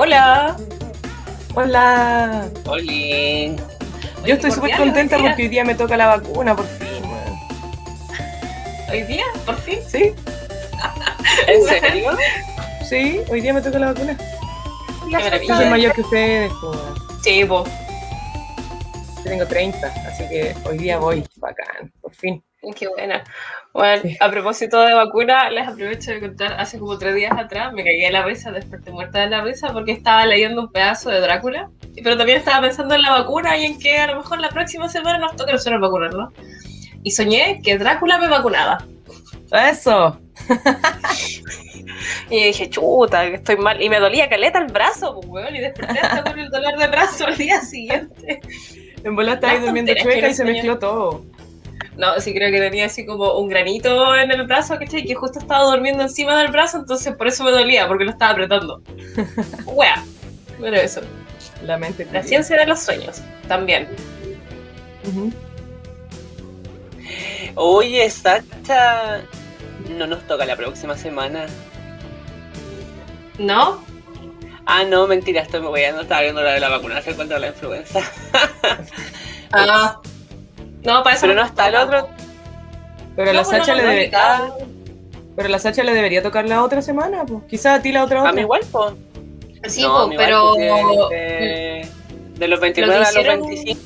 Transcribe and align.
Hola, 0.00 0.56
hola. 1.56 2.48
Hola. 2.66 3.56
Yo 4.24 4.34
estoy 4.34 4.52
súper 4.52 4.76
contenta 4.76 5.16
día. 5.16 5.26
porque 5.26 5.42
hoy 5.42 5.48
día 5.48 5.64
me 5.64 5.74
toca 5.74 5.96
la 5.96 6.06
vacuna, 6.06 6.54
por 6.54 6.66
fin. 6.66 7.02
¿Hoy 8.88 9.02
día? 9.02 9.24
¿Por 9.44 9.56
fin? 9.56 9.80
¿Sí? 9.84 10.14
¿En 11.48 11.64
serio? 11.64 12.12
Sí, 12.88 13.22
hoy 13.28 13.40
día 13.40 13.52
me 13.52 13.60
toca 13.60 13.80
la 13.80 13.92
vacuna. 13.92 14.16
Qué 15.10 15.46
Yo 15.48 15.56
soy 15.56 15.66
mayor 15.66 15.92
que 15.92 16.02
ustedes, 16.02 16.52
pues. 16.60 16.78
Sí, 17.24 17.44
po. 17.44 17.64
Yo 19.16 19.24
tengo 19.24 19.46
30, 19.48 19.84
así 20.06 20.28
que 20.28 20.54
hoy 20.64 20.78
día 20.78 20.98
voy. 20.98 21.24
Bacán, 21.38 21.92
por 22.00 22.14
fin. 22.14 22.40
Qué 22.76 22.86
buena. 22.86 23.24
Bueno, 23.78 24.02
Sí. 24.02 24.16
a 24.18 24.28
propósito 24.28 24.80
de 24.80 24.92
vacuna, 24.92 25.50
les 25.50 25.68
aprovecho 25.68 26.10
de 26.10 26.18
contar, 26.18 26.54
hace 26.58 26.80
como 26.80 26.98
tres 26.98 27.14
días 27.14 27.30
atrás 27.38 27.72
me 27.72 27.84
caí 27.84 28.00
de 28.00 28.10
la 28.10 28.24
risa, 28.24 28.50
desperté 28.50 28.90
muerta 28.90 29.20
de 29.20 29.28
la 29.28 29.40
risa 29.42 29.72
porque 29.72 29.92
estaba 29.92 30.26
leyendo 30.26 30.62
un 30.62 30.72
pedazo 30.72 31.10
de 31.10 31.20
Drácula, 31.20 31.70
pero 32.02 32.16
también 32.16 32.38
estaba 32.38 32.60
pensando 32.60 32.96
en 32.96 33.02
la 33.02 33.12
vacuna 33.12 33.56
y 33.56 33.66
en 33.66 33.78
que 33.78 33.96
a 33.98 34.08
lo 34.08 34.16
mejor 34.16 34.40
la 34.40 34.48
próxima 34.48 34.88
semana 34.88 35.18
nos 35.18 35.36
toca 35.36 35.52
nosotros 35.52 35.80
vacunarnos. 35.80 36.32
Y 37.04 37.12
soñé 37.12 37.60
que 37.62 37.78
Drácula 37.78 38.18
me 38.18 38.26
vacunaba. 38.26 38.84
¡Eso! 39.52 40.20
Y 42.30 42.44
dije, 42.44 42.68
chuta, 42.70 43.26
que 43.26 43.34
estoy 43.34 43.56
mal. 43.56 43.80
Y 43.82 43.88
me 43.88 43.98
dolía 43.98 44.28
caleta 44.28 44.58
el 44.58 44.66
brazo, 44.72 45.14
pues, 45.14 45.26
weón, 45.28 45.56
y 45.56 45.60
desperté 45.60 45.98
hasta 45.98 46.22
con 46.22 46.38
el 46.38 46.48
dolor 46.50 46.78
de 46.78 46.86
brazo 46.86 47.26
al 47.26 47.36
día 47.36 47.60
siguiente. 47.60 48.40
En 49.02 49.16
bola 49.16 49.34
estaba 49.34 49.52
ahí 49.54 49.60
durmiendo 49.60 49.92
chueca 49.94 50.28
y 50.28 50.34
se 50.34 50.44
mezcló 50.44 50.78
todo. 50.78 51.24
No, 51.98 52.20
sí 52.20 52.32
creo 52.32 52.52
que 52.52 52.60
tenía 52.60 52.86
así 52.86 53.04
como 53.04 53.32
un 53.38 53.48
granito 53.48 54.14
en 54.14 54.30
el 54.30 54.46
brazo, 54.46 54.78
¿cachai? 54.78 55.04
Que 55.04 55.16
justo 55.16 55.40
estaba 55.40 55.64
durmiendo 55.64 56.04
encima 56.04 56.38
del 56.38 56.52
brazo, 56.52 56.78
entonces 56.78 57.14
por 57.16 57.26
eso 57.26 57.42
me 57.42 57.50
dolía, 57.50 57.88
porque 57.88 58.04
lo 58.04 58.12
estaba 58.12 58.30
apretando. 58.30 58.80
Wea. 59.66 60.04
Pero 60.60 60.76
eso. 60.76 61.00
La 61.64 61.76
mente. 61.76 62.06
La 62.12 62.22
ciencia 62.22 62.56
de 62.56 62.66
los 62.66 62.80
sueños, 62.80 63.20
también. 63.48 63.88
Ujú. 65.08 65.32
Oye, 67.56 68.08
Sacha. 68.08 69.22
No 69.90 70.06
nos 70.06 70.24
toca 70.28 70.44
la 70.44 70.54
próxima 70.54 70.96
semana. 70.96 71.46
¿No? 73.38 73.82
Ah, 74.66 74.84
no, 74.84 75.08
mentira, 75.08 75.42
estoy 75.42 75.62
moviendo. 75.62 76.02
Estaba 76.02 76.20
viendo 76.20 76.42
la 76.42 76.52
de 76.52 76.60
la 76.60 76.68
vacunación 76.68 77.16
contra 77.16 77.40
la 77.40 77.48
influenza. 77.48 78.00
Ah. 79.50 79.98
No, 80.88 81.02
para 81.02 81.16
eso 81.16 81.22
Pero 81.26 81.34
no 81.34 81.44
está 81.46 81.68
el 81.68 81.76
otro. 81.76 82.08
Pero 83.16 83.30
a 83.30 83.34
la 83.34 83.44
Sacha 83.44 83.72
no, 83.74 83.82
le 83.82 83.84
debe- 83.84 84.10
ah, 84.14 84.48
Pero 85.36 85.48
a 85.48 85.50
la 85.50 85.58
Sacha 85.58 85.82
le 85.84 85.92
debería 85.94 86.22
tocar 86.22 86.46
la 86.48 86.62
otra 86.62 86.82
semana, 86.82 87.24
pues. 87.26 87.42
Quizá 87.48 87.74
a 87.74 87.82
ti 87.82 87.92
la 87.92 88.04
otra 88.04 88.18
A 88.18 88.22
otra. 88.22 88.32
mí 88.32 88.40
igual, 88.42 88.62
po. 88.70 88.94
Sí, 89.68 89.82
No, 89.82 89.88
po, 89.88 89.98
a 89.98 90.06
mí 90.08 90.14
igual, 90.14 90.26
pero. 90.56 91.08
De, 91.10 91.88
de 92.36 92.48
los 92.48 92.60
29 92.60 92.94
a 92.94 92.98
los 93.00 93.08
hicieron- 93.10 93.40
25. 93.46 93.80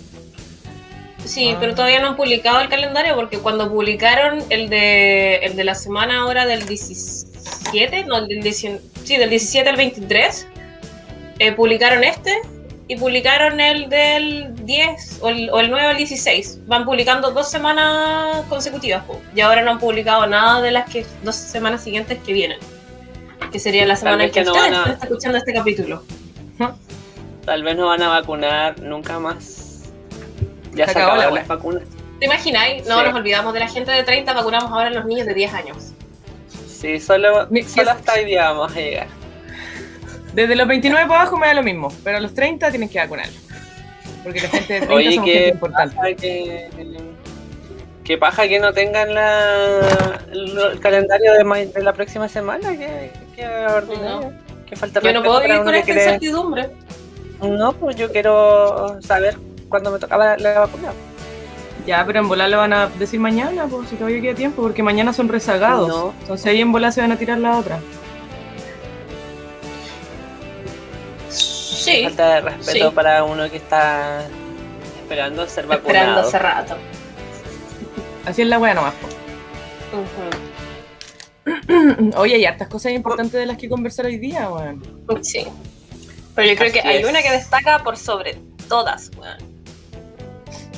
Sí, 1.24 1.52
Ah. 1.54 1.56
pero 1.60 1.74
todavía 1.74 2.00
no 2.00 2.08
han 2.08 2.16
publicado 2.16 2.60
el 2.60 2.68
calendario 2.68 3.14
porque 3.14 3.38
cuando 3.38 3.70
publicaron 3.70 4.42
el 4.50 4.69
de, 4.69 5.36
el 5.36 5.54
de 5.56 5.64
la 5.64 5.74
semana 5.76 6.22
ahora 6.22 6.46
del 6.46 6.66
17, 6.66 8.04
no, 8.04 8.19
el 8.19 8.28
del 8.28 8.42
19, 8.42 8.80
sí, 9.04 9.16
del 9.16 9.30
17 9.30 9.70
al 9.70 9.76
23, 9.76 10.48
eh, 11.38 11.52
publicaron 11.52 12.02
este 12.04 12.32
y 12.88 12.97
publicaron 12.97 13.60
el 13.60 13.88
del 13.88 14.54
10 14.66 15.19
o 15.22 15.28
el, 15.28 15.50
o 15.50 15.60
el 15.60 15.70
9 15.70 15.87
al 15.87 15.97
16. 15.97 16.66
Van 16.66 16.84
publicando 16.84 17.31
dos 17.31 17.50
semanas 17.50 18.44
consecutivas 18.48 19.04
po, 19.04 19.20
y 19.34 19.41
ahora 19.41 19.62
no 19.62 19.70
han 19.72 19.78
publicado 19.78 20.26
nada 20.26 20.60
de 20.60 20.70
las 20.72 20.91
que 20.91 21.06
dos 21.22 21.37
semanas 21.37 21.82
siguientes 21.82 22.19
que 22.25 22.32
vienen. 22.32 22.59
Que 23.50 23.59
sería 23.59 23.87
la 23.87 23.97
semana 23.97 24.25
en 24.25 24.31
que 24.31 24.41
que 24.41 24.44
no 24.44 24.53
ustedes 24.53 24.70
van 24.72 24.81
a- 24.81 24.93
están 24.93 25.03
escuchando 25.09 25.38
este 25.38 25.53
capítulo. 25.54 26.03
Tal 27.44 27.62
vez 27.65 27.76
no 27.76 27.88
van 27.88 28.00
a 28.03 28.09
vacunar 28.09 28.78
nunca 28.81 29.19
más. 29.19 29.82
Ya 30.75 30.87
Se 30.87 30.93
se, 30.93 30.99
la 31.00 31.31
las 31.31 31.49
vacunas. 31.49 31.82
¿Te 32.20 32.26
imagináis? 32.26 32.87
No 32.87 32.99
Sí. 33.00 33.04
nos 33.06 33.14
olvidamos 33.14 33.53
de 33.53 33.60
la 33.60 33.69
gente 33.69 33.91
de 33.91 34.04
30, 34.04 34.32
vacunamos 34.32 34.70
ahora 34.70 34.87
a 34.87 34.91
los 34.91 35.04
niños 35.06 35.26
de 35.26 35.34
10 35.34 35.53
años. 35.53 35.93
Sí, 36.69 37.00
solo, 37.00 37.49
solo 37.66 37.91
hasta 37.91 38.14
hoy 38.14 38.25
día 38.26 38.50
vamos 38.53 38.72
a 38.72 38.76
llegar. 38.81 39.06
Desde 40.34 40.56
los 40.56 40.66
29 40.66 41.06
para 41.06 41.20
abajo 41.22 41.37
me 41.37 41.47
da 41.47 41.54
lo 41.54 41.62
mismo. 41.62 41.93
Pero 42.04 42.16
a 42.19 42.20
los 42.20 42.34
30 42.34 42.70
tienen 42.70 42.88
que 42.88 42.98
vacunar. 42.98 43.28
Porque 44.22 44.41
la 44.41 44.48
gente 44.48 44.72
de 44.75 44.78
30 44.81 44.94
Oye, 44.94 45.12
somos 45.15 45.26
gente 45.28 45.43
que 45.43 45.48
importante. 45.50 45.97
paja 45.97 46.15
que, 46.15 46.69
que 48.04 48.19
paja 48.19 48.48
que 48.48 48.59
no 48.60 48.72
tengan 48.72 49.15
la, 49.15 50.20
el, 50.32 50.59
el 50.72 50.81
calendario 50.81 51.32
de, 51.34 51.44
ma- 51.44 51.59
de 51.59 51.82
la 51.82 51.93
próxima 51.93 52.28
semana. 52.28 52.70
Que, 52.76 53.10
que 53.37 53.47
ordinario. 53.47 54.32
Que 54.66 54.76
falta 54.76 55.00
Yo 55.00 55.12
no 55.12 55.22
puedo 55.22 55.34
para 55.41 55.47
vivir 55.47 55.60
uno 55.60 55.65
con 55.66 55.75
esta 55.75 55.93
cree- 55.93 56.04
incertidumbre. 56.04 56.70
No, 57.43 57.72
pues 57.72 57.97
yo 57.97 58.10
quiero 58.12 58.99
saber 59.03 59.37
cuándo 59.69 59.91
me 59.91 59.99
tocaba 59.99 60.37
la, 60.37 60.53
la 60.54 60.60
vacuna. 60.60 60.93
Ya, 61.87 62.04
pero 62.06 62.20
en 62.20 62.28
volar 62.28 62.49
lo 62.49 62.59
van 62.59 62.72
a 62.72 62.87
decir 62.87 63.19
mañana, 63.19 63.66
pues 63.69 63.88
si 63.88 63.97
todavía 63.97 64.20
queda 64.22 64.34
tiempo, 64.37 64.62
porque 64.62 64.84
mañana 64.84 65.12
son 65.12 65.28
rezagados. 65.28 65.88
No. 65.88 66.14
Entonces 66.20 66.47
ahí 66.47 66.60
en 66.60 66.70
volar 66.70 66.93
se 66.93 67.00
van 67.00 67.10
a 67.10 67.16
tirar 67.16 67.38
la 67.38 67.59
otra. 67.59 67.81
Sí, 71.97 72.04
Falta 72.04 72.34
de 72.34 72.41
respeto 72.42 72.88
Sí. 72.91 72.94
para 72.94 73.25
uno 73.25 73.50
que 73.50 73.56
está 73.56 74.22
esperando 75.00 75.47
ser 75.47 75.66
vacunado. 75.66 75.88
esperando 75.98 76.20
hace 76.20 76.38
rato. 76.38 76.76
Así 78.26 78.42
es 78.42 78.48
la 78.48 78.58
wea 78.58 78.75
nomás. 78.75 78.94
Ujú. 79.92 80.31
Oye, 82.16 82.36
hay 82.36 82.44
hartas 82.44 82.69
cosas 82.69 82.92
importantes 82.92 83.32
de 83.32 83.47
las 83.47 83.56
que 83.56 83.69
conversar 83.69 84.06
hoy 84.06 84.16
día, 84.19 84.48
weón. 84.50 84.82
Sí. 85.22 85.44
Pero 86.34 86.48
yo 86.48 86.56
creo 86.56 86.70
Así 86.70 86.81
que 86.81 86.88
hay 86.88 87.04
una 87.04 87.20
que 87.22 87.31
destaca 87.31 87.82
por 87.82 87.97
sobre 87.97 88.36
todas, 88.69 89.10
weón. 89.19 89.38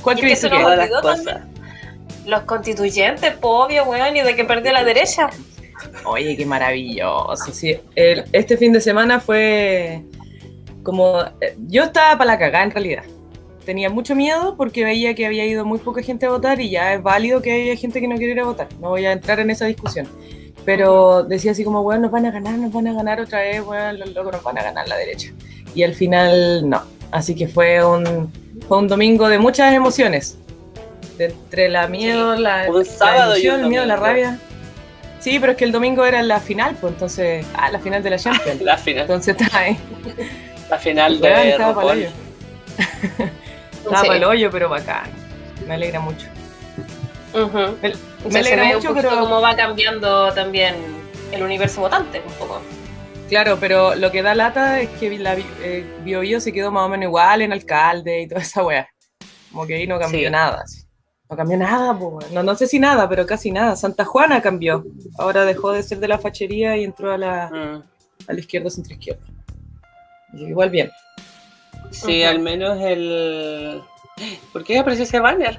¿Cuál 0.03 0.19
crees 0.19 0.41
que 0.41 0.51
que? 0.51 0.57
Todas 0.63 1.25
las. 1.25 1.41
Los 2.27 2.41
constituyentes, 2.43 3.35
po, 3.35 3.65
obvio, 3.65 3.85
weón, 3.85 4.17
y 4.17 4.23
de 4.23 4.35
que 4.35 4.45
perdió 4.45 4.73
la 4.73 4.83
derecha. 4.83 5.29
Oye, 6.07 6.37
qué 6.37 6.47
maravilloso. 6.47 7.53
Sí, 7.53 7.79
el- 7.95 8.25
este 8.33 8.57
fin 8.57 8.73
de 8.73 8.81
semana 8.81 9.21
fue 9.21 10.03
como... 10.85 11.21
eh, 11.41 11.57
Yo 11.67 11.85
estaba 11.85 12.17
para 12.17 12.33
la 12.33 12.39
cagada 12.39 12.65
en 12.65 12.71
realidad. 12.71 13.03
Tenía 13.65 13.91
mucho 13.91 14.15
miedo 14.15 14.57
porque 14.57 14.85
veía 14.85 15.15
que 15.15 15.27
había 15.27 15.45
ido 15.47 15.65
muy 15.65 15.79
poca 15.79 16.03
gente 16.03 16.27
a 16.27 16.31
votar 16.31 16.61
y 16.61 16.71
ya 16.71 16.95
es 16.95 17.03
válido 17.03 17.41
que 17.43 17.51
haya 17.51 17.77
gente 17.77 18.01
que 18.01 18.07
no 18.07 18.17
quiere 18.17 18.33
ir 18.33 18.41
a 18.41 18.45
votar. 18.45 18.69
No 18.81 18.91
voy 18.91 19.07
a 19.07 19.13
entrar 19.13 19.41
en 19.41 19.51
esa 19.51 19.65
discusión. 19.65 20.07
Pero 20.65 21.25
decía 21.25 21.53
así 21.53 21.65
como, 21.65 21.83
bueno, 21.83 22.03
nos 22.03 22.11
van 22.11 22.27
a 22.27 22.31
ganar, 22.31 22.59
nos 22.59 22.73
van 22.73 22.87
a 22.89 22.93
ganar 22.93 23.21
otra 23.21 23.41
vez, 23.41 23.63
bueno, 23.65 23.93
los 23.95 24.15
locos 24.15 24.33
nos 24.33 24.43
van 24.43 24.59
a 24.59 24.63
ganar 24.63 24.87
la 24.89 24.97
derecha. 24.97 25.31
Y 25.75 25.83
al 25.83 25.95
final 25.95 26.69
no. 26.69 26.83
Así 27.11 27.35
que 27.35 27.49
fue 27.49 27.85
un, 27.85 28.31
fue 28.69 28.79
un 28.79 28.89
domingo 28.89 29.29
de 29.29 29.39
muchas 29.39 29.75
emociones. 29.75 30.39
De 31.19 31.27
entre 31.27 31.69
la 31.69 31.87
miedo, 31.87 32.35
la, 32.37 32.67
Un 32.69 32.79
la 32.79 32.85
sábado 32.85 33.31
un 33.33 33.37
emoción, 33.37 33.61
el 33.63 33.69
miedo, 33.69 33.85
la 33.85 33.97
rabia. 33.97 34.39
Sí, 35.21 35.39
pero 35.39 35.53
es 35.53 35.59
que 35.59 35.65
el 35.65 35.73
domingo 35.73 36.05
era 36.05 36.23
la 36.23 36.39
final, 36.41 36.77
pues 36.81 36.93
entonces, 36.93 37.47
ah, 37.55 37.71
la 37.71 37.79
final 37.79 38.03
de 38.03 38.11
la 38.11 38.19
Champions. 38.19 38.61
La 38.63 38.77
final, 38.77 39.03
Entonces 39.03 39.37
está 39.41 39.59
ahí. 39.59 39.79
La 40.71 40.79
final 40.79 41.21
de 41.21 41.51
estaba 41.51 41.75
para 41.75 41.93
el 41.93 41.99
hoyo. 41.99 42.09
Estaba 43.85 44.01
Sí. 44.01 44.07
para 44.07 44.17
el 44.17 44.25
hoyo, 44.25 44.51
pero 44.51 44.69
bacán. 44.69 45.11
Me 45.67 45.75
alegra 45.75 46.01
mucho. 46.01 46.27
Me, 47.35 47.41
O 47.41 48.31
sea, 48.31 48.41
alegra 48.41 48.65
mucho, 48.65 48.77
un 48.79 48.95
poquito 48.95 49.09
pero 49.11 49.21
cómo 49.21 49.41
va 49.41 49.55
cambiando 49.57 50.33
también 50.33 50.75
el 51.33 51.43
universo 51.43 51.81
votante, 51.83 52.23
un 52.27 52.33
poco. 52.35 52.61
claro, 53.29 53.59
pero 53.61 53.95
lo 53.95 54.11
que 54.11 54.23
da 54.23 54.35
lata 54.35 54.81
es 54.81 54.89
que 54.91 55.19
la 55.19 55.35
Bi- 55.35 55.45
eh, 55.63 55.85
Bio 56.05 56.21
Bio 56.21 56.41
se 56.41 56.53
quedó 56.53 56.71
más 56.71 56.85
o 56.85 56.89
menos 56.89 57.05
igual 57.05 57.43
en 57.43 57.53
alcalde 57.53 58.23
y 58.23 58.29
toda 58.29 58.41
esa 58.41 58.63
weá. 58.65 58.89
Como 59.53 59.67
que 59.67 59.75
ahí 59.75 59.87
no 59.87 59.99
cambió 59.99 60.29
Sí. 60.29 60.31
nada. 60.33 60.61
así. 60.65 60.83
No 61.29 61.37
cambió 61.37 61.57
nada, 61.57 61.99
po, 61.99 62.19
no, 62.33 62.43
no 62.43 62.55
sé 62.55 62.67
si 62.67 62.79
nada, 62.79 63.09
pero 63.09 63.27
casi 63.27 63.51
nada. 63.51 63.77
Santa 63.77 64.05
Juana 64.05 64.41
cambió. 64.43 64.85
Ahora 65.19 65.45
dejó 65.45 65.73
de 65.73 65.83
ser 65.83 65.99
de 65.99 66.09
la 66.09 66.19
fachería 66.19 66.77
y 66.77 66.85
entró 66.85 67.13
a 67.13 67.19
la, 67.19 67.51
Mm. 67.51 67.83
a 68.29 68.33
la 68.33 68.41
izquierda 68.41 68.71
centro 68.71 68.93
izquierda. 68.95 69.25
Igual 70.37 70.71
bien. 70.71 70.91
Sí, 71.91 72.23
al 72.25 72.39
menos 72.41 72.79
el. 72.81 73.81
¿Por 74.53 74.65
qué 74.65 74.79
apareció 74.79 75.05
ese 75.05 75.21
banner? 75.21 75.59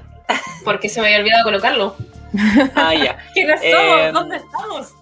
Porque 0.64 0.88
se 0.88 1.00
me 1.00 1.06
había 1.08 1.20
olvidado 1.20 1.44
colocarlo. 1.44 1.96
Ah, 2.74 2.92
ya. 2.94 3.16
¿Quiénes 3.34 3.60
Eh, 3.62 3.72
somos? 3.72 4.12
¿Dónde 4.12 4.36
estamos? 4.36 4.92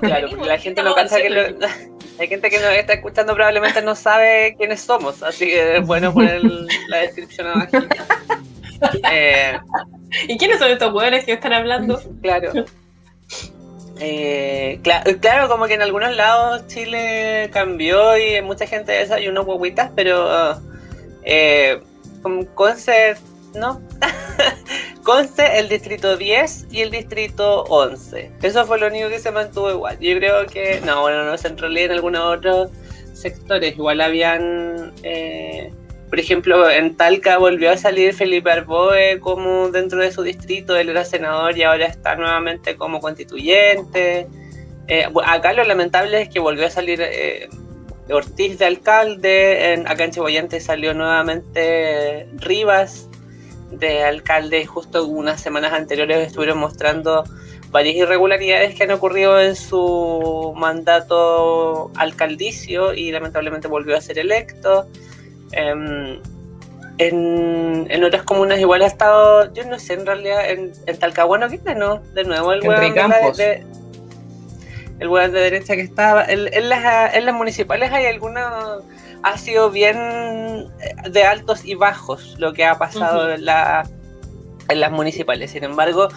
Claro, 0.00 0.28
porque 0.30 0.46
la 0.46 0.58
gente 0.58 0.82
no 0.82 0.94
cansa 0.94 1.18
que 1.18 1.30
lo, 1.30 1.40
hay 2.20 2.28
gente 2.28 2.50
que 2.50 2.58
nos 2.60 2.70
está 2.72 2.92
escuchando 2.94 3.34
probablemente 3.34 3.80
no 3.82 3.94
sabe 3.94 4.54
quiénes 4.58 4.80
somos, 4.80 5.22
así 5.22 5.46
que 5.46 5.76
es 5.78 5.86
bueno 5.86 6.12
poner 6.12 6.42
la 6.88 6.98
descripción 6.98 7.46
abajo. 7.48 7.78
Eh, 9.10 9.58
¿Y 10.28 10.36
quiénes 10.36 10.58
son 10.58 10.70
estos 10.70 10.92
hueones 10.92 11.24
que 11.24 11.32
están 11.32 11.52
hablando? 11.52 12.00
Claro. 12.22 12.52
Eh, 14.00 14.80
claro, 14.82 15.48
como 15.48 15.66
que 15.66 15.74
en 15.74 15.82
algunos 15.82 16.14
lados 16.14 16.66
Chile 16.68 17.50
cambió 17.52 18.16
y 18.16 18.40
mucha 18.42 18.66
gente 18.66 18.92
desayunó 18.92 19.42
huevitas, 19.42 19.90
pero 19.94 20.60
eh, 21.24 21.80
con 22.22 22.44
Conce, 22.46 23.16
¿no? 23.54 23.80
Conce, 25.02 25.58
el 25.58 25.68
distrito 25.68 26.16
10 26.16 26.66
y 26.70 26.82
el 26.82 26.90
distrito 26.90 27.64
11. 27.64 28.32
Eso 28.42 28.66
fue 28.66 28.78
lo 28.78 28.86
único 28.86 29.08
que 29.08 29.18
se 29.18 29.30
mantuvo 29.30 29.70
igual. 29.70 29.98
Yo 30.00 30.16
creo 30.16 30.46
que, 30.46 30.80
no, 30.84 31.02
bueno, 31.02 31.24
no 31.24 31.36
se 31.38 31.48
enrolé 31.48 31.84
en 31.84 31.92
algunos 31.92 32.38
otros 32.38 32.70
sectores. 33.14 33.74
Igual 33.74 34.00
habían 34.00 34.92
eh, 35.02 35.72
por 36.08 36.18
ejemplo, 36.18 36.70
en 36.70 36.96
Talca 36.96 37.38
volvió 37.38 37.70
a 37.70 37.76
salir 37.76 38.14
Felipe 38.14 38.50
Arboe 38.50 39.20
como 39.20 39.70
dentro 39.70 40.00
de 40.00 40.10
su 40.10 40.22
distrito, 40.22 40.76
él 40.76 40.88
era 40.88 41.04
senador 41.04 41.56
y 41.56 41.62
ahora 41.62 41.86
está 41.86 42.14
nuevamente 42.16 42.76
como 42.76 43.00
constituyente. 43.00 44.26
Eh, 44.86 45.06
acá 45.24 45.52
lo 45.52 45.64
lamentable 45.64 46.22
es 46.22 46.28
que 46.30 46.40
volvió 46.40 46.66
a 46.66 46.70
salir 46.70 47.00
eh, 47.02 47.48
Ortiz 48.10 48.58
de 48.58 48.64
alcalde, 48.64 49.84
acá 49.86 50.04
en 50.04 50.12
Chiboyante 50.12 50.60
salió 50.60 50.94
nuevamente 50.94 52.26
Rivas 52.36 53.08
de 53.70 54.02
alcalde, 54.02 54.64
justo 54.64 55.06
unas 55.06 55.42
semanas 55.42 55.74
anteriores 55.74 56.26
estuvieron 56.26 56.58
mostrando 56.58 57.24
varias 57.70 57.96
irregularidades 57.96 58.74
que 58.74 58.84
han 58.84 58.92
ocurrido 58.92 59.38
en 59.38 59.54
su 59.56 60.54
mandato 60.56 61.90
alcaldicio 61.96 62.94
y 62.94 63.12
lamentablemente 63.12 63.68
volvió 63.68 63.94
a 63.94 64.00
ser 64.00 64.18
electo. 64.18 64.88
Em, 65.52 66.20
en, 66.98 67.86
en, 67.90 68.04
otras 68.04 68.24
comunas 68.24 68.58
igual 68.58 68.82
ha 68.82 68.86
estado, 68.86 69.52
yo 69.54 69.64
no 69.64 69.78
sé, 69.78 69.94
en 69.94 70.06
realidad, 70.06 70.50
en, 70.50 70.72
en 70.86 70.98
Talcahuano, 70.98 71.48
¿qué 71.48 71.74
no? 71.74 71.98
De 72.14 72.24
nuevo, 72.24 72.52
el 72.52 72.66
hueón 72.66 72.92
de, 73.36 73.64
el 74.98 75.08
hueón 75.08 75.32
de 75.32 75.40
derecha 75.40 75.76
que 75.76 75.82
estaba. 75.82 76.24
En, 76.24 76.52
en, 76.52 76.68
las, 76.68 77.14
en 77.14 77.24
las 77.24 77.34
municipales 77.34 77.92
hay 77.92 78.06
alguna. 78.06 78.78
Ha 79.22 79.36
sido 79.36 79.70
bien 79.70 80.68
de 81.10 81.24
altos 81.24 81.64
y 81.64 81.74
bajos 81.74 82.36
lo 82.38 82.52
que 82.52 82.64
ha 82.64 82.78
pasado 82.78 83.32
en, 83.32 83.44
la, 83.44 83.88
en 84.68 84.80
las 84.80 84.92
municipales. 84.92 85.50
Sin 85.50 85.64
embargo, 85.64 86.08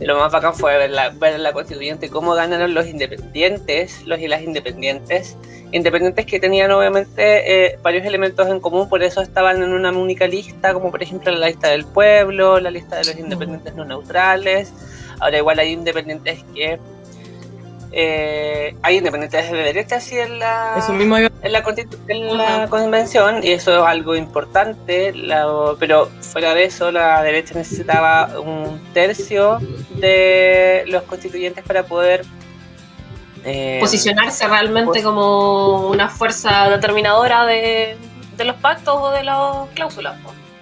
lo 0.00 0.18
más 0.18 0.32
bacán 0.32 0.54
fue 0.54 0.76
ver 0.76 0.90
la, 0.90 1.10
ver 1.10 1.38
la 1.38 1.52
constituyente, 1.52 2.08
cómo 2.08 2.34
ganaron 2.34 2.74
los 2.74 2.86
independientes, 2.86 4.06
los 4.06 4.18
y 4.18 4.28
las 4.28 4.42
independientes 4.42 5.36
independientes 5.72 6.26
que 6.26 6.38
tenían 6.38 6.70
obviamente 6.70 7.64
eh, 7.64 7.78
varios 7.82 8.04
elementos 8.04 8.46
en 8.46 8.60
común, 8.60 8.88
por 8.88 9.02
eso 9.02 9.22
estaban 9.22 9.62
en 9.62 9.72
una 9.72 9.90
única 9.90 10.26
lista, 10.26 10.74
como 10.74 10.90
por 10.90 11.02
ejemplo 11.02 11.32
la 11.32 11.48
lista 11.48 11.68
del 11.68 11.86
pueblo, 11.86 12.60
la 12.60 12.70
lista 12.70 12.96
de 12.96 13.04
los 13.06 13.16
independientes 13.18 13.74
no 13.74 13.84
neutrales. 13.84 14.72
Ahora 15.18 15.38
igual 15.38 15.58
hay 15.58 15.72
independientes 15.72 16.44
que 16.54 16.78
eh, 17.92 18.74
hay 18.82 18.96
independientes 18.96 19.50
de 19.50 19.58
derecha 19.58 20.00
sí 20.00 20.18
en 20.18 20.38
la 20.38 20.74
en 20.88 21.52
la, 21.52 21.62
en 22.08 22.28
la 22.28 22.68
convención 22.68 23.44
y 23.44 23.50
eso 23.50 23.82
es 23.82 23.86
algo 23.86 24.16
importante 24.16 25.12
pero 25.78 26.08
fuera 26.20 26.54
de 26.54 26.64
eso 26.64 26.90
la 26.90 27.22
derecha 27.22 27.54
necesitaba 27.54 28.40
un 28.40 28.80
tercio 28.94 29.58
de 29.96 30.84
los 30.86 31.02
constituyentes 31.02 31.62
para 31.64 31.82
poder 31.82 32.24
eh, 33.44 33.78
Posicionarse 33.80 34.46
realmente 34.46 35.02
como 35.02 35.88
una 35.88 36.08
fuerza 36.08 36.68
determinadora 36.70 37.44
de, 37.44 37.96
los 38.38 38.56
pactos 38.56 38.96
o 38.98 39.10
de 39.10 39.24
las 39.24 39.68
cláusulas. 39.74 40.16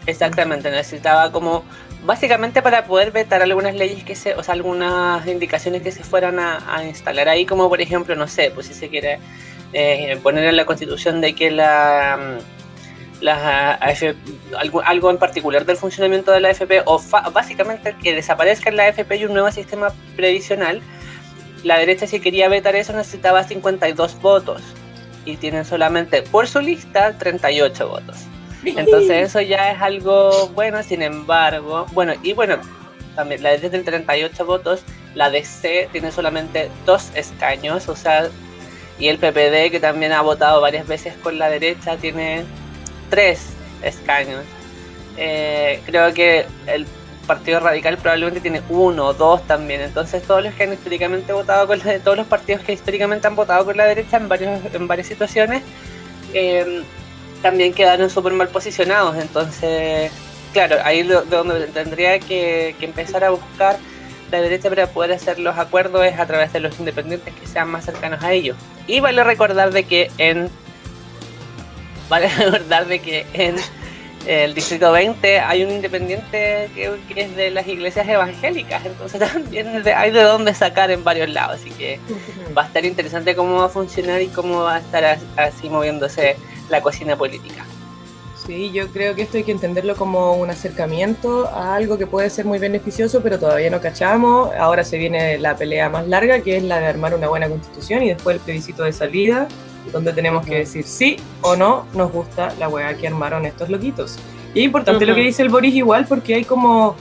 Exactamente, 0.06 0.70
necesitaba 0.70 1.30
como 1.30 1.64
básicamente 2.04 2.62
para 2.62 2.84
poder 2.84 3.10
vetar 3.10 3.42
algunas 3.42 3.74
leyes 3.74 4.04
que 4.04 4.14
se, 4.14 4.34
o 4.34 4.42
sea, 4.42 4.54
algunas 4.54 5.26
indicaciones 5.26 5.82
que 5.82 5.92
se 5.92 6.02
fueran 6.02 6.38
a, 6.38 6.84
instalar 6.86 7.28
ahí, 7.28 7.46
como 7.46 7.68
por 7.68 7.80
ejemplo, 7.80 8.14
no 8.14 8.26
sé, 8.26 8.50
pues 8.54 8.66
si 8.66 8.74
se 8.74 8.88
quiere 8.88 9.18
eh, 9.72 10.18
poner 10.22 10.44
en 10.44 10.56
la 10.56 10.64
constitución 10.64 11.20
de 11.20 11.34
que 11.34 11.50
la, 11.50 12.38
la 13.20 13.74
algo, 14.58 14.82
algo, 14.82 15.10
en 15.10 15.18
particular 15.18 15.66
del 15.66 15.76
funcionamiento 15.76 16.32
de 16.32 16.40
la 16.40 16.48
AFP, 16.48 16.82
o 16.86 17.00
básicamente 17.32 17.94
que 18.02 18.14
desaparezca 18.14 18.70
la 18.70 18.84
AFP 18.84 19.16
y 19.16 19.24
un 19.26 19.34
nuevo 19.34 19.50
sistema 19.52 19.92
previsional, 20.16 20.80
la 21.62 21.78
derecha 21.78 22.06
si 22.06 22.20
quería 22.20 22.48
vetar 22.48 22.74
eso 22.76 22.94
necesitaba 22.94 23.44
52 23.44 24.20
votos 24.20 24.62
y 25.26 25.36
tienen 25.36 25.66
solamente 25.66 26.22
por 26.22 26.48
su 26.48 26.60
lista 26.60 27.16
38 27.18 27.88
votos. 27.88 28.16
Entonces 28.64 29.10
eso 29.28 29.40
ya 29.40 29.72
es 29.72 29.80
algo 29.80 30.48
bueno, 30.48 30.82
sin 30.82 31.02
embargo, 31.02 31.86
bueno, 31.92 32.14
y 32.22 32.32
bueno, 32.32 32.58
también 33.14 33.42
la 33.42 33.50
derecha 33.50 33.70
tiene 33.70 33.84
38 33.84 34.44
votos, 34.44 34.82
la 35.14 35.30
DC 35.30 35.88
tiene 35.92 36.12
solamente 36.12 36.70
dos 36.86 37.10
escaños, 37.14 37.88
o 37.88 37.96
sea, 37.96 38.28
y 38.98 39.08
el 39.08 39.18
PPD 39.18 39.70
que 39.70 39.80
también 39.80 40.12
ha 40.12 40.20
votado 40.20 40.60
varias 40.60 40.86
veces 40.86 41.14
con 41.22 41.38
la 41.38 41.48
derecha 41.48 41.96
tiene 41.96 42.44
tres 43.08 43.46
escaños. 43.82 44.44
Eh, 45.16 45.80
creo 45.86 46.12
que 46.12 46.46
el 46.66 46.86
Partido 47.26 47.60
Radical 47.60 47.96
probablemente 47.96 48.40
tiene 48.40 48.60
uno 48.68 49.06
o 49.06 49.14
dos 49.14 49.46
también. 49.46 49.80
Entonces 49.80 50.22
todos 50.22 50.42
los 50.44 50.52
que 50.54 50.64
han 50.64 50.72
históricamente 50.72 51.32
votado 51.32 51.66
con 51.66 51.78
la, 51.78 51.98
todos 52.00 52.18
los 52.18 52.26
partidos 52.26 52.62
que 52.62 52.72
históricamente 52.72 53.26
han 53.26 53.36
votado 53.36 53.64
con 53.64 53.76
la 53.76 53.86
derecha 53.86 54.18
en 54.18 54.28
varios, 54.28 54.60
en 54.72 54.86
varias 54.86 55.06
situaciones 55.06 55.62
eh, 56.34 56.82
también 57.42 57.72
quedaron 57.72 58.10
súper 58.10 58.32
mal 58.32 58.48
posicionados. 58.48 59.16
Entonces, 59.16 60.12
claro, 60.52 60.76
ahí 60.84 61.02
de 61.02 61.20
donde 61.22 61.66
tendría 61.68 62.18
que, 62.20 62.74
empezar 62.80 63.24
a 63.24 63.30
buscar 63.30 63.78
la 64.30 64.40
derecha 64.40 64.68
para 64.68 64.86
poder 64.86 65.12
hacer 65.12 65.38
los 65.40 65.58
acuerdos 65.58 66.04
es 66.04 66.18
a 66.18 66.26
través 66.26 66.52
de 66.52 66.60
los 66.60 66.78
independientes 66.78 67.34
que 67.34 67.46
sean 67.46 67.68
más 67.68 67.84
cercanos 67.84 68.22
a 68.22 68.32
ellos. 68.32 68.56
Y 68.86 69.00
vale 69.00 69.24
recordar 69.24 69.72
de 69.72 69.84
que 69.84 70.10
en 70.18 70.48
vale 72.08 72.28
recordar 72.38 72.86
de 72.86 73.00
que 73.00 73.26
en 73.32 73.56
el 74.26 74.54
distrito 74.54 74.92
20 74.92 75.40
hay 75.40 75.64
un 75.64 75.70
independiente 75.70 76.68
que, 76.74 76.98
es 77.16 77.36
de 77.36 77.50
las 77.50 77.66
iglesias 77.66 78.06
evangélicas, 78.06 78.84
entonces 78.84 79.18
también 79.32 79.82
hay 79.96 80.10
de 80.10 80.22
dónde 80.22 80.54
sacar 80.54 80.90
en 80.90 81.02
varios 81.02 81.30
lados, 81.30 81.60
así 81.60 81.70
que 81.70 81.98
va 82.56 82.62
a 82.62 82.66
estar 82.66 82.84
interesante 82.84 83.34
cómo 83.34 83.56
va 83.56 83.66
a 83.66 83.68
funcionar 83.70 84.20
y 84.20 84.28
cómo 84.28 84.62
va 84.62 84.76
a 84.76 84.78
estar 84.78 85.18
así 85.36 85.70
moviéndose 85.70 86.36
la 86.70 86.80
cocina 86.80 87.16
política. 87.16 87.64
Sí, 88.46 88.70
yo 88.72 88.88
creo 88.88 89.14
que 89.14 89.22
esto 89.22 89.36
hay 89.36 89.44
que 89.44 89.52
entenderlo 89.52 89.94
como 89.94 90.32
un 90.32 90.48
acercamiento 90.48 91.46
a 91.48 91.74
algo 91.74 91.98
que 91.98 92.06
puede 92.06 92.30
ser 92.30 92.46
muy 92.46 92.58
beneficioso, 92.58 93.20
pero 93.22 93.38
todavía 93.38 93.70
no 93.70 93.80
cachamos. 93.80 94.50
Ahora 94.58 94.82
se 94.82 94.96
viene 94.96 95.38
la 95.38 95.56
pelea 95.56 95.88
más 95.90 96.08
larga, 96.08 96.40
que 96.40 96.56
es 96.56 96.64
la 96.64 96.80
de 96.80 96.86
armar 96.86 97.14
una 97.14 97.28
buena 97.28 97.48
constitución 97.48 98.02
y 98.02 98.08
después 98.08 98.36
el 98.36 98.42
plebiscito 98.42 98.84
de 98.84 98.92
salida 98.92 99.46
donde 99.92 100.12
tenemos 100.12 100.44
que 100.44 100.56
decir 100.56 100.84
sí 100.84 101.16
o 101.42 101.56
no 101.56 101.86
nos 101.94 102.12
gusta 102.12 102.54
la 102.58 102.68
weá 102.68 102.94
que 102.96 103.06
armaron 103.06 103.46
estos 103.46 103.68
loquitos. 103.68 104.18
Y 104.54 104.60
es 104.60 104.64
importante 104.66 105.06
lo 105.06 105.14
que 105.14 105.22
dice 105.22 105.42
el 105.42 105.48
Boris 105.48 105.74
igual 105.74 106.06
porque 106.06 106.34
hay 106.34 106.44
como, 106.44 106.96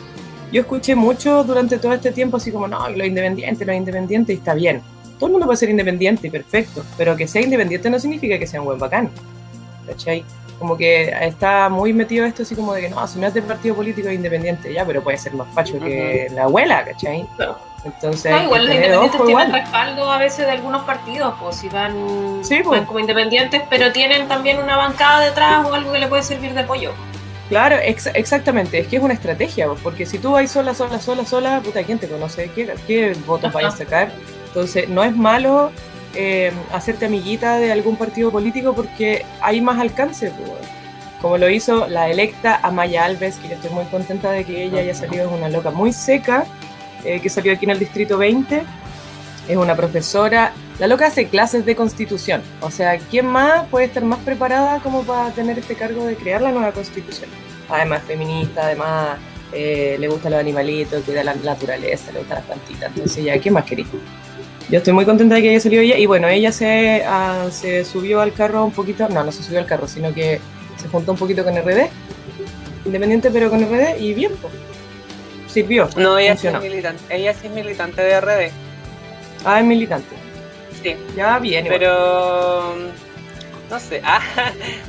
yo 0.51 0.61
escuché 0.61 0.95
mucho 0.95 1.43
durante 1.43 1.77
todo 1.77 1.93
este 1.93 2.11
tiempo 2.11 2.37
así 2.37 2.51
como, 2.51 2.67
no, 2.67 2.87
lo 2.89 3.05
independiente, 3.05 3.65
lo 3.65 3.73
independiente, 3.73 4.33
y 4.33 4.37
está 4.37 4.53
bien. 4.53 4.81
Todo 5.17 5.27
el 5.27 5.31
mundo 5.33 5.47
puede 5.47 5.57
ser 5.57 5.69
independiente 5.69 6.27
y 6.27 6.29
perfecto, 6.29 6.83
pero 6.97 7.15
que 7.15 7.27
sea 7.27 7.41
independiente 7.41 7.89
no 7.89 7.99
significa 7.99 8.37
que 8.37 8.47
sea 8.47 8.61
un 8.61 8.67
buen 8.67 8.79
bacán. 8.79 9.09
¿Cachai? 9.89 10.23
Como 10.57 10.77
que 10.77 11.09
está 11.21 11.69
muy 11.69 11.93
metido 11.93 12.25
esto 12.25 12.43
así 12.43 12.53
como 12.53 12.73
de 12.73 12.81
que 12.81 12.89
no, 12.89 13.07
si 13.07 13.17
no 13.17 13.31
del 13.31 13.43
partido 13.43 13.75
político 13.75 14.09
independiente, 14.09 14.73
ya, 14.73 14.85
pero 14.85 15.01
puede 15.01 15.17
ser 15.17 15.33
más 15.33 15.47
facho 15.53 15.79
que 15.79 16.27
la 16.31 16.43
abuela, 16.43 16.83
¿cachai? 16.83 17.25
Entonces, 17.85 18.43
igual 18.43 18.65
los 18.65 18.75
independientes 18.75 19.25
tienen 19.25 19.53
respaldo 19.53 20.11
a 20.11 20.17
veces 20.17 20.45
de 20.45 20.51
algunos 20.51 20.83
partidos, 20.83 21.33
pues 21.39 21.55
si 21.55 21.69
van, 21.69 21.93
pues. 22.65 22.85
como 22.85 22.99
independientes, 22.99 23.61
pero 23.69 23.93
tienen 23.93 24.27
también 24.27 24.59
una 24.59 24.75
bancada 24.75 25.21
detrás 25.21 25.65
o 25.65 25.73
algo 25.73 25.93
que 25.93 25.99
le 25.99 26.07
puede 26.07 26.23
servir 26.23 26.53
de 26.53 26.61
apoyo. 26.61 26.91
Claro, 27.47 27.77
exactamente, 27.77 28.79
es 28.79 28.87
que 28.87 28.97
es 28.97 29.01
una 29.01 29.13
estrategia, 29.13 29.65
pues, 29.67 29.79
porque 29.81 30.05
si 30.05 30.19
tú 30.19 30.33
vas 30.33 30.51
sola, 30.51 30.73
sola, 30.73 30.99
sola, 30.99 31.25
sola, 31.25 31.61
puta, 31.63 31.83
¿quién 31.83 31.97
te 31.97 32.07
conoce? 32.07 32.51
¿Qué, 32.53 32.71
qué 32.85 33.15
votos 33.25 33.51
vayas 33.53 33.75
a 33.75 33.77
sacar? 33.77 34.11
Entonces, 34.47 34.89
no 34.89 35.03
es 35.03 35.15
malo 35.15 35.71
eh, 36.21 36.51
hacerte 36.73 37.05
amiguita 37.05 37.59
de 37.59 37.71
algún 37.71 37.95
partido 37.95 38.29
político 38.29 38.73
porque 38.73 39.25
hay 39.39 39.61
más 39.61 39.79
alcance, 39.79 40.31
pues, 40.31 40.51
como 41.21 41.37
lo 41.37 41.49
hizo 41.49 41.87
la 41.87 42.09
electa 42.09 42.59
Amaya 42.61 43.05
Alves, 43.05 43.37
que 43.37 43.47
yo 43.47 43.55
estoy 43.55 43.69
muy 43.69 43.85
contenta 43.85 44.29
de 44.31 44.43
que 44.43 44.65
ella 44.65 44.79
haya 44.81 44.93
salido, 44.93 45.27
es 45.27 45.31
una 45.31 45.47
loca 45.47 45.71
muy 45.71 45.93
seca, 45.93 46.45
eh, 47.05 47.21
que 47.21 47.29
salió 47.29 47.53
aquí 47.53 47.63
en 47.63 47.71
el 47.71 47.79
Distrito 47.79 48.17
20. 48.17 48.63
Es 49.47 49.55
una 49.55 49.77
profesora. 49.77 50.51
La 50.77 50.87
loca 50.87 51.07
hace 51.07 51.27
clases 51.27 51.65
de 51.65 51.73
constitución. 51.73 52.41
O 52.59 52.69
sea, 52.69 52.97
¿quién 52.97 53.25
más 53.25 53.65
puede 53.67 53.85
estar 53.85 54.03
más 54.03 54.19
preparada 54.19 54.79
como 54.81 55.03
para 55.03 55.31
tener 55.31 55.57
este 55.57 55.75
cargo 55.75 56.05
de 56.05 56.17
crear 56.17 56.41
la 56.41 56.51
nueva 56.51 56.73
constitución? 56.73 57.29
Además, 57.69 58.03
feminista, 58.03 58.65
además 58.65 59.17
eh, 59.53 59.95
le 59.97 60.07
gusta 60.09 60.29
los 60.29 60.39
animalitos, 60.39 61.01
cuida 61.05 61.23
la 61.23 61.33
naturaleza, 61.33 62.11
le 62.11 62.19
gusta 62.19 62.35
las 62.35 62.43
plantitas. 62.43 62.91
Entonces, 62.93 63.23
ya, 63.23 63.39
¿qué 63.39 63.49
más 63.51 63.63
queréis? 63.63 63.87
Yo 64.69 64.77
estoy 64.77 64.93
muy 64.93 65.05
contenta 65.05 65.35
de 65.35 65.41
que 65.41 65.49
haya 65.49 65.59
salido 65.59 65.81
ella. 65.81 65.97
Y 65.97 66.05
bueno, 66.05 66.27
ella 66.27 66.51
se, 66.51 67.03
ah, 67.05 67.47
se 67.51 67.83
subió 67.83 68.21
al 68.21 68.33
carro 68.33 68.65
un 68.65 68.71
poquito. 68.71 69.07
No, 69.09 69.23
no 69.23 69.31
se 69.31 69.41
subió 69.41 69.59
al 69.59 69.65
carro, 69.65 69.87
sino 69.87 70.13
que 70.13 70.39
se 70.77 70.87
juntó 70.87 71.13
un 71.13 71.17
poquito 71.17 71.43
con 71.43 71.55
RD. 71.55 71.89
Independiente, 72.85 73.31
pero 73.31 73.49
con 73.49 73.61
RD. 73.61 73.99
Y 73.99 74.13
bien, 74.13 74.31
pues. 74.41 74.53
Sirvió. 75.47 75.89
No, 75.97 76.19
ella 76.19 76.37
sí, 76.37 76.47
es 76.47 76.61
militante, 76.61 77.03
ella 77.09 77.33
sí 77.33 77.47
es 77.47 77.53
militante 77.53 78.01
de 78.03 78.21
RD. 78.21 78.51
Ah, 79.43 79.59
es 79.59 79.65
militante. 79.65 80.15
Sí. 80.83 80.95
Ya, 81.15 81.39
bien. 81.39 81.65
igual. 81.65 82.91
No 83.69 83.79
sé, 83.79 84.01
ah, 84.03 84.21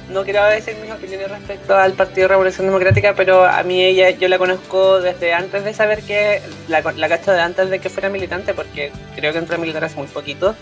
no 0.09 0.25
quiero 0.25 0.45
decir 0.45 0.75
mis 0.81 0.91
opiniones 0.91 1.31
respecto 1.31 1.77
al 1.77 1.93
Partido 1.93 2.29
Revolución 2.29 2.67
Democrática, 2.67 3.15
pero 3.15 3.45
a 3.45 3.63
mí 3.63 3.83
ella 3.83 4.11
yo 4.11 4.29
la 4.29 4.39
conozco 4.39 5.01
desde 5.01 5.35
antes 5.35 5.65
de 5.65 5.75
saber 5.75 6.03
que 6.03 6.41
la, 6.69 6.81
la 6.81 7.09
cacho 7.09 7.33
de 7.33 7.41
antes 7.41 7.69
de 7.69 7.79
que 7.79 7.91
fuera 7.91 8.09
militante, 8.09 8.55
porque 8.55 8.91
creo 9.15 9.33
que 9.33 9.39
entró 9.39 9.59
militar 9.59 9.85
hace 9.85 9.97
muy 9.97 10.07
poquito. 10.07 10.55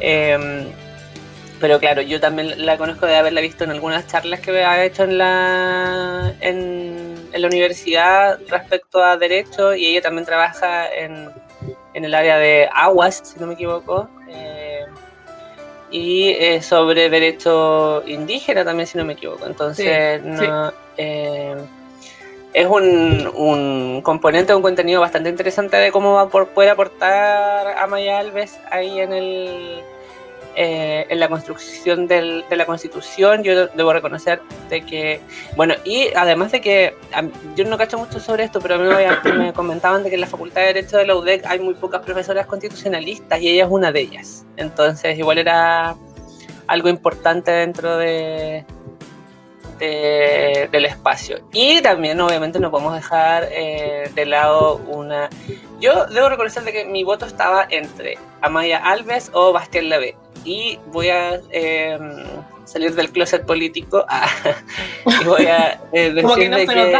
Em, 0.00 0.66
pero 1.60 1.78
claro, 1.78 2.02
yo 2.02 2.20
también 2.20 2.66
la 2.66 2.76
conozco 2.76 3.06
de 3.06 3.16
haberla 3.16 3.40
visto 3.40 3.64
en 3.64 3.70
algunas 3.70 4.06
charlas 4.06 4.40
que 4.40 4.50
ha 4.64 4.84
hecho 4.84 5.04
en 5.04 5.16
la 5.18 6.34
en, 6.40 7.14
la 7.32 7.46
universidad 7.46 8.38
respecto 8.48 9.02
a 9.02 9.16
derecho 9.16 9.74
y 9.74 9.86
ella 9.86 10.02
también 10.02 10.26
trabaja 10.26 10.92
en, 10.92 11.30
en 11.94 12.04
el 12.04 12.14
área 12.14 12.38
de 12.38 12.68
aguas, 12.74 13.22
si 13.24 13.40
no 13.40 13.46
me 13.46 13.54
equivoco. 13.54 14.08
eh, 14.28 14.84
y 15.96 16.28
eh, 16.28 16.60
sobre 16.60 17.08
derecho 17.08 18.02
indígena 18.06 18.66
también, 18.66 18.86
si 18.86 18.98
no 18.98 19.04
me 19.06 19.14
equivoco. 19.14 19.46
Entonces, 19.46 20.20
Sí, 20.22 20.28
no, 20.46 20.70
eh, 20.98 21.56
es 22.52 22.66
un, 22.66 23.32
un 23.34 24.02
componente, 24.02 24.54
un 24.54 24.60
contenido 24.60 25.00
bastante 25.00 25.30
interesante 25.30 25.78
de 25.78 25.90
cómo 25.90 26.12
va 26.12 26.22
a 26.22 26.28
poder 26.28 26.68
aportar 26.68 27.78
Amaya 27.78 28.18
Alves 28.18 28.58
ahí 28.70 29.00
en 29.00 29.14
el 29.14 29.82
eh, 30.56 31.06
en 31.10 31.20
la 31.20 31.28
construcción 31.28 32.06
del- 32.06 32.44
de 32.48 32.56
la 32.56 32.64
constitución. 32.66 33.42
Yo 33.44 33.66
debo 33.68 33.92
reconocer 33.92 34.40
de 34.70 34.80
que, 34.86 35.20
bueno, 35.54 35.74
y 35.84 36.08
además 36.16 36.50
de 36.52 36.60
que 36.62 36.94
yo 37.54 37.64
no 37.66 37.76
cacho 37.78 37.98
mucho 37.98 38.18
sobre 38.20 38.44
esto, 38.44 38.60
pero 38.60 38.74
a 38.76 38.78
mí 38.78 38.88
me, 38.88 39.32
me 39.34 39.52
comentaban 39.52 40.02
de 40.02 40.08
que 40.08 40.14
en 40.16 40.22
la 40.22 40.26
Facultad 40.26 40.62
de 40.62 40.68
Derecho 40.68 40.96
de 40.96 41.06
la 41.06 41.14
UDEC 41.14 41.44
hay 41.46 41.58
muy 41.60 41.74
pocas 41.74 42.00
profesoras 42.02 42.46
constitucionalistas 42.46 43.40
y 43.40 43.50
ella 43.50 43.64
es 43.64 43.70
una 43.70 43.92
de 43.92 44.00
ellas. 44.00 44.44
Entonces, 44.56 45.18
igual 45.18 45.38
era 45.38 45.94
algo 46.68 46.88
importante 46.88 47.50
dentro 47.50 47.96
de, 47.98 48.64
de- 49.78 50.68
del 50.72 50.84
espacio. 50.86 51.38
Y 51.52 51.82
también, 51.82 52.20
obviamente, 52.20 52.58
no 52.58 52.70
podemos 52.70 52.94
dejar 52.94 53.48
eh, 53.50 54.10
de 54.14 54.26
lado 54.26 54.76
una... 54.88 55.28
Yo 55.80 56.06
debo 56.06 56.30
reconocer 56.30 56.62
de 56.64 56.72
que 56.72 56.84
mi 56.86 57.04
voto 57.04 57.26
estaba 57.26 57.66
entre 57.68 58.16
Amaya 58.40 58.78
Alves 58.78 59.30
o 59.34 59.52
Bastián 59.52 59.90
Lavé. 59.90 60.16
Y 60.46 60.78
voy 60.92 61.08
a 61.08 61.40
eh, 61.50 61.98
salir 62.64 62.94
del 62.94 63.10
closet 63.10 63.44
político 63.44 64.04
ah, 64.08 64.28
y 65.20 65.24
voy 65.24 65.46
a 65.46 65.80
eh, 65.92 66.12
decir 66.12 66.22
que 66.36 66.48
no 66.48 66.56
de 66.56 66.66
que- 66.66 66.92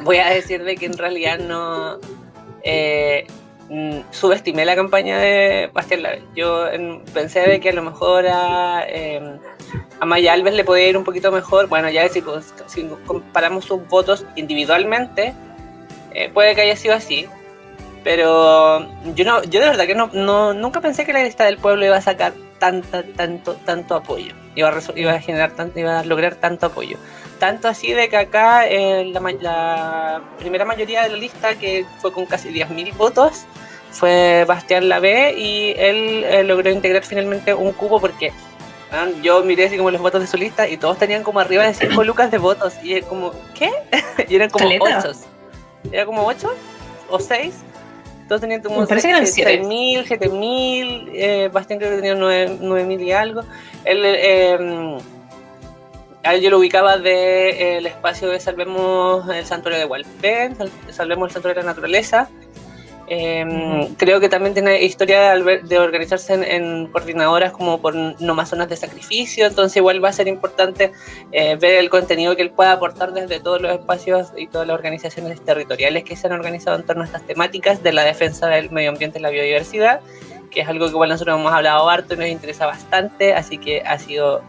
voy 0.00 0.18
a 0.18 0.28
decir 0.28 0.62
de 0.64 0.76
que 0.76 0.84
en 0.84 0.98
realidad 0.98 1.38
no 1.38 1.98
eh, 2.62 3.26
mm, 3.70 4.00
subestimé 4.10 4.66
la 4.66 4.74
campaña 4.76 5.18
de 5.18 5.70
Bastián 5.72 6.02
Lavé. 6.02 6.22
Yo 6.36 6.68
en- 6.68 7.00
pensé 7.14 7.40
de 7.40 7.58
que 7.60 7.70
a 7.70 7.72
lo 7.72 7.82
mejor 7.82 8.26
a, 8.26 8.84
eh, 8.86 9.38
a 9.98 10.04
Maya 10.04 10.34
Alves 10.34 10.52
le 10.54 10.64
podía 10.64 10.88
ir 10.88 10.98
un 10.98 11.04
poquito 11.04 11.32
mejor. 11.32 11.68
Bueno, 11.68 11.88
ya 11.88 12.06
si, 12.10 12.20
pues, 12.20 12.52
si 12.66 12.84
comparamos 13.06 13.64
sus 13.64 13.86
votos 13.88 14.26
individualmente, 14.36 15.32
eh, 16.12 16.28
puede 16.34 16.54
que 16.54 16.60
haya 16.62 16.76
sido 16.76 16.94
así. 16.94 17.26
Pero 18.04 18.86
yo 19.14 19.24
no, 19.24 19.42
yo 19.44 19.60
de 19.60 19.66
verdad 19.66 19.86
que 19.86 19.94
no, 19.94 20.10
no- 20.12 20.52
nunca 20.54 20.80
pensé 20.80 21.04
que 21.06 21.12
la 21.12 21.22
lista 21.24 21.44
del 21.44 21.56
pueblo 21.58 21.84
iba 21.86 21.96
a 21.96 22.00
sacar 22.02 22.34
tanta, 22.58 23.02
tanto, 23.02 23.54
tanto 23.64 23.94
apoyo. 23.96 24.34
Iba 24.54 24.68
a, 24.68 24.74
iba 24.94 25.12
a 25.12 25.20
generar 25.20 25.52
tanto, 25.52 25.80
iba 25.80 26.00
a 26.00 26.04
lograr 26.04 26.34
tanto 26.36 26.66
apoyo. 26.66 26.98
Tanto 27.40 27.66
así 27.66 27.92
de 27.92 28.08
que 28.08 28.16
acá 28.18 28.66
eh, 28.68 29.06
la, 29.06 29.20
la 29.40 30.22
primera 30.38 30.64
mayoría 30.64 31.02
de 31.02 31.08
la 31.08 31.16
lista, 31.16 31.54
que 31.56 31.84
fue 32.00 32.12
con 32.12 32.26
casi 32.26 32.50
10.000 32.50 32.94
votos, 32.94 33.46
fue 33.90 34.44
Bastián 34.46 34.88
Lavé 34.88 35.34
y 35.38 35.74
él 35.78 36.24
eh, 36.24 36.44
logró 36.44 36.70
integrar 36.70 37.04
finalmente 37.04 37.54
un 37.54 37.72
cubo 37.72 38.00
porque 38.00 38.32
yo 39.22 39.42
miré 39.42 39.66
así 39.66 39.76
como 39.76 39.90
los 39.90 40.00
votos 40.00 40.20
de 40.20 40.26
su 40.28 40.36
lista 40.36 40.68
y 40.68 40.76
todos 40.76 40.98
tenían 40.98 41.22
como 41.24 41.40
arriba 41.40 41.64
de 41.64 41.74
5 41.74 42.04
lucas 42.04 42.30
de 42.30 42.38
votos 42.38 42.74
y 42.82 42.94
es 42.94 43.04
como, 43.06 43.32
¿qué? 43.54 43.70
y 44.28 44.36
eran 44.36 44.50
como 44.50 44.64
Caleta. 44.66 44.98
8. 45.08 45.12
¿Era 45.90 46.06
como 46.06 46.24
8 46.26 46.54
o 47.10 47.18
6? 47.18 47.54
Todos 48.28 48.40
tenían 48.40 48.62
como 48.62 48.80
Me 48.80 48.86
parece 48.86 49.08
que 49.08 49.12
eran 49.12 49.26
siete. 49.26 49.62
6.000, 49.62 50.04
7.000, 50.06 51.10
eh, 51.12 51.50
Bastián 51.52 51.78
creo 51.78 51.90
que 51.90 51.96
tenía 51.96 52.14
9.000 52.14 53.00
y 53.02 53.12
algo. 53.12 53.42
Él, 53.84 54.02
eh, 54.04 54.96
a 56.22 56.34
él 56.34 56.40
yo 56.40 56.48
lo 56.50 56.58
ubicaba 56.58 56.96
del 56.96 57.84
espacio 57.86 58.28
de 58.30 58.40
Salvemos 58.40 59.28
el 59.28 59.44
Santuario 59.44 59.78
de 59.78 59.84
Sal- 60.56 60.70
Salvemos 60.90 61.28
el 61.28 61.32
Santuario 61.34 61.60
de 61.60 61.66
la 61.66 61.72
Naturaleza. 61.72 62.30
Eh, 63.06 63.94
Creo 63.98 64.20
que 64.20 64.28
también 64.28 64.54
tiene 64.54 64.82
historia 64.82 65.34
de, 65.34 65.78
organizarse 65.78 66.34
en, 66.34 66.44
en 66.44 66.86
coordinadoras 66.88 67.52
como 67.52 67.80
por 67.80 67.94
no 67.94 68.34
más 68.34 68.48
zonas 68.48 68.68
de 68.68 68.76
sacrificio, 68.76 69.46
entonces 69.46 69.76
igual 69.76 70.02
va 70.02 70.08
a 70.08 70.12
ser 70.12 70.28
importante 70.28 70.92
eh, 71.32 71.56
ver 71.56 71.74
el 71.74 71.90
contenido 71.90 72.34
que 72.36 72.42
él 72.42 72.50
pueda 72.50 72.72
aportar 72.72 73.12
desde 73.12 73.40
todos 73.40 73.60
los 73.60 73.72
espacios 73.72 74.32
y 74.36 74.46
todas 74.46 74.66
las 74.66 74.74
organizaciones 74.74 75.40
territoriales 75.42 76.04
que 76.04 76.16
se 76.16 76.26
han 76.26 76.32
organizado 76.32 76.76
en 76.76 76.86
torno 76.86 77.02
a 77.02 77.06
estas 77.06 77.26
temáticas 77.26 77.82
de 77.82 77.92
la 77.92 78.04
defensa 78.04 78.46
del 78.48 78.70
medio 78.70 78.90
ambiente 78.90 79.18
y 79.18 79.22
la 79.22 79.30
biodiversidad, 79.30 80.00
que 80.50 80.60
es 80.62 80.68
algo 80.68 80.86
que 80.86 80.92
igual 80.92 81.10
nosotros 81.10 81.38
hemos 81.38 81.52
hablado 81.52 81.88
harto 81.88 82.14
y 82.14 82.16
nos 82.16 82.28
interesa 82.28 82.66
bastante, 82.66 83.34
así 83.34 83.58
que 83.58 83.82
ha 83.82 83.98
sido 83.98 84.42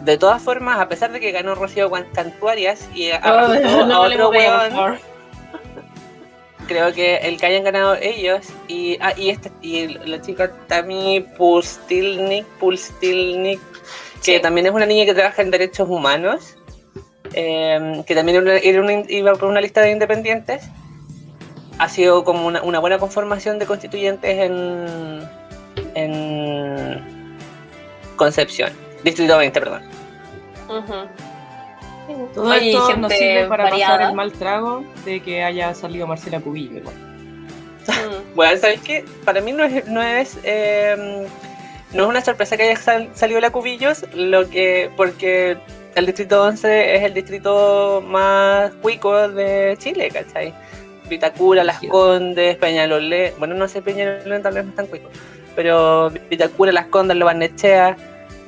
de 0.00 0.18
todas 0.18 0.42
formas, 0.42 0.78
a 0.80 0.88
pesar 0.88 1.12
de 1.12 1.20
que 1.20 1.32
ganó 1.32 1.54
Rocío 1.54 1.90
Cantuarias 2.14 2.88
y 2.94 3.10
Oh, 3.10 3.18
arrasó 3.22 3.54
a 3.82 3.86
no 3.86 4.00
otro 4.02 4.30
weón. 4.30 4.98
Creo 6.66 6.92
que 6.92 7.16
el 7.16 7.36
que 7.38 7.46
hayan 7.46 7.64
ganado 7.64 7.96
ellos 8.00 8.46
y, 8.68 8.96
ah, 9.00 9.12
y, 9.16 9.30
este, 9.30 9.50
y 9.62 9.88
la 10.06 10.20
chica 10.20 10.50
Tami 10.66 11.20
Pustilnik, 11.36 12.44
Pustilnik 12.58 13.60
que 14.24 14.36
Sí. 14.36 14.40
también 14.40 14.66
es 14.66 14.72
una 14.72 14.86
niña 14.86 15.04
que 15.04 15.14
trabaja 15.14 15.42
en 15.42 15.50
derechos 15.50 15.88
humanos, 15.88 16.56
eh, 17.34 18.02
que 18.06 18.14
también 18.14 18.36
era 18.36 18.44
una- 18.44 18.58
era 18.58 18.80
una- 18.80 19.04
iba 19.10 19.32
por 19.34 19.48
una 19.48 19.60
lista 19.60 19.80
de 19.82 19.90
independientes, 19.90 20.62
ha 21.78 21.88
sido 21.88 22.24
como 22.24 22.46
una, 22.46 22.62
una 22.62 22.78
buena 22.78 22.98
conformación 22.98 23.58
de 23.58 23.66
constituyentes 23.66 24.38
en, 24.38 25.28
en 25.94 27.04
Concepción, 28.16 28.70
Distrito 29.02 29.36
20, 29.36 29.60
perdón. 29.60 29.82
Ujú. 30.68 30.94
Todo 32.34 32.50
Oye, 32.50 32.70
esto 32.72 32.86
gente 32.86 33.00
nos 33.00 33.12
sirve 33.12 33.46
para 33.48 33.64
pasar 33.64 33.80
variada. 33.88 34.08
el 34.10 34.14
mal 34.16 34.32
trago 34.32 34.84
de 35.04 35.20
que 35.20 35.42
haya 35.42 35.74
salido 35.74 36.06
Marcela 36.06 36.40
Cubillo. 36.40 36.78
igual. 36.78 36.94
Mm. 37.86 38.34
Bueno, 38.34 38.58
¿sabes 38.60 38.80
qué? 38.80 39.04
Para 39.24 39.40
mí 39.40 39.52
no 39.52 39.64
es, 39.64 39.86
no 39.86 40.02
es, 40.02 40.38
eh, 40.42 41.26
no 41.92 42.02
es 42.02 42.08
una 42.08 42.20
sorpresa 42.22 42.56
que 42.56 42.64
haya 42.64 42.76
sal- 42.76 43.10
salido 43.14 43.40
la 43.40 43.50
Cubillos, 43.50 44.04
lo 44.14 44.48
que, 44.48 44.90
porque 44.96 45.56
el 45.94 46.06
distrito 46.06 46.42
11 46.42 46.96
es 46.96 47.02
el 47.04 47.14
distrito 47.14 48.02
más 48.06 48.72
cuico 48.82 49.28
de 49.28 49.76
Chile, 49.78 50.10
¿cachai? 50.10 50.52
Vitacura, 51.08 51.62
Las 51.64 51.80
Condes, 51.80 52.56
Peñalolén, 52.56 53.34
bueno, 53.38 53.54
no 53.54 53.68
sé, 53.68 53.82
Peñalolén 53.82 54.42
tal 54.42 54.54
vez 54.54 54.64
no 54.64 54.70
es 54.70 54.76
tan 54.76 54.86
cuico, 54.86 55.10
pero 55.54 56.10
Vitacura, 56.30 56.72
Las 56.72 56.86
Condes, 56.86 57.16
Lo 57.18 57.26
Barnechea, 57.26 57.96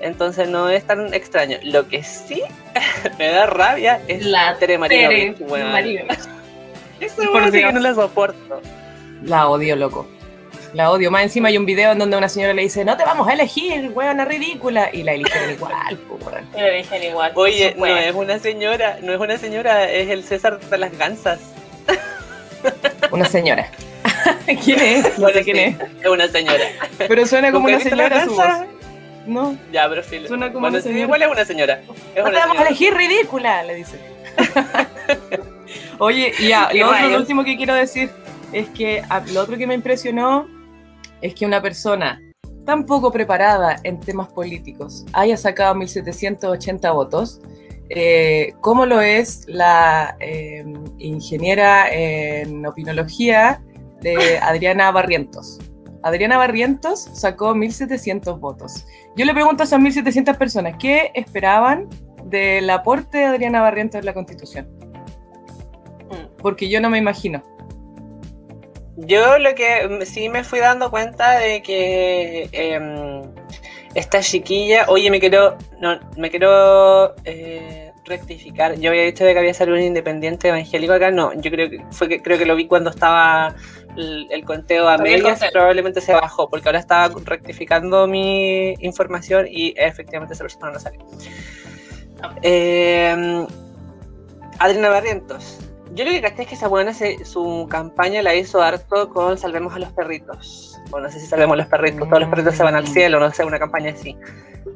entonces 0.01 0.49
no 0.49 0.69
es 0.69 0.85
tan 0.85 1.13
extraño. 1.15 1.59
Lo 1.63 1.89
que 1.89 2.03
sí 2.03 2.43
me 3.19 3.29
da 3.29 3.47
rabia 3.47 4.01
es 4.09 4.25
La 4.25 4.57
Tere. 4.59 4.79
Marinovich. 4.79 5.37
Esa 7.01 7.23
Por 7.31 7.45
sí 7.51 7.61
que 7.61 7.73
no 7.73 7.81
la 7.81 7.95
soporto. 7.95 8.61
La 9.23 9.49
odio, 9.49 9.77
loco. 9.77 10.07
La 10.73 10.91
odio. 10.91 11.11
Más 11.11 11.23
encima 11.23 11.49
hay 11.49 11.59
un 11.59 11.67
video 11.67 11.93
en 11.93 11.99
donde 11.99 12.17
una 12.17 12.29
señora 12.29 12.55
le 12.55 12.63
dice, 12.63 12.85
no 12.85 12.97
te 12.97 13.05
vamos 13.05 13.29
a 13.29 13.35
elegir, 13.35 13.91
weona 13.95 14.25
ridícula. 14.25 14.91
Y 14.93 15.03
la 15.03 15.13
eligieron 15.13 15.51
igual, 15.51 15.97
po, 16.09 16.19
weón. 16.25 16.49
Me 16.55 16.63
lo 16.63 16.73
dicen 16.75 17.03
igual. 17.03 17.33
Oye, 17.35 17.69
Eso 17.69 17.79
no 17.79 17.87
es 17.87 18.15
una 18.15 18.39
señora, 18.39 18.99
no 19.03 19.13
es 19.13 19.21
una 19.21 19.37
señora, 19.39 19.91
es 19.91 20.09
el 20.09 20.25
César 20.25 20.59
de 20.59 20.79
las 20.79 20.97
Gansas. 20.97 21.41
Una 23.13 23.25
señora. 23.27 23.71
¿Quién 24.65 24.81
es? 24.81 25.05
No 25.19 25.25
Bueno, 25.25 25.39
sé 25.39 25.45
quién 25.45 25.57
sí, 25.57 25.63
es. 25.63 26.05
Es 26.05 26.11
una 26.11 26.29
señora. 26.29 26.65
Pero 26.99 27.27
suena 27.27 27.53
como 27.53 27.69
¿Nunca 27.69 27.83
una 27.83 27.91
señora 27.91 28.25
su 28.25 28.35
voz. 28.35 28.47
No, 29.27 29.57
Ya, 29.73 29.89
pero 29.89 30.03
filo. 30.03 30.29
Suena 30.29 30.53
como 30.53 30.61
bueno, 30.69 30.79
una 30.79 30.83
sí, 30.83 30.91
igual 30.91 31.23
es 31.23 31.29
una 31.29 31.45
señora. 31.45 31.81
Es 32.15 32.23
no 32.23 32.23
una 32.23 32.33
te 32.33 32.39
vamos 32.39 32.59
a 32.59 32.67
elegir 32.67 32.95
ridícula, 32.95 33.63
le 33.65 33.75
dice. 33.75 33.99
Oye, 35.99 36.33
y 36.39 36.49
ya, 36.49 36.71
lo 36.73 36.87
otro, 36.87 36.93
rayos. 36.93 37.13
lo 37.13 37.19
último 37.19 37.45
que 37.45 37.57
quiero 37.57 37.75
decir 37.75 38.11
es 38.53 38.69
que 38.71 39.03
lo 39.33 39.41
otro 39.43 39.57
que 39.57 39.67
me 39.67 39.75
impresionó 39.75 40.47
es 41.21 41.35
que 41.35 41.47
una 41.47 41.61
persona 41.61 42.21
tan 42.65 42.85
poco 42.85 43.11
preparada 43.11 43.77
en 43.85 44.01
temas 44.01 44.29
políticos 44.29 45.05
haya 45.13 45.37
sacado 45.37 45.75
1780 45.77 46.91
votos, 46.91 47.41
eh, 47.89 48.53
como 48.61 48.85
lo 48.87 49.01
es 49.01 49.45
la 49.47 50.17
eh, 50.21 50.65
ingeniera 50.99 51.89
en 51.91 52.67
opinología 52.67 53.63
de 54.01 54.39
Adriana 54.39 54.91
Barrientos. 54.91 55.59
Adriana 56.07 56.39
Barrientos 56.39 57.01
sacó 57.01 57.55
1.700 57.55 58.39
votos. 58.39 58.87
Yo 59.17 59.25
le 59.25 59.35
pregunto 59.35 59.65
a 59.65 59.67
esas 59.67 59.81
1.700 59.81 60.39
personas, 60.39 60.77
¿qué 60.79 61.11
esperaban 61.15 61.89
del 62.25 62.71
aporte 62.71 63.19
de 63.19 63.25
Adriana 63.25 63.61
Barrientos 63.61 63.99
en 63.99 64.07
la 64.07 64.15
Constitución? 64.15 64.69
Mm. 66.09 66.37
Porque 66.41 66.69
yo 66.69 66.81
no 66.81 66.91
me 66.91 66.99
imagino. 66.99 67.43
Yo 68.99 69.39
lo 69.39 69.55
que 69.57 70.07
sí 70.07 70.29
me 70.29 70.45
fui 70.45 70.61
dando 70.61 70.91
cuenta 70.91 71.39
de 71.39 71.61
que 71.61 72.49
em, 72.53 73.23
esta 73.95 74.21
chiquilla, 74.21 74.87
oye, 74.89 75.11
me 75.11 75.19
quiero, 75.19 75.59
no, 75.81 75.99
me 76.17 76.31
quiero 76.31 77.17
eh, 77.25 77.93
rectificar. 78.05 78.79
Yo 78.79 78.91
había 78.91 79.03
dicho 79.03 79.25
de 79.25 79.33
que 79.33 79.41
había 79.41 79.55
salido 79.55 79.77
un 79.77 79.83
independiente 79.83 80.49
evangélico 80.49 80.93
acá, 80.93 81.11
no, 81.11 81.35
yo 81.35 81.51
creo 81.51 81.69
que 81.69 81.85
fue 81.91 82.09
que 82.09 82.23
creo 82.23 82.39
que 82.39 82.47
lo 82.47 82.55
vi 82.55 82.69
cuando 82.69 82.91
estaba 82.91 83.57
el, 83.97 84.27
el 84.31 84.45
conteo 84.45 84.89
a 84.89 84.99
medias, 84.99 85.23
conteo. 85.41 85.51
probablemente 85.53 86.01
se 86.01 86.13
bajó, 86.13 86.49
porque 86.49 86.69
ahora 86.69 86.79
estaba 86.79 87.15
rectificando 87.25 88.07
mi 88.07 88.75
información 88.81 89.47
y 89.51 89.75
efectivamente 89.77 90.35
esa 90.35 90.45
persona 90.45 90.71
no 90.73 90.79
salió. 90.81 91.01
Eh, 92.43 93.47
Adriana 94.59 94.89
Barrientos. 94.91 95.59
Yo 95.95 96.05
lo 96.05 96.11
que 96.11 96.21
caché 96.21 96.43
es 96.43 96.49
que 96.49 96.55
esa 96.57 96.69
buena 96.69 96.93
se- 96.93 97.25
su 97.25 97.67
campaña 97.71 98.23
la 98.23 98.35
hizo 98.35 98.61
harto 98.61 99.09
con 99.11 99.39
Salvemos 99.39 99.75
a 99.75 99.79
los 99.79 99.91
perritos. 99.93 100.79
O 100.91 101.01
no 101.01 101.11
sé 101.11 101.19
si 101.21 101.27
salvemos 101.27 101.55
a 101.55 101.57
los 101.59 101.67
perritos, 101.67 102.07
todos 102.09 102.21
los 102.21 102.29
perritos 102.29 102.55
se 102.55 102.63
van 102.63 102.75
al 102.75 102.87
cielo, 102.87 103.19
no 103.19 103.31
sé, 103.33 103.45
una 103.45 103.59
campaña 103.59 103.93
así. 103.93 104.17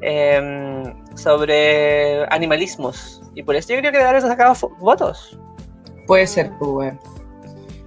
Eh, 0.01 0.93
sobre 1.15 2.25
animalismos. 2.33 3.21
Y 3.35 3.43
por 3.43 3.55
eso 3.55 3.73
yo 3.73 3.79
creo 3.79 3.91
que 3.91 3.97
debe 3.99 4.09
haber 4.09 4.21
sacado 4.21 4.55
votos. 4.79 5.37
Puede 6.07 6.25
ser, 6.27 6.51
pues. 6.59 6.93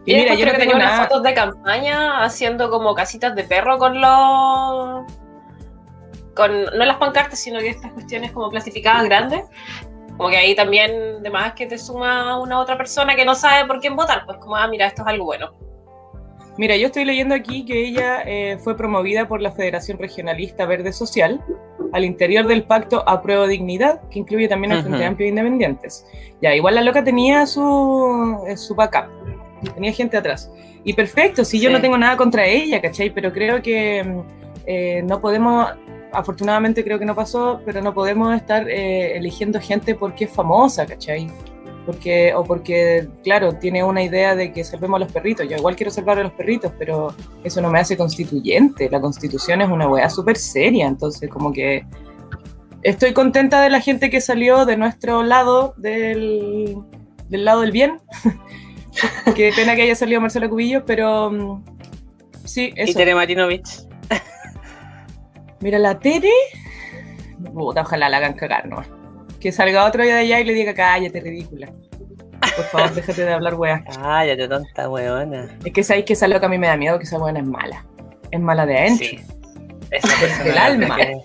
Y 0.06 0.12
Y 0.12 0.16
mira, 0.16 0.34
yo 0.34 0.40
creo 0.40 0.46
no 0.46 0.52
que 0.52 0.58
tengo 0.58 0.72
tenía 0.72 0.86
unas 0.86 1.08
fotos 1.08 1.22
de 1.22 1.34
campaña 1.34 2.22
haciendo 2.24 2.70
como 2.70 2.94
casitas 2.94 3.34
de 3.34 3.44
perro 3.44 3.78
con 3.78 4.00
los. 4.00 5.04
con 6.34 6.64
no 6.64 6.84
las 6.84 6.96
pancartas, 6.96 7.38
sino 7.38 7.58
que 7.60 7.68
estas 7.68 7.92
cuestiones 7.92 8.32
como 8.32 8.50
clasificadas 8.50 9.04
grandes. 9.04 9.44
Como 10.16 10.28
que 10.28 10.36
ahí 10.36 10.54
también, 10.54 11.22
de 11.22 11.30
más 11.30 11.54
que 11.54 11.66
te 11.66 11.76
suma 11.76 12.38
una 12.38 12.60
otra 12.60 12.76
persona 12.76 13.16
que 13.16 13.24
no 13.24 13.34
sabe 13.34 13.66
por 13.66 13.80
quién 13.80 13.96
votar, 13.96 14.24
pues 14.26 14.38
como, 14.38 14.54
ah, 14.54 14.68
mira, 14.68 14.86
esto 14.86 15.02
es 15.02 15.08
algo 15.08 15.24
bueno. 15.24 15.52
Mira, 16.56 16.76
yo 16.76 16.86
estoy 16.86 17.04
leyendo 17.04 17.34
aquí 17.34 17.64
que 17.64 17.84
ella 17.84 18.22
eh, 18.24 18.58
fue 18.62 18.76
promovida 18.76 19.26
por 19.26 19.42
la 19.42 19.50
Federación 19.50 19.98
Regionalista 19.98 20.66
Verde 20.66 20.92
Social 20.92 21.40
al 21.92 22.04
interior 22.04 22.46
del 22.46 22.62
pacto 22.62 23.02
Apruebo 23.08 23.48
Dignidad, 23.48 24.08
que 24.08 24.20
incluye 24.20 24.46
también 24.46 24.72
al 24.72 24.82
Frente 24.82 24.98
Ujú. 25.00 25.08
Amplio 25.08 25.24
de 25.26 25.30
Independientes. 25.30 26.06
Ya, 26.40 26.54
igual 26.54 26.76
la 26.76 26.82
loca 26.82 27.02
tenía 27.02 27.44
su, 27.46 28.40
eh, 28.46 28.56
su 28.56 28.76
backup, 28.76 29.06
tenía 29.72 29.92
gente 29.92 30.16
atrás. 30.16 30.50
Y 30.84 30.92
perfecto, 30.92 31.44
si 31.44 31.58
yo 31.60 31.70
Sí. 31.70 31.74
no 31.74 31.80
tengo 31.80 31.96
nada 31.96 32.16
contra 32.16 32.46
ella, 32.46 32.80
¿cachai? 32.80 33.10
Pero 33.10 33.32
creo 33.32 33.62
que 33.62 34.02
mm, 34.04 34.20
eh, 34.66 35.02
no 35.04 35.20
podemos, 35.20 35.68
afortunadamente 36.12 36.84
creo 36.84 36.98
que 36.98 37.04
no 37.06 37.14
pasó, 37.14 37.60
pero 37.64 37.80
no 37.80 37.94
podemos 37.94 38.34
estar 38.34 38.68
eh, 38.68 39.16
eligiendo 39.16 39.60
gente 39.60 39.94
porque 39.94 40.24
es 40.24 40.30
famosa, 40.30 40.84
¿cachai? 40.86 41.26
Porque, 41.86 42.32
o 42.34 42.44
porque, 42.44 43.08
claro, 43.22 43.56
tiene 43.56 43.84
una 43.84 44.02
idea 44.02 44.34
de 44.34 44.52
que 44.52 44.64
salvemos 44.64 44.96
a 44.96 45.04
los 45.04 45.12
perritos. 45.12 45.46
Yo 45.48 45.56
igual 45.56 45.76
quiero 45.76 45.90
salvar 45.90 46.18
a 46.18 46.22
los 46.22 46.32
perritos, 46.32 46.72
pero 46.78 47.14
eso 47.42 47.60
no 47.60 47.70
me 47.70 47.78
hace 47.78 47.94
constituyente. 47.96 48.88
La 48.90 49.00
constitución 49.00 49.60
es 49.60 49.68
una 49.68 49.86
weá 49.86 50.08
súper 50.08 50.38
seria, 50.38 50.86
entonces 50.86 51.28
como 51.28 51.52
que 51.52 51.84
estoy 52.82 53.12
contenta 53.12 53.60
de 53.62 53.68
la 53.70 53.80
gente 53.80 54.08
que 54.08 54.20
salió 54.22 54.64
de 54.64 54.76
nuestro 54.78 55.22
lado, 55.24 55.74
del, 55.76 56.76
del 57.28 57.44
lado 57.44 57.60
del 57.62 57.72
bien. 57.72 58.00
Qué 59.34 59.52
pena 59.54 59.74
que 59.76 59.82
haya 59.82 59.94
salido 59.94 60.20
Marcelo 60.20 60.48
Cubillo, 60.48 60.84
pero 60.84 61.30
mm, 61.30 61.64
sí, 62.44 62.72
Y 62.76 62.80
eso. 62.82 62.98
Tere 62.98 63.14
Marinovich. 63.14 63.86
Mira, 65.60 65.78
la 65.78 65.98
Tere, 65.98 66.30
puta, 67.52 67.82
ojalá 67.82 68.08
la 68.08 68.18
hagan 68.18 68.34
cagar, 68.34 68.66
¿no? 68.68 68.82
Que 69.40 69.50
salga 69.52 69.84
otro 69.86 70.02
día 70.02 70.14
de 70.16 70.20
allá 70.22 70.40
y 70.40 70.44
le 70.44 70.52
diga, 70.52 70.74
cállate, 70.74 71.20
ridícula. 71.20 71.72
Por 72.56 72.64
favor, 72.66 72.90
déjate 72.94 73.24
de 73.24 73.32
hablar, 73.32 73.54
weá. 73.54 73.82
Cállate, 73.84 74.46
tonta 74.48 74.88
weona. 74.88 75.48
Es 75.64 75.72
que 75.72 75.82
sabéis 75.82 76.04
que 76.04 76.12
esa 76.12 76.28
loca 76.28 76.46
a 76.46 76.48
mí 76.48 76.58
me 76.58 76.66
da 76.66 76.76
miedo, 76.76 76.98
que 76.98 77.04
esa 77.04 77.18
buena 77.18 77.40
es 77.40 77.46
mala. 77.46 77.84
Es 78.30 78.40
mala 78.40 78.66
de 78.66 78.78
adentro. 78.78 79.06
Sí. 79.06 79.20
Esa 79.90 80.44
Del 80.44 80.58
alma. 80.58 80.96
que- 80.96 81.16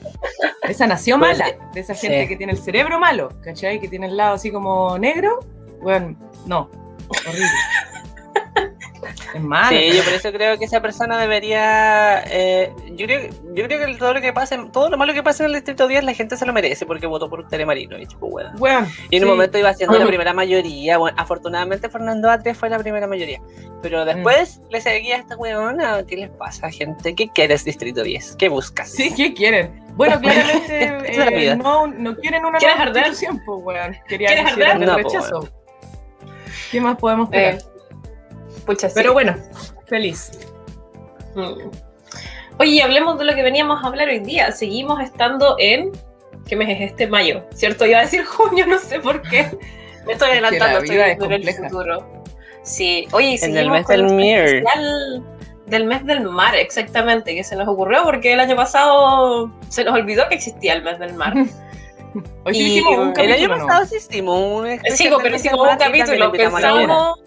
Esa 0.69 0.85
nació 0.87 1.17
Pues, 1.17 1.37
mala. 1.37 1.51
De 1.73 1.79
esa 1.81 1.95
gente 1.95 2.21
sí. 2.23 2.27
que 2.29 2.35
tiene 2.35 2.53
el 2.53 2.59
cerebro 2.59 2.99
malo, 2.99 3.29
¿cachai? 3.43 3.79
Que 3.79 3.87
tiene 3.87 4.07
el 4.07 4.15
lado 4.17 4.35
así 4.35 4.51
como 4.51 4.97
negro. 4.99 5.39
Bueno, 5.81 6.15
no. 6.45 6.69
Horrible. 7.09 7.47
Es 9.33 9.41
mala. 9.41 9.69
Sí, 9.69 9.91
yo 9.95 10.03
por 10.03 10.13
eso 10.13 10.31
creo 10.31 10.57
que 10.57 10.65
esa 10.65 10.81
persona 10.81 11.17
debería. 11.19 12.23
eh, 12.27 12.73
yo, 12.95 13.05
creo, 13.05 13.29
yo 13.53 13.63
creo 13.65 13.85
que 13.85 13.95
todo 13.95 14.13
lo 14.15 14.21
que 14.21 14.33
pase, 14.33 14.57
todo 14.73 14.89
lo 14.89 14.97
malo 14.97 15.13
que 15.13 15.21
pase 15.23 15.43
en 15.43 15.47
el 15.49 15.53
distrito 15.55 15.87
10, 15.87 16.03
la 16.03 16.13
gente 16.13 16.35
se 16.35 16.45
lo 16.45 16.51
merece 16.53 16.85
porque 16.85 17.05
votó 17.05 17.29
por 17.29 17.47
Tere 17.47 17.65
Marinovich, 17.65 18.15
pues, 18.17 18.33
weón. 18.33 18.55
Weón, 18.59 18.87
Y 19.11 19.17
en 19.17 19.23
un 19.23 19.29
sí. 19.29 19.31
momento 19.35 19.57
iba 19.59 19.73
siendo 19.73 19.97
la 19.99 20.05
primera 20.07 20.33
mayoría. 20.33 20.97
Bueno, 20.97 21.15
afortunadamente 21.19 21.89
Fernando 21.89 22.29
Atria 22.29 22.55
fue 22.55 22.69
la 22.69 22.79
primera 22.79 23.07
mayoría. 23.07 23.39
Pero 23.81 24.03
después 24.03 24.61
le 24.69 24.81
seguía 24.81 25.15
a 25.15 25.19
esta 25.19 25.37
weona. 25.37 26.03
¿Qué 26.05 26.17
les 26.17 26.29
pasa, 26.31 26.69
gente? 26.71 27.13
¿Qué 27.15 27.29
quieres, 27.29 27.63
Distrito 27.63 28.03
10? 28.03 28.35
¿Qué 28.35 28.49
buscas? 28.49 28.91
Sí, 28.91 29.13
¿qué 29.15 29.33
quieren? 29.33 29.79
Bueno, 29.93 30.19
claramente 30.21 30.83
eh, 31.05 31.55
no, 31.55 31.87
no 31.87 32.15
quieren 32.17 32.43
una 32.45 32.57
¿Quieres 32.57 32.77
nueva 32.77 32.91
arder? 32.91 33.13
pues, 33.45 33.59
weón. 33.63 33.97
Querían 34.07 34.33
¿Quieres 34.33 34.45
que 34.45 34.51
hicieran 34.51 34.83
arder? 34.83 34.89
el 34.89 34.95
No, 34.97 35.01
pues, 35.01 35.13
rechazo. 35.13 35.49
¿Qué 36.71 36.81
más 36.81 36.97
podemos 36.97 37.29
esperar? 37.29 37.55
Eh, 37.55 37.59
pucha, 38.65 38.89
sí. 38.89 38.95
Pero 38.95 39.13
bueno, 39.13 39.35
feliz. 39.87 40.31
Mm. 41.35 41.69
Oye, 42.59 42.71
y 42.71 42.81
hablemos 42.81 43.17
de 43.17 43.25
lo 43.25 43.33
que 43.35 43.41
veníamos 43.43 43.83
a 43.83 43.87
hablar 43.87 44.09
hoy 44.09 44.19
día. 44.19 44.51
Seguimos 44.51 45.01
estando 45.01 45.55
en. 45.59 45.91
¿Qué 46.47 46.55
mes 46.55 46.69
es 46.69 46.91
este? 46.91 47.07
Mayo, 47.07 47.45
¿cierto? 47.53 47.85
Iba 47.85 47.99
a 47.99 48.01
decir 48.01 48.23
junio, 48.25 48.65
no 48.67 48.79
sé 48.79 48.99
por 48.99 49.21
qué. 49.21 49.57
Me 50.05 50.13
estoy 50.13 50.31
adelantando, 50.31 50.65
la 50.65 50.79
estoy 50.79 50.95
vida 50.95 51.07
es 51.07 51.17
viendo 51.17 51.25
en 51.25 51.31
el 51.31 51.37
compleja. 51.41 51.69
futuro. 51.69 52.23
Sí, 52.63 53.07
oye, 53.11 53.33
el 53.33 53.39
seguimos 53.39 53.71
mes 53.71 53.85
con 53.85 54.15
Mir. 54.15 54.39
especial 54.39 55.23
del 55.67 55.85
mes 55.85 56.05
del 56.05 56.21
mar, 56.21 56.55
exactamente, 56.55 57.35
que 57.35 57.43
se 57.43 57.55
nos 57.55 57.67
ocurrió 57.67 58.03
porque 58.03 58.33
el 58.33 58.39
año 58.39 58.55
pasado 58.55 59.51
se 59.69 59.83
nos 59.83 59.93
olvidó 59.93 60.27
que 60.27 60.35
existía 60.35 60.73
el 60.73 60.83
mes 60.83 60.99
del 60.99 61.13
mar. 61.13 61.33
Hoy 62.45 62.53
sí 62.53 62.63
hicimos 62.63 62.97
un 62.97 63.07
El 63.09 63.13
capítulo. 63.13 63.35
año 63.35 63.47
¿no? 63.57 63.67
pasado 63.67 63.85
sí 63.85 63.95
hicimos 63.97 64.39
un 64.39 64.79
Sí, 64.95 65.03
del 65.03 65.11
no 65.11 65.19
Mes 65.19 65.45
hicimos 65.45 65.67
un 65.71 65.77
capítulo, 65.77 66.31
pensamos, 66.31 67.19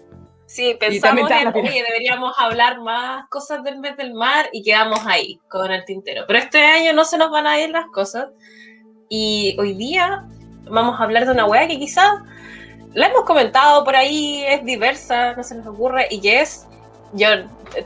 sí, 0.45 0.75
pensamos 0.79 1.31
en, 1.31 1.47
oye, 1.49 1.83
deberíamos 1.87 2.33
hablar 2.37 2.81
más 2.81 3.27
cosas 3.29 3.63
del 3.63 3.79
mes 3.79 3.95
del 3.97 4.13
mar 4.13 4.49
y 4.51 4.63
quedamos 4.63 4.99
ahí 5.05 5.39
con 5.49 5.71
el 5.71 5.85
tintero. 5.85 6.23
Pero 6.27 6.39
este 6.39 6.63
año 6.63 6.93
no 6.93 7.05
se 7.05 7.17
nos 7.17 7.31
van 7.31 7.47
a 7.47 7.59
ir 7.59 7.69
las 7.69 7.85
cosas 7.87 8.27
y 9.09 9.55
hoy 9.59 9.73
día 9.73 10.25
vamos 10.69 10.99
a 10.99 11.03
hablar 11.03 11.25
de 11.25 11.31
una 11.31 11.45
weá 11.45 11.67
que 11.67 11.79
quizás 11.79 12.11
la 12.93 13.07
hemos 13.07 13.23
comentado 13.23 13.83
por 13.83 13.95
ahí, 13.95 14.43
es 14.47 14.63
diversa, 14.65 15.33
no 15.35 15.43
se 15.43 15.55
nos 15.55 15.65
ocurre 15.67 16.07
y 16.09 16.21
que 16.21 16.41
es, 16.41 16.67
yo 17.13 17.27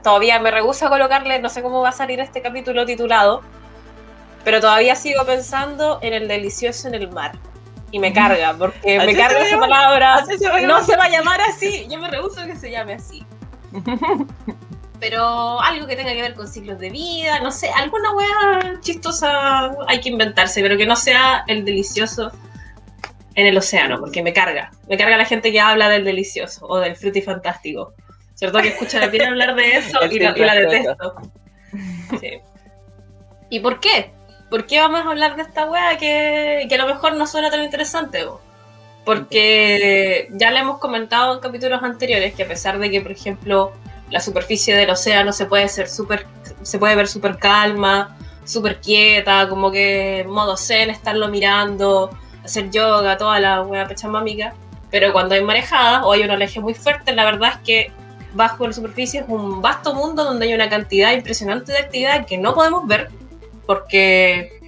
todavía 0.03 0.39
me 0.39 0.51
rehúso 0.51 0.85
a 0.85 0.89
colocarle, 0.89 1.39
no 1.39 1.49
sé 1.49 1.61
cómo 1.61 1.81
va 1.81 1.89
a 1.89 1.93
salir 1.93 2.19
este 2.19 2.41
capítulo 2.41 2.85
titulado, 2.85 3.41
pero 4.43 4.61
todavía 4.61 4.95
sigo 4.95 5.25
pensando 5.25 5.99
en 6.01 6.13
el 6.13 6.27
delicioso 6.27 6.87
en 6.87 6.95
el 6.95 7.09
mar. 7.11 7.37
Y 7.91 7.99
me 7.99 8.11
carga, 8.11 8.53
porque 8.57 8.97
me 8.99 9.15
carga 9.15 9.39
a 9.39 9.47
esa 9.47 9.59
palabra. 9.59 10.15
A 10.15 10.61
No 10.61 10.83
se 10.83 10.97
va 10.97 11.05
a 11.05 11.09
llamar 11.09 11.39
así. 11.41 11.87
Yo 11.89 11.97
me 11.97 12.09
rehuso 12.09 12.45
que 12.45 12.55
se 12.55 12.69
llame 12.69 12.93
así. 12.93 13.25
Pero 14.99 15.61
algo 15.61 15.85
que 15.85 15.95
tenga 15.95 16.13
que 16.13 16.21
ver 16.21 16.33
con 16.33 16.47
ciclos 16.47 16.79
de 16.79 16.89
vida, 16.89 17.39
no 17.41 17.51
sé, 17.51 17.69
alguna 17.69 18.11
wea 18.13 18.79
chistosa 18.81 19.71
hay 19.87 20.01
que 20.01 20.09
inventarse, 20.09 20.59
pero 20.59 20.75
que 20.75 20.87
no 20.87 20.95
sea 20.95 21.43
el 21.45 21.63
delicioso 21.65 22.31
en 23.35 23.45
el 23.45 23.55
océano, 23.55 23.99
porque 23.99 24.23
me 24.23 24.33
carga. 24.33 24.71
Me 24.89 24.97
carga 24.97 25.15
la 25.15 25.25
gente 25.25 25.51
que 25.51 25.59
habla 25.59 25.89
del 25.89 26.03
delicioso 26.03 26.65
o 26.65 26.79
del 26.79 26.95
frutifantástico. 26.95 27.93
¿Cierto? 28.33 28.59
Que 28.59 28.69
escucha 28.69 28.99
la 28.99 29.11
piel 29.11 29.25
hablar 29.25 29.55
de 29.55 29.77
eso 29.77 29.99
y 30.11 30.19
la, 30.19 30.35
y 30.35 30.39
la 30.39 30.53
filtro 30.53 30.71
detesto. 30.71 31.15
Sí. 32.19 32.39
¿Y 33.49 33.59
por 33.59 33.79
qué? 33.79 34.16
¿Por 34.49 34.65
qué 34.65 34.79
vamos 34.79 35.01
a 35.01 35.09
hablar 35.09 35.35
de 35.35 35.41
esta 35.41 35.65
wea 35.69 35.97
que, 35.97 36.65
que 36.69 36.75
a 36.75 36.77
lo 36.77 36.87
mejor 36.87 37.15
no 37.15 37.27
suena 37.27 37.49
tan 37.49 37.63
interesante? 37.63 38.25
bo? 38.25 38.41
Porque 39.03 40.29
ya 40.31 40.51
le 40.51 40.59
hemos 40.59 40.79
comentado 40.79 41.35
en 41.35 41.39
capítulos 41.39 41.83
anteriores 41.83 42.33
que 42.33 42.43
a 42.43 42.47
pesar 42.47 42.79
de 42.79 42.89
que, 42.89 43.01
por 43.01 43.11
ejemplo, 43.11 43.73
la 44.09 44.19
superficie 44.19 44.75
del 44.75 44.89
océano 44.89 45.33
se 45.33 45.45
puede 45.45 45.67
ser 45.67 45.89
súper, 45.89 46.25
se 46.61 46.79
puede 46.79 46.95
ver 46.95 47.07
súper 47.07 47.37
calma, 47.37 48.17
súper 48.45 48.79
quieta, 48.79 49.49
como 49.49 49.71
que 49.71 50.25
modo 50.27 50.55
zen, 50.57 50.89
estarlo 50.89 51.27
mirando, 51.27 52.09
hacer 52.43 52.69
yoga, 52.71 53.17
toda 53.17 53.39
la 53.39 53.61
wea 53.61 53.87
pechamámica. 53.87 54.53
Pero 54.89 55.11
cuando 55.11 55.35
hay 55.35 55.41
marejadas 55.41 56.03
o 56.05 56.13
hay 56.13 56.23
un 56.23 56.31
oleaje 56.31 56.59
muy 56.61 56.73
fuerte, 56.73 57.13
la 57.13 57.25
verdad 57.25 57.53
es 57.55 57.57
que 57.65 57.91
bajo 58.33 58.67
la 58.67 58.73
superficie 58.73 59.21
es 59.21 59.25
un 59.27 59.61
vasto 59.61 59.93
mundo 59.93 60.23
donde 60.23 60.45
hay 60.45 60.53
una 60.53 60.69
cantidad 60.69 61.11
impresionante 61.11 61.73
de 61.73 61.79
actividad 61.79 62.25
que 62.25 62.37
no 62.37 62.53
podemos 62.53 62.87
ver, 62.87 63.09
porque 63.67 64.59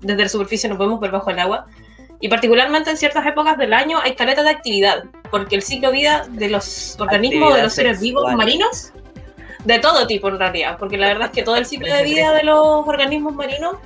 desde 0.00 0.22
la 0.22 0.28
superficie 0.28 0.68
no 0.70 0.78
podemos 0.78 1.00
ver 1.00 1.10
bajo 1.10 1.30
el 1.30 1.38
agua. 1.38 1.66
Y 2.20 2.28
particularmente 2.28 2.90
en 2.90 2.96
ciertas 2.96 3.26
épocas 3.26 3.58
del 3.58 3.74
año 3.74 3.98
hay 4.02 4.14
caletas 4.14 4.44
de 4.44 4.50
actividad, 4.50 5.04
porque 5.30 5.56
el 5.56 5.62
ciclo 5.62 5.90
de 5.90 5.96
vida 5.96 6.26
de 6.30 6.48
los 6.48 6.96
organismos, 6.98 7.54
de 7.54 7.62
los 7.62 7.74
seres 7.74 8.00
vivos 8.00 8.22
sexuales. 8.22 8.38
marinos, 8.38 8.92
de 9.64 9.78
todo 9.78 10.06
tipo 10.06 10.28
en 10.28 10.38
realidad, 10.38 10.78
porque 10.78 10.96
la 10.96 11.08
verdad 11.08 11.26
es 11.26 11.32
que 11.32 11.42
todo 11.42 11.56
el 11.56 11.66
ciclo 11.66 11.92
de 11.92 12.02
vida 12.04 12.32
de 12.32 12.44
los 12.44 12.86
organismos 12.86 13.34
marinos 13.34 13.76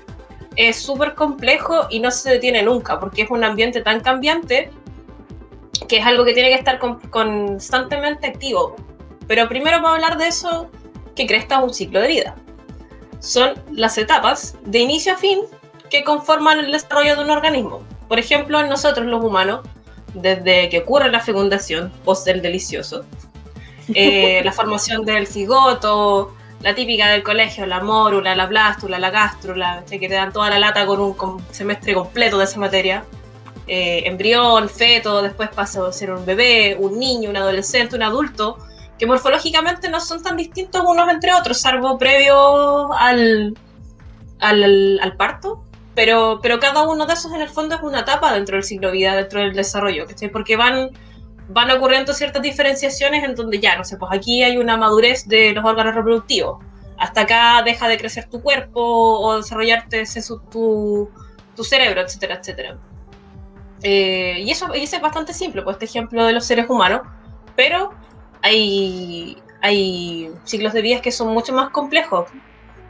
es 0.54 0.76
súper 0.76 1.14
complejo 1.14 1.86
y 1.90 2.00
no 2.00 2.10
se 2.10 2.30
detiene 2.30 2.62
nunca, 2.62 3.00
porque 3.00 3.22
es 3.22 3.30
un 3.30 3.42
ambiente 3.42 3.80
tan 3.80 4.00
cambiante 4.00 4.70
que 5.88 5.98
es 5.98 6.06
algo 6.06 6.24
que 6.24 6.34
tiene 6.34 6.50
que 6.50 6.56
estar 6.56 6.78
constantemente 7.10 8.26
activo. 8.26 8.76
Pero 9.26 9.48
primero 9.48 9.76
vamos 9.78 9.90
a 9.90 9.94
hablar 9.94 10.18
de 10.18 10.28
eso 10.28 10.68
que 11.14 11.26
cresta 11.26 11.60
un 11.60 11.72
ciclo 11.72 12.00
de 12.00 12.08
vida. 12.08 12.36
Son 13.20 13.54
las 13.72 13.98
etapas 13.98 14.56
de 14.64 14.78
inicio 14.78 15.14
a 15.14 15.16
fin 15.16 15.40
que 15.90 16.04
conforman 16.04 16.60
el 16.60 16.72
desarrollo 16.72 17.16
de 17.16 17.22
un 17.22 17.30
organismo. 17.30 17.82
Por 18.08 18.18
ejemplo, 18.18 18.60
en 18.60 18.68
nosotros 18.68 19.06
los 19.06 19.22
humanos, 19.24 19.60
desde 20.14 20.68
que 20.68 20.80
ocurre 20.80 21.10
la 21.10 21.20
fecundación, 21.20 21.92
post 22.04 22.26
del 22.26 22.42
delicioso, 22.42 23.04
eh, 23.94 24.40
la 24.44 24.52
formación 24.52 25.04
del 25.04 25.26
cigoto, 25.26 26.34
la 26.62 26.74
típica 26.74 27.08
del 27.08 27.22
colegio, 27.22 27.66
la 27.66 27.80
mórula, 27.80 28.34
la 28.34 28.46
blástula, 28.46 28.98
la 28.98 29.10
gástrula, 29.10 29.84
que 29.88 29.98
te 29.98 30.08
dan 30.08 30.32
toda 30.32 30.50
la 30.50 30.58
lata 30.58 30.86
con 30.86 31.00
un 31.00 31.14
semestre 31.50 31.94
completo 31.94 32.38
de 32.38 32.44
esa 32.44 32.58
materia. 32.58 33.04
Eh, 33.66 34.04
embrión, 34.06 34.68
feto, 34.68 35.20
después 35.20 35.50
pasa 35.50 35.86
a 35.86 35.92
ser 35.92 36.10
un 36.10 36.24
bebé, 36.24 36.76
un 36.78 36.98
niño, 36.98 37.28
un 37.28 37.36
adolescente, 37.36 37.96
un 37.96 38.02
adulto, 38.02 38.58
que 38.98 39.06
morfológicamente 39.06 39.88
no 39.88 40.00
son 40.00 40.22
tan 40.22 40.36
distintos 40.36 40.82
unos 40.84 41.08
entre 41.10 41.32
otros, 41.34 41.60
salvo 41.60 41.98
previo 41.98 42.92
al, 42.92 43.56
al, 44.40 45.14
parto. 45.16 45.62
Pero, 45.94 46.38
pero 46.42 46.60
cada 46.60 46.82
uno 46.82 47.06
de 47.06 47.14
esos 47.14 47.32
en 47.32 47.40
el 47.40 47.48
fondo 47.48 47.74
es 47.74 47.82
una 47.82 48.00
etapa 48.00 48.32
dentro 48.32 48.56
del 48.56 48.62
ciclo 48.64 48.88
de 48.88 48.94
vida, 48.94 49.16
dentro 49.16 49.40
del 49.40 49.52
desarrollo, 49.52 50.06
porque 50.32 50.56
van 50.56 50.90
van 51.48 51.70
ocurriendo 51.70 52.12
ciertas 52.12 52.42
diferenciaciones 52.42 53.24
en 53.24 53.34
donde 53.34 53.58
ya, 53.58 53.76
no 53.76 53.84
sé, 53.84 53.96
pues 53.96 54.12
aquí 54.12 54.42
hay 54.42 54.58
una 54.58 54.76
madurez 54.76 55.26
de 55.26 55.52
los 55.52 55.64
órganos 55.64 55.94
reproductivos. 55.94 56.62
Hasta 56.98 57.22
acá 57.22 57.62
deja 57.64 57.88
de 57.88 57.96
crecer 57.96 58.28
tu 58.28 58.42
cuerpo 58.42 58.80
o 58.80 59.36
desarrollarte 59.38 60.04
tu, 60.50 61.08
tu 61.56 61.64
cerebro, 61.64 62.02
etcétera, 62.02 62.34
etcétera. 62.34 62.76
Eh, 63.82 64.40
y, 64.40 64.50
eso, 64.50 64.74
y 64.74 64.82
es 64.82 65.00
bastante 65.00 65.32
simple, 65.32 65.62
pues 65.62 65.74
este 65.74 65.86
ejemplo 65.86 66.24
de 66.26 66.32
los 66.32 66.44
seres 66.44 66.68
humanos, 66.68 67.02
pero 67.56 67.92
hay, 68.42 69.36
ciclos 70.44 70.72
de 70.72 70.82
vida 70.82 71.00
que 71.00 71.12
son 71.12 71.28
mucho 71.28 71.52
más 71.52 71.70
complejos. 71.70 72.28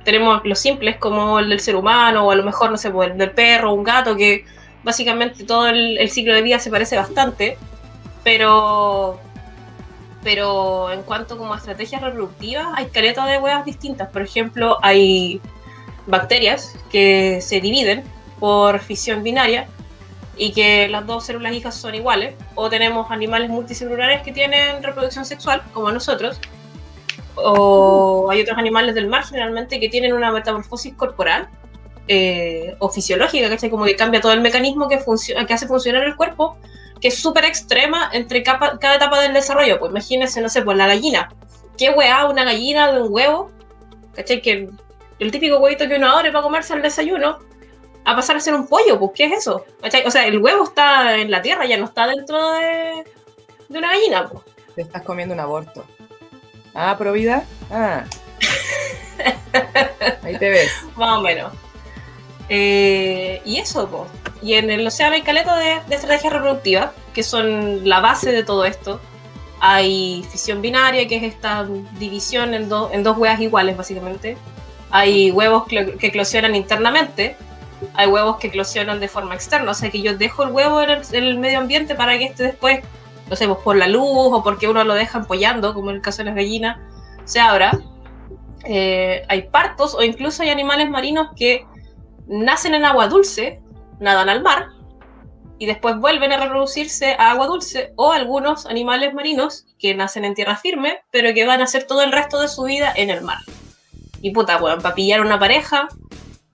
Tenemos 0.04 0.42
los 0.44 0.58
simples 0.58 0.96
como 0.96 1.38
el 1.38 1.48
del 1.48 1.60
ser 1.60 1.76
humano 1.76 2.26
o 2.26 2.30
a 2.30 2.36
lo 2.36 2.44
mejor, 2.44 2.70
no 2.70 2.76
sé, 2.76 2.90
pues 2.90 3.10
el 3.10 3.18
del 3.18 3.32
perro 3.32 3.72
un 3.74 3.84
gato, 3.84 4.16
que 4.16 4.44
básicamente 4.84 5.44
todo 5.44 5.68
el, 5.68 5.98
el 5.98 6.10
ciclo 6.10 6.34
de 6.34 6.42
vida 6.42 6.58
se 6.58 6.70
parece 6.70 6.96
bastante 6.96 7.58
pero, 8.28 9.18
pero 10.22 10.92
en 10.92 11.02
cuanto 11.02 11.38
como 11.38 11.54
a 11.54 11.56
estrategias 11.56 12.02
reproductivas, 12.02 12.66
hay 12.74 12.86
caletas 12.86 13.26
de 13.26 13.38
huevas 13.38 13.64
distintas. 13.64 14.10
Por 14.10 14.20
ejemplo, 14.20 14.76
hay 14.82 15.40
bacterias 16.06 16.76
que 16.90 17.40
se 17.40 17.62
dividen 17.62 18.04
por 18.38 18.80
fisión 18.80 19.22
binaria 19.22 19.66
y 20.38 20.52
que 20.52 20.88
las 20.88 21.06
dos 21.06 21.26
células 21.26 21.52
hijas 21.52 21.74
son 21.74 21.94
iguales. 21.94 22.34
O 22.54 22.70
tenemos 22.70 23.10
animales 23.10 23.50
multicelulares 23.50 24.22
que 24.22 24.32
tienen 24.32 24.82
reproducción 24.82 25.24
sexual, 25.24 25.62
como 25.72 25.90
nosotros. 25.90 26.40
O 27.34 28.28
hay 28.30 28.40
otros 28.40 28.56
animales 28.56 28.94
del 28.94 29.08
mar 29.08 29.24
generalmente 29.24 29.78
que 29.78 29.88
tienen 29.88 30.12
una 30.12 30.32
metamorfosis 30.32 30.94
corporal 30.94 31.48
eh, 32.08 32.74
o 32.78 32.88
fisiológica, 32.88 33.54
que 33.56 33.70
como 33.70 33.84
que 33.84 33.96
cambia 33.96 34.20
todo 34.20 34.32
el 34.32 34.40
mecanismo 34.40 34.88
que, 34.88 34.98
que 35.46 35.54
hace 35.54 35.66
funcionar 35.66 36.04
el 36.04 36.16
cuerpo 36.16 36.56
que 37.00 37.08
es 37.08 37.18
súper 37.18 37.44
extrema 37.44 38.10
entre 38.12 38.42
cada 38.42 38.94
etapa 38.94 39.20
del 39.20 39.32
desarrollo. 39.32 39.78
Pues 39.78 39.90
imagínense, 39.90 40.40
no 40.40 40.48
sé, 40.48 40.62
pues 40.62 40.76
la 40.76 40.86
gallina. 40.86 41.28
¿Qué 41.76 41.90
weá 41.90 42.26
una 42.26 42.44
gallina 42.44 42.92
de 42.92 43.02
un 43.02 43.12
huevo? 43.12 43.50
¿Cachai? 44.14 44.42
Que 44.42 44.68
el 45.18 45.30
típico 45.30 45.58
huevito 45.58 45.88
que 45.88 45.96
uno 45.96 46.10
abre 46.10 46.32
para 46.32 46.42
comerse 46.42 46.72
al 46.72 46.82
desayuno, 46.82 47.38
a 48.08 48.16
pasar 48.16 48.36
a 48.36 48.40
ser 48.40 48.54
un 48.54 48.66
pollo, 48.66 48.98
pues 48.98 49.12
¿qué 49.14 49.24
es 49.26 49.32
eso? 49.40 49.66
¿Cachai? 49.82 50.06
O 50.06 50.10
sea, 50.10 50.26
el 50.26 50.38
huevo 50.38 50.64
está 50.64 51.18
en 51.18 51.30
la 51.30 51.42
tierra, 51.42 51.66
ya 51.66 51.76
no 51.76 51.84
está 51.84 52.06
dentro 52.06 52.52
de, 52.52 53.04
de 53.68 53.78
una 53.78 53.90
gallina, 53.90 54.26
pues. 54.26 54.44
Te 54.74 54.80
estás 54.80 55.02
comiendo 55.02 55.34
un 55.34 55.40
aborto. 55.40 55.84
Ah, 56.74 56.96
pro 56.96 57.12
vida. 57.12 57.44
Ah. 57.70 58.04
Ahí 60.22 60.38
te 60.38 60.48
ves. 60.48 60.72
Más 60.96 61.18
o 61.18 61.20
menos. 61.20 61.52
Eh, 62.48 63.42
y 63.44 63.58
eso, 63.58 63.86
pues. 63.88 64.10
Y 64.40 64.54
en 64.54 64.70
el 64.70 64.86
océano 64.86 65.14
hay 65.14 65.22
caleta 65.22 65.58
de, 65.58 65.78
de 65.86 65.94
estrategias 65.94 66.32
reproductivas, 66.32 66.92
que 67.12 67.22
son 67.22 67.86
la 67.86 68.00
base 68.00 68.32
de 68.32 68.42
todo 68.42 68.64
esto. 68.64 69.00
Hay 69.60 70.24
fisión 70.30 70.62
binaria, 70.62 71.06
que 71.06 71.16
es 71.16 71.24
esta 71.24 71.66
división 71.98 72.54
en, 72.54 72.70
en 72.92 73.02
dos 73.02 73.18
huevas 73.18 73.40
iguales, 73.40 73.76
básicamente. 73.76 74.38
Hay 74.90 75.30
huevos 75.30 75.66
que 75.66 75.98
eclosionan 76.00 76.54
internamente. 76.54 77.36
Hay 77.94 78.08
huevos 78.08 78.36
que 78.36 78.48
eclosionan 78.48 79.00
de 79.00 79.08
forma 79.08 79.34
externa. 79.34 79.70
O 79.70 79.74
sea 79.74 79.90
que 79.90 80.02
yo 80.02 80.16
dejo 80.16 80.44
el 80.44 80.50
huevo 80.50 80.82
en 80.82 81.02
el, 81.12 81.38
medio 81.38 81.58
ambiente 81.58 81.94
para 81.94 82.18
que 82.18 82.24
este 82.24 82.42
después, 82.42 82.80
no 83.28 83.36
sé, 83.36 83.46
pues 83.46 83.58
por 83.60 83.76
la 83.76 83.88
luz 83.88 84.04
o 84.32 84.42
porque 84.42 84.68
uno 84.68 84.84
lo 84.84 84.94
deja 84.94 85.18
empollando, 85.18 85.74
como 85.74 85.90
en 85.90 85.96
el 85.96 86.02
caso 86.02 86.18
de 86.18 86.24
las 86.24 86.34
gallinas, 86.34 86.78
se 87.24 87.40
abra. 87.40 87.78
Eh, 88.64 89.24
hay 89.28 89.42
partos 89.42 89.94
o 89.94 90.02
incluso 90.02 90.42
hay 90.42 90.50
animales 90.50 90.90
marinos 90.90 91.28
que 91.36 91.64
nacen 92.26 92.74
en 92.74 92.84
agua 92.84 93.08
dulce 93.08 93.62
nadan 94.00 94.28
al 94.28 94.42
mar 94.42 94.68
y 95.58 95.66
después 95.66 95.96
vuelven 95.98 96.32
a 96.32 96.36
reproducirse 96.36 97.16
a 97.18 97.32
agua 97.32 97.46
dulce 97.46 97.92
o 97.96 98.12
algunos 98.12 98.66
animales 98.66 99.12
marinos 99.12 99.66
que 99.78 99.94
nacen 99.94 100.24
en 100.24 100.34
tierra 100.34 100.56
firme 100.56 101.00
pero 101.10 101.34
que 101.34 101.46
van 101.46 101.60
a 101.60 101.64
hacer 101.64 101.84
todo 101.84 102.02
el 102.02 102.12
resto 102.12 102.40
de 102.40 102.48
su 102.48 102.64
vida 102.64 102.92
en 102.94 103.10
el 103.10 103.22
mar. 103.22 103.38
Y 104.20 104.32
puta, 104.32 104.58
bueno, 104.58 104.80
para 104.80 104.94
pillar 104.94 105.20
una 105.20 105.38
pareja 105.38 105.88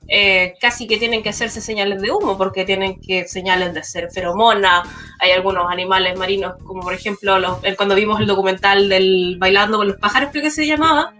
eh, 0.09 0.55
casi 0.61 0.87
que 0.87 0.99
tienen 0.99 1.23
que 1.23 1.31
hacerse 1.31 1.61
señales 1.61 2.03
de 2.03 2.11
humo 2.11 2.37
porque 2.37 2.65
tienen 2.65 3.01
que 3.01 3.27
señales 3.27 3.73
de 3.73 3.83
ser 3.83 4.11
feromona. 4.11 4.83
Hay 5.19 5.31
algunos 5.31 5.71
animales 5.71 6.19
marinos, 6.19 6.55
como 6.65 6.83
por 6.83 6.95
ejemplo 6.95 7.39
los, 7.39 7.59
cuando 7.77 7.95
vimos 7.95 8.21
el 8.21 8.27
documental 8.27 8.89
del 8.89 9.37
Bailando 9.39 9.79
con 9.79 9.89
los 9.89 9.97
pájaros, 9.97 10.31
creo 10.31 10.43
que 10.43 10.51
se 10.51 10.67
llamaba, 10.67 11.15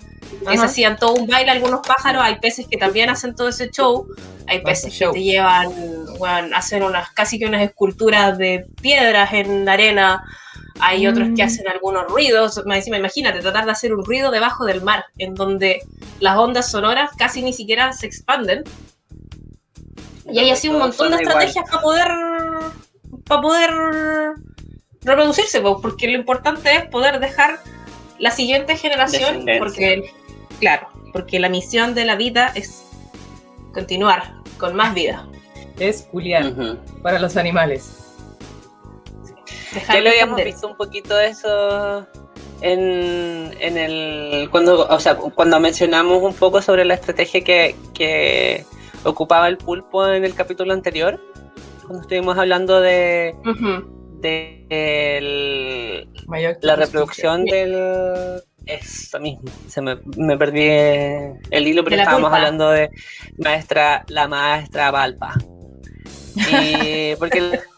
que 0.49 0.59
se 0.59 0.65
hacían 0.65 0.99
todo 0.99 1.15
un 1.15 1.27
baile 1.27 1.51
algunos 1.51 1.81
pájaros. 1.87 2.23
Hay 2.23 2.39
peces 2.39 2.67
que 2.69 2.77
también 2.77 3.09
hacen 3.11 3.35
todo 3.35 3.49
ese 3.49 3.71
show. 3.71 4.07
Hay 4.47 4.61
peces 4.61 4.99
que 4.99 5.07
te 5.09 5.23
llevan, 5.23 5.73
bueno, 6.19 6.55
hacen 6.55 6.83
unas 6.83 7.11
casi 7.13 7.39
que 7.39 7.47
unas 7.47 7.63
esculturas 7.63 8.37
de 8.37 8.67
piedras 8.83 9.33
en 9.33 9.65
la 9.65 9.73
arena. 9.73 10.25
Hay 10.81 11.07
otros 11.07 11.29
que 11.37 11.43
mm. 11.43 11.47
hacen 11.47 11.69
algunos 11.69 12.07
ruidos. 12.09 12.61
Imagínate, 12.65 13.41
tratar 13.41 13.65
de 13.65 13.73
hacer 13.73 13.95
un 13.95 14.05
ruido 14.05 14.31
debajo 14.31 14.65
del 14.65 14.83
mar, 14.83 15.05
en 15.19 15.35
donde 15.35 15.83
las 16.21 16.37
ondas 16.37 16.71
sonoras 16.71 17.11
casi 17.17 17.43
ni 17.43 17.53
siquiera 17.53 17.93
se 17.93 18.07
expanden. 18.07 18.65
Y 20.31 20.39
hay 20.39 20.51
así 20.51 20.69
un 20.69 20.79
montón 20.79 21.11
de 21.11 21.17
estrategias 21.17 21.65
para 21.71 21.83
poder, 21.83 22.09
para 23.27 23.41
poder 23.41 23.71
reproducirse, 25.03 25.61
porque 25.61 26.09
lo 26.09 26.19
importante 26.19 26.75
es 26.75 26.87
poder 26.89 27.21
dejar 27.21 27.59
la 28.19 28.31
siguiente 28.31 28.77
generación, 28.77 29.45
porque, 29.59 30.11
claro, 30.61 30.89
porque 31.13 31.39
la 31.39 31.49
misión 31.49 31.95
de 31.95 32.05
la 32.05 32.17
vida 32.17 32.51
es 32.55 32.85
continuar 33.73 34.35
con 34.59 34.75
más 34.75 34.95
vida. 34.95 35.29
Es 35.79 36.09
Julián, 36.11 36.81
para 37.03 37.19
los 37.19 37.37
animales. 37.37 38.04
Ya 39.89 40.01
lo 40.01 40.11
habíamos 40.11 40.43
visto 40.43 40.69
un 40.69 40.77
poquito 40.77 41.17
de 41.17 41.29
eso 41.29 42.07
en, 42.61 43.55
en, 43.61 43.77
el 43.77 44.49
cuando 44.51 44.87
o 44.87 45.01
sea 45.01 45.17
cuando 45.17 45.61
mencionamos 45.61 46.23
un 46.23 46.35
poco 46.35 46.63
sobre 46.63 46.85
la 46.85 46.95
estrategia 46.95 47.43
que, 47.43 47.77
que 47.93 48.65
ocupaba 49.05 49.49
el 49.49 49.59
pulpo 49.59 50.07
en 50.07 50.25
el 50.25 50.35
capítulo 50.35 50.73
anterior 50.73 51.21
cuando 51.83 52.03
estuvimos 52.03 52.39
hablando 52.39 52.81
de 52.81 53.35
de 54.21 56.09
la 56.63 56.77
reproducción 56.77 57.45
del 57.45 58.43
eso 58.65 59.21
mismo 59.21 59.45
se 59.69 59.83
me, 59.83 59.99
me 60.17 60.39
perdí 60.39 60.67
el 61.51 61.67
hilo 61.67 61.85
pero 61.85 61.97
estábamos 61.97 62.33
hablando 62.33 62.71
de 62.71 62.91
maestra 63.37 64.05
la 64.09 64.27
maestra 64.29 64.91
Valpa. 64.91 65.35
Y 66.37 67.15
porque 67.17 67.61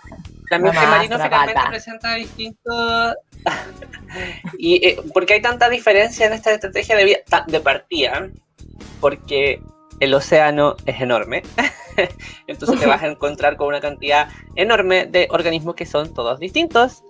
la 0.51 0.57
ambiente 0.57 0.81
marino 0.81 1.19
finalmente 1.19 1.61
presenta 1.69 2.15
distintos. 2.15 3.15
y 4.59 4.87
eh, 4.87 5.01
porque 5.13 5.35
hay 5.35 5.43
tanta 5.43 5.69
diferencia 5.69 6.27
en 6.27 6.33
esta 6.33 6.53
estrategia 6.53 6.97
de, 6.97 7.05
vida, 7.05 7.19
de 7.47 7.61
partida, 7.61 8.29
porque 9.01 9.61
el 10.01 10.15
océano 10.15 10.77
es 10.87 11.01
enorme. 11.01 11.43
Entonces 12.47 12.79
te 12.79 12.87
vas 12.87 13.03
a 13.03 13.07
encontrar 13.11 13.57
con 13.57 13.69
una 13.69 13.81
cantidad 13.81 14.29
enorme 14.55 15.07
de 15.07 15.29
organismos 15.31 15.75
que 15.75 15.87
son 15.87 16.13
todos 16.13 16.39
distintos. 16.39 17.03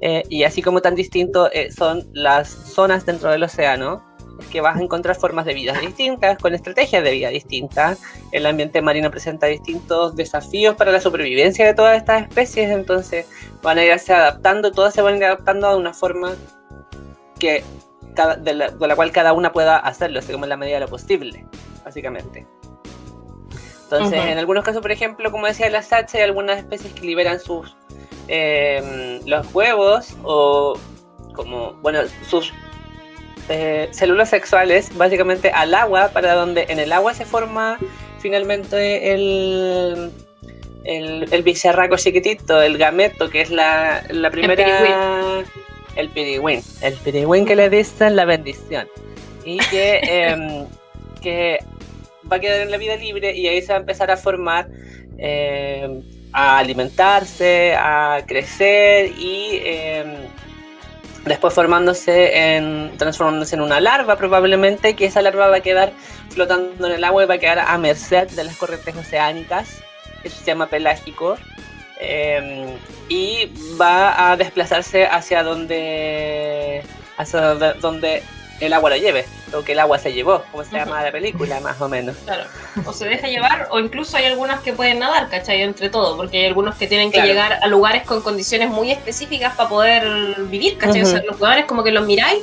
Eh, 0.00 0.22
y 0.28 0.44
así 0.44 0.62
como 0.62 0.80
tan 0.80 0.94
distintos 0.94 1.50
eh, 1.52 1.70
son 1.70 2.08
las 2.12 2.48
zonas 2.48 3.04
dentro 3.04 3.30
del 3.30 3.42
océano, 3.42 4.04
que 4.50 4.60
vas 4.60 4.76
a 4.76 4.82
encontrar 4.82 5.16
formas 5.16 5.44
de 5.44 5.54
vida 5.54 5.72
distintas, 5.80 6.38
con 6.38 6.54
estrategias 6.54 7.02
de 7.02 7.10
vida 7.10 7.28
distintas. 7.28 8.00
El 8.32 8.46
ambiente 8.46 8.82
marino 8.82 9.10
presenta 9.10 9.46
distintos 9.46 10.16
desafíos 10.16 10.76
para 10.76 10.92
la 10.92 11.00
supervivencia 11.00 11.66
de 11.66 11.74
todas 11.74 11.96
estas 11.96 12.22
especies, 12.22 12.70
entonces 12.70 13.26
van 13.62 13.78
a 13.78 13.84
irse 13.84 14.12
adaptando, 14.12 14.72
todas 14.72 14.94
se 14.94 15.02
van 15.02 15.14
a 15.14 15.16
ir 15.16 15.24
adaptando 15.24 15.66
a 15.66 15.76
una 15.76 15.92
forma 15.92 16.34
que 17.38 17.64
cada, 18.14 18.36
de, 18.36 18.54
la, 18.54 18.70
de 18.70 18.86
la 18.86 18.96
cual 18.96 19.12
cada 19.12 19.32
una 19.32 19.52
pueda 19.52 19.78
hacerlo, 19.78 20.18
así 20.18 20.32
como 20.32 20.44
en 20.44 20.50
la 20.50 20.56
medida 20.56 20.76
de 20.76 20.80
lo 20.80 20.88
posible, 20.88 21.46
básicamente. 21.84 22.46
Entonces, 23.84 24.24
en 24.24 24.38
algunos 24.38 24.62
casos, 24.62 24.82
por 24.82 24.92
ejemplo, 24.92 25.32
como 25.32 25.48
decía 25.48 25.68
la 25.68 25.82
Sacha, 25.82 26.18
hay 26.18 26.24
algunas 26.24 26.58
especies 26.58 26.92
que 26.92 27.00
liberan 27.00 27.40
sus 27.40 27.76
eh, 28.28 29.20
los 29.26 29.52
huevos 29.52 30.16
o 30.22 30.78
como, 31.34 31.72
bueno, 31.82 32.00
sus 32.28 32.52
eh, 33.48 33.88
células 33.92 34.30
sexuales 34.30 34.96
básicamente 34.96 35.50
al 35.50 35.74
agua, 35.74 36.10
para 36.12 36.34
donde 36.34 36.66
en 36.68 36.78
el 36.78 36.92
agua 36.92 37.14
se 37.14 37.24
forma 37.24 37.78
finalmente 38.20 39.12
el, 39.12 40.10
el, 40.84 41.26
el 41.32 41.42
bicharraco 41.42 41.96
chiquitito, 41.96 42.60
el 42.60 42.78
gameto, 42.78 43.28
que 43.30 43.40
es 43.40 43.50
la, 43.50 44.02
la 44.10 44.30
primera... 44.30 45.42
El 45.96 46.08
pirigüín. 46.10 46.62
El 46.82 46.94
pirigüín 46.94 47.44
que 47.44 47.56
le 47.56 47.68
dicen 47.68 48.16
la 48.16 48.24
bendición. 48.24 48.88
Y 49.44 49.58
que, 49.58 50.00
em, 50.02 50.66
que 51.20 51.58
va 52.30 52.36
a 52.36 52.40
quedar 52.40 52.60
en 52.60 52.70
la 52.70 52.76
vida 52.76 52.96
libre 52.96 53.36
y 53.36 53.48
ahí 53.48 53.60
se 53.62 53.68
va 53.68 53.78
a 53.78 53.80
empezar 53.80 54.10
a 54.10 54.16
formar, 54.16 54.68
em, 55.18 56.02
a 56.32 56.58
alimentarse, 56.58 57.74
a 57.76 58.22
crecer 58.26 59.12
y 59.18 59.60
em, 59.64 60.14
después 61.24 61.54
formándose 61.54 62.56
en, 62.56 62.96
transformándose 62.96 63.56
en 63.56 63.62
una 63.62 63.80
larva 63.80 64.16
probablemente, 64.16 64.94
que 64.96 65.06
esa 65.06 65.22
larva 65.22 65.48
va 65.48 65.56
a 65.56 65.60
quedar 65.60 65.92
flotando 66.30 66.86
en 66.86 66.92
el 66.92 67.04
agua 67.04 67.24
y 67.24 67.26
va 67.26 67.34
a 67.34 67.38
quedar 67.38 67.58
a 67.58 67.76
merced 67.78 68.28
de 68.30 68.44
las 68.44 68.56
corrientes 68.56 68.96
oceánicas. 68.96 69.82
Eso 70.24 70.36
se 70.38 70.44
llama 70.46 70.66
pelágico. 70.66 71.36
em, 72.02 72.78
y 73.10 73.52
va 73.78 74.30
a 74.30 74.36
desplazarse 74.36 75.06
hacia 75.06 75.42
donde 75.42 76.82
hacia 77.18 77.40
donde, 77.42 77.74
donde 77.74 78.22
el 78.66 78.72
agua 78.72 78.90
lo 78.90 78.96
lleve, 78.96 79.24
lo 79.52 79.64
que 79.64 79.72
el 79.72 79.80
agua 79.80 79.98
se 79.98 80.12
llevó, 80.12 80.42
como 80.50 80.64
se 80.64 80.72
llama 80.76 81.02
la 81.02 81.10
película, 81.12 81.60
más 81.60 81.80
o 81.80 81.88
menos. 81.88 82.16
Claro. 82.24 82.44
O 82.84 82.92
se 82.92 83.06
deja 83.08 83.28
llevar, 83.28 83.68
o 83.70 83.78
incluso 83.80 84.16
hay 84.16 84.26
algunas 84.26 84.60
que 84.60 84.72
pueden 84.72 84.98
nadar, 84.98 85.28
¿cachai? 85.28 85.62
Entre 85.62 85.88
todo, 85.90 86.16
porque 86.16 86.38
hay 86.40 86.46
algunos 86.46 86.74
que 86.76 86.86
tienen 86.86 87.10
que 87.10 87.14
Claro. 87.16 87.28
llegar 87.28 87.58
a 87.62 87.66
lugares 87.68 88.02
con 88.04 88.20
condiciones 88.22 88.68
muy 88.70 88.90
específicas 88.90 89.54
para 89.56 89.68
poder 89.68 90.34
vivir, 90.50 90.76
¿cachai? 90.78 91.02
O 91.02 91.06
sea, 91.06 91.22
los 91.26 91.36
jugadores 91.36 91.64
como 91.66 91.82
que 91.82 91.90
los 91.90 92.06
miráis 92.06 92.42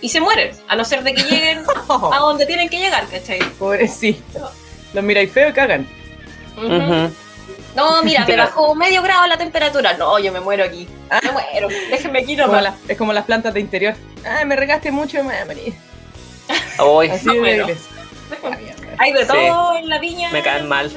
y 0.00 0.08
se 0.10 0.20
mueren, 0.20 0.50
a 0.68 0.76
no 0.76 0.84
ser 0.84 1.02
de 1.02 1.14
que 1.14 1.22
lleguen 1.30 1.62
a 1.88 2.18
donde 2.18 2.44
tienen 2.46 2.68
que 2.68 2.78
llegar, 2.78 3.06
¿cachai? 3.10 3.38
Pobrecito. 3.58 4.50
Los 4.92 5.02
miráis 5.02 5.32
feo 5.32 5.48
y 5.48 5.52
cagan. 5.52 5.88
Ujú. 6.56 7.10
No, 7.74 8.02
mira, 8.04 8.24
me 8.24 8.36
bajó 8.36 8.74
medio 8.74 9.02
grado 9.02 9.26
la 9.26 9.36
temperatura. 9.36 9.94
No, 9.96 10.18
yo 10.18 10.30
me 10.32 10.40
muero 10.40 10.64
aquí. 10.64 10.88
Ah. 11.10 11.20
Me 11.24 11.32
muero. 11.32 11.68
Déjenme 11.90 12.20
aquí 12.20 12.34
Como 12.36 12.48
nomás. 12.48 12.62
las- 12.62 12.74
es 12.90 12.96
como 12.98 13.12
las 13.12 13.24
plantas 13.24 13.52
de 13.54 13.60
interior. 13.60 13.94
Ah, 14.24 14.44
me 14.44 14.54
regaste 14.56 14.90
mucho 14.92 15.18
y 15.18 15.22
me 15.22 15.28
voy 15.32 15.36
a 15.36 15.44
morir. 15.44 15.74
Uy, 16.86 17.08
Así 17.10 17.24
de 17.28 17.38
Bueno. 17.40 17.66
débiles. 17.66 17.88
Hay 18.98 19.12
de 19.12 19.20
Sí. 19.22 19.26
todo 19.28 19.76
en 19.76 19.88
la 19.88 19.98
viña. 19.98 20.30
Me 20.30 20.42
caen 20.42 20.68
mal. 20.68 20.90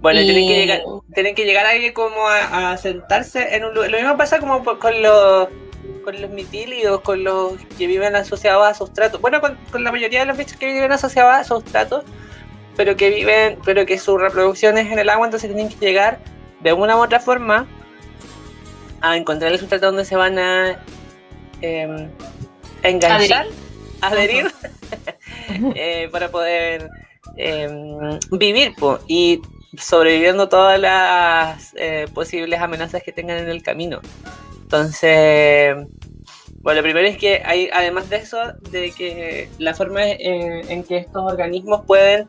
Bueno, 0.00 0.20
Y- 0.20 0.24
tienen, 0.24 0.48
que 0.48 0.54
llegar, 0.56 0.82
tienen 1.14 1.34
que 1.34 1.44
llegar 1.46 1.66
ahí 1.66 1.92
como 1.92 2.26
a, 2.28 2.72
a 2.72 2.76
sentarse 2.76 3.56
en 3.56 3.64
un 3.64 3.74
lugar. 3.74 3.90
Lo 3.90 3.96
mismo 3.98 4.16
pasa 4.18 4.38
como 4.38 4.62
por- 4.62 4.78
con 4.78 5.02
los 5.02 5.48
con 6.04 6.20
los 6.20 6.30
mitílidos, 6.30 7.00
con 7.00 7.24
los 7.24 7.54
que 7.78 7.86
viven 7.86 8.14
asociados 8.14 8.66
a 8.66 8.74
sustratos. 8.74 9.18
Bueno, 9.22 9.40
con, 9.40 9.56
con 9.72 9.82
la 9.84 9.90
mayoría 9.90 10.20
de 10.20 10.26
los 10.26 10.36
bichos 10.36 10.58
que 10.58 10.66
viven 10.66 10.92
asociados 10.92 11.32
a 11.34 11.44
sustratos, 11.44 12.04
pero 12.76 12.96
que 12.96 13.10
viven, 13.10 13.58
pero 13.64 13.86
que 13.86 13.98
su 13.98 14.18
reproducción 14.18 14.78
es 14.78 14.90
en 14.90 14.98
el 14.98 15.08
agua, 15.08 15.26
entonces 15.26 15.52
tienen 15.52 15.68
que 15.68 15.84
llegar 15.84 16.18
de 16.60 16.72
una 16.72 16.96
u 16.96 17.02
otra 17.02 17.20
forma 17.20 17.66
a 19.00 19.16
encontrar 19.16 19.52
el 19.52 19.58
sustrato 19.58 19.86
donde 19.86 20.04
se 20.04 20.16
van 20.16 20.38
a 20.38 20.82
em, 21.60 22.08
enganchar, 22.82 23.46
adherir, 24.00 24.50
eh, 25.74 26.08
para 26.10 26.30
poder 26.30 26.88
em, 27.36 28.18
vivir 28.32 28.74
po, 28.76 28.98
y 29.06 29.42
sobreviviendo 29.76 30.48
todas 30.48 30.80
las 30.80 31.74
eh, 31.76 32.06
posibles 32.14 32.60
amenazas 32.60 33.02
que 33.02 33.12
tengan 33.12 33.38
en 33.38 33.48
el 33.48 33.62
camino. 33.62 34.00
Entonces, 34.62 35.76
bueno, 36.62 36.78
lo 36.78 36.82
primero 36.82 37.06
es 37.06 37.18
que 37.18 37.42
hay, 37.44 37.68
además 37.72 38.08
de 38.08 38.16
eso, 38.16 38.38
de 38.70 38.90
que 38.92 39.50
la 39.58 39.74
forma 39.74 40.06
en, 40.06 40.70
en 40.70 40.82
que 40.82 40.96
estos 40.96 41.30
organismos 41.30 41.84
pueden 41.86 42.28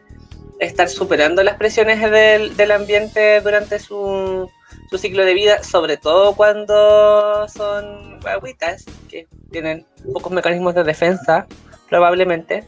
estar 0.59 0.89
superando 0.89 1.43
las 1.43 1.55
presiones 1.57 1.99
del, 2.01 2.55
del 2.55 2.71
ambiente 2.71 3.41
durante 3.41 3.79
su, 3.79 4.49
su 4.89 4.97
ciclo 4.97 5.25
de 5.25 5.33
vida, 5.33 5.63
sobre 5.63 5.97
todo 5.97 6.35
cuando 6.35 7.47
son 7.49 8.19
agüitas, 8.25 8.85
que 9.09 9.27
tienen 9.51 9.85
pocos 10.13 10.31
mecanismos 10.31 10.73
de 10.75 10.83
defensa, 10.83 11.45
probablemente, 11.89 12.63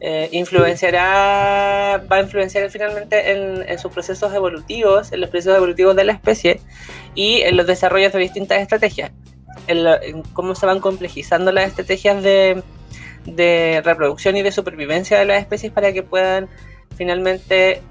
eh, 0.00 0.28
influenciará, 0.32 2.02
va 2.10 2.16
a 2.16 2.20
influenciar 2.20 2.68
finalmente 2.70 3.32
en, 3.32 3.68
en 3.68 3.78
sus 3.78 3.92
procesos 3.92 4.32
evolutivos, 4.34 5.12
en 5.12 5.20
los 5.20 5.30
procesos 5.30 5.56
evolutivos 5.56 5.94
de 5.96 6.04
la 6.04 6.12
especie 6.12 6.60
y 7.14 7.42
en 7.42 7.56
los 7.56 7.66
desarrollos 7.66 8.12
de 8.12 8.18
distintas 8.18 8.60
estrategias, 8.60 9.12
en, 9.66 9.84
la- 9.84 9.96
en 9.96 10.22
cómo 10.22 10.54
se 10.54 10.66
van 10.66 10.80
complejizando 10.80 11.52
las 11.52 11.68
estrategias 11.68 12.22
de, 12.22 12.62
de 13.26 13.80
reproducción 13.84 14.36
y 14.36 14.42
de 14.42 14.50
supervivencia 14.50 15.18
de 15.18 15.24
las 15.26 15.40
especies 15.40 15.72
para 15.72 15.92
que 15.92 16.02
puedan 16.02 16.48
finalmente 16.92 17.82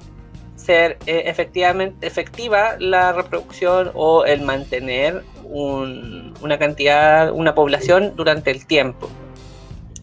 ser 0.56 0.98
eh, 1.08 1.24
efectivamente 1.26 2.06
efectiva 2.06 2.76
la 2.80 3.12
reproducción 3.14 3.92
o 3.96 4.26
el 4.26 4.42
mantener 4.42 5.24
un- 5.44 6.34
una 6.42 6.58
cantidad, 6.60 7.32
una 7.32 7.56
población 7.56 8.14
durante 8.16 8.52
el 8.52 8.66
tiempo. 8.66 9.10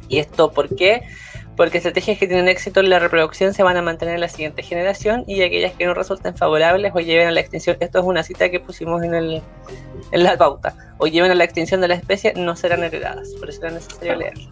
¿Y 0.09 0.19
esto 0.19 0.53
por 0.53 0.75
qué? 0.75 1.03
Porque 1.57 1.79
estrategias 1.79 2.19
que 2.19 2.27
tienen 2.29 2.49
éxito 2.49 2.81
en 2.81 2.89
la 2.89 2.99
reproducción 2.99 3.53
se 3.53 3.63
van 3.63 3.77
a 3.77 3.83
mantener 3.83 4.15
en 4.15 4.21
la 4.21 4.29
siguiente 4.29 4.63
generación 4.63 5.25
y 5.27 5.43
aquellas 5.43 5.73
que 5.73 5.87
no 5.87 5.95
resulten 5.95 6.37
favorables 6.37 6.93
o 6.95 7.01
lleven 7.01 7.27
a 7.29 7.31
la 7.33 7.41
extinción, 7.41 7.77
esto 7.81 7.99
es 7.99 8.05
una 8.05 8.23
cita 8.23 8.49
que 8.51 8.61
pusimos 8.61 9.03
en, 9.03 9.15
el, 9.15 9.43
en 10.13 10.23
la 10.23 10.37
pauta, 10.37 10.77
o 10.99 11.07
lleven 11.09 11.31
a 11.33 11.35
la 11.35 11.45
extinción 11.45 11.81
de 11.81 11.89
la 11.89 11.95
especie, 11.95 12.33
no 12.35 12.55
serán 12.57 12.85
heredadas. 12.85 13.31
Por 13.41 13.49
eso 13.51 13.63
era 13.63 13.73
necesario 13.75 14.15
leerlo. 14.17 14.45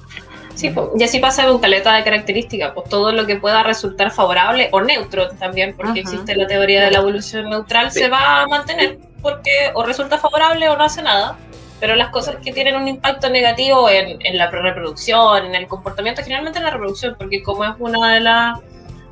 Sí, 0.56 0.70
po. 0.70 0.90
y 0.98 1.02
así 1.04 1.18
pasa 1.20 1.46
con 1.46 1.58
caleta 1.60 1.94
de 1.94 2.02
características, 2.02 2.72
pues 2.74 2.88
todo 2.88 3.12
lo 3.12 3.26
que 3.26 3.36
pueda 3.36 3.62
resultar 3.62 4.10
favorable 4.10 4.68
o 4.72 4.80
neutro 4.80 5.28
también, 5.38 5.74
porque 5.76 6.00
Ajá. 6.00 6.00
existe 6.00 6.34
la 6.34 6.46
teoría 6.48 6.84
de 6.84 6.90
la 6.90 6.98
evolución 6.98 7.48
neutral, 7.50 7.92
Sí. 7.92 8.00
se 8.00 8.08
va 8.08 8.42
a 8.42 8.46
mantener 8.48 8.98
porque 9.22 9.70
o 9.74 9.82
resulta 9.84 10.18
favorable 10.18 10.68
o 10.68 10.76
no 10.76 10.84
hace 10.84 11.02
nada, 11.02 11.36
pero 11.78 11.94
las 11.94 12.08
cosas 12.08 12.36
que 12.42 12.52
tienen 12.52 12.74
un 12.74 12.88
impacto 12.88 13.28
negativo 13.28 13.88
en, 13.90 14.18
en 14.24 14.38
la 14.38 14.50
reproducción, 14.50 15.44
en 15.46 15.54
el 15.54 15.68
comportamiento, 15.68 16.22
generalmente 16.22 16.58
en 16.58 16.64
la 16.64 16.70
reproducción, 16.70 17.16
porque 17.18 17.42
como 17.42 17.64
es 17.64 17.72
una 17.78 18.14
de 18.14 18.20
las, 18.20 18.58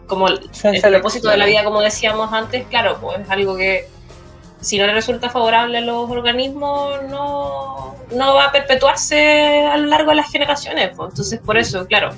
como 0.07 0.29
el, 0.29 0.41
el 0.65 0.81
propósito 0.81 1.29
de 1.29 1.37
la 1.37 1.47
vida, 1.47 1.63
como 1.63 1.81
decíamos 1.83 2.33
antes, 2.33 2.67
claro, 2.69 2.97
pues 3.01 3.19
es 3.21 3.29
algo 3.31 3.55
que 3.57 3.87
si 4.65 4.79
no 4.79 4.87
le 4.87 4.95
resulta 4.95 5.31
favorable 5.31 5.79
a 5.79 5.81
los 5.81 6.11
organismos, 6.11 7.03
no, 7.05 7.95
no 8.13 8.35
va 8.35 8.47
a 8.47 8.53
perpetuarse 8.53 9.67
a 9.67 9.77
lo 9.77 9.87
largo 9.89 10.11
de 10.11 10.17
las 10.17 10.31
generaciones. 10.31 10.91
pues. 10.97 11.11
Entonces, 11.11 11.41
por 11.41 11.57
eso, 11.57 11.87
claro, 11.87 12.11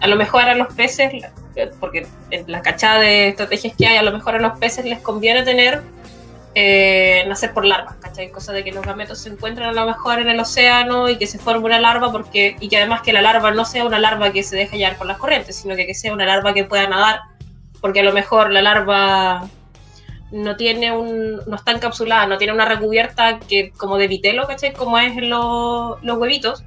a 0.00 0.06
lo 0.06 0.16
mejor 0.16 0.42
a 0.42 0.54
los 0.54 0.72
peces, 0.74 1.12
porque 1.78 2.06
en 2.30 2.50
la 2.50 2.62
cachada 2.62 3.00
de 3.00 3.28
estrategias 3.28 3.74
que 3.76 3.86
hay, 3.86 3.96
a 3.96 4.02
lo 4.02 4.12
mejor 4.12 4.36
a 4.36 4.40
los 4.40 4.58
peces 4.58 4.84
les 4.84 5.00
conviene 5.00 5.42
tener 5.42 5.82
eh, 6.54 7.24
nacer 7.28 7.52
por 7.52 7.64
larvas, 7.64 7.94
¿cachai? 8.00 8.30
Cosa 8.30 8.52
de 8.52 8.64
que 8.64 8.72
los 8.72 8.84
gametos 8.84 9.20
se 9.20 9.28
encuentran 9.28 9.68
a 9.68 9.72
lo 9.72 9.86
mejor 9.86 10.18
en 10.20 10.28
el 10.28 10.40
océano 10.40 11.08
y 11.08 11.16
que 11.16 11.26
se 11.26 11.38
forme 11.38 11.64
una 11.64 11.78
larva 11.78 12.10
porque 12.10 12.56
y 12.58 12.68
que 12.68 12.76
además 12.76 13.02
que 13.02 13.12
la 13.12 13.22
larva 13.22 13.52
no 13.52 13.64
sea 13.64 13.84
una 13.84 14.00
larva 14.00 14.32
que 14.32 14.42
se 14.42 14.56
deje 14.56 14.76
hallar 14.76 14.96
por 14.96 15.06
las 15.06 15.18
corrientes, 15.18 15.56
sino 15.56 15.76
que, 15.76 15.86
que 15.86 15.94
sea 15.94 16.12
una 16.12 16.26
larva 16.26 16.52
que 16.52 16.64
pueda 16.64 16.88
nadar, 16.88 17.20
porque 17.80 18.00
a 18.00 18.02
lo 18.02 18.12
mejor 18.12 18.50
la 18.50 18.62
larva 18.62 19.48
no 20.32 20.56
tiene 20.56 20.92
un 20.92 21.36
no 21.46 21.56
está 21.56 21.72
encapsulada, 21.72 22.26
no 22.26 22.38
tiene 22.38 22.52
una 22.52 22.64
recubierta 22.64 23.40
que 23.40 23.72
como 23.76 23.98
de 23.98 24.08
vitelo, 24.08 24.46
¿cachai? 24.46 24.72
Como 24.72 24.98
es 24.98 25.16
lo- 25.16 25.98
los 26.02 26.18
huevitos 26.18 26.62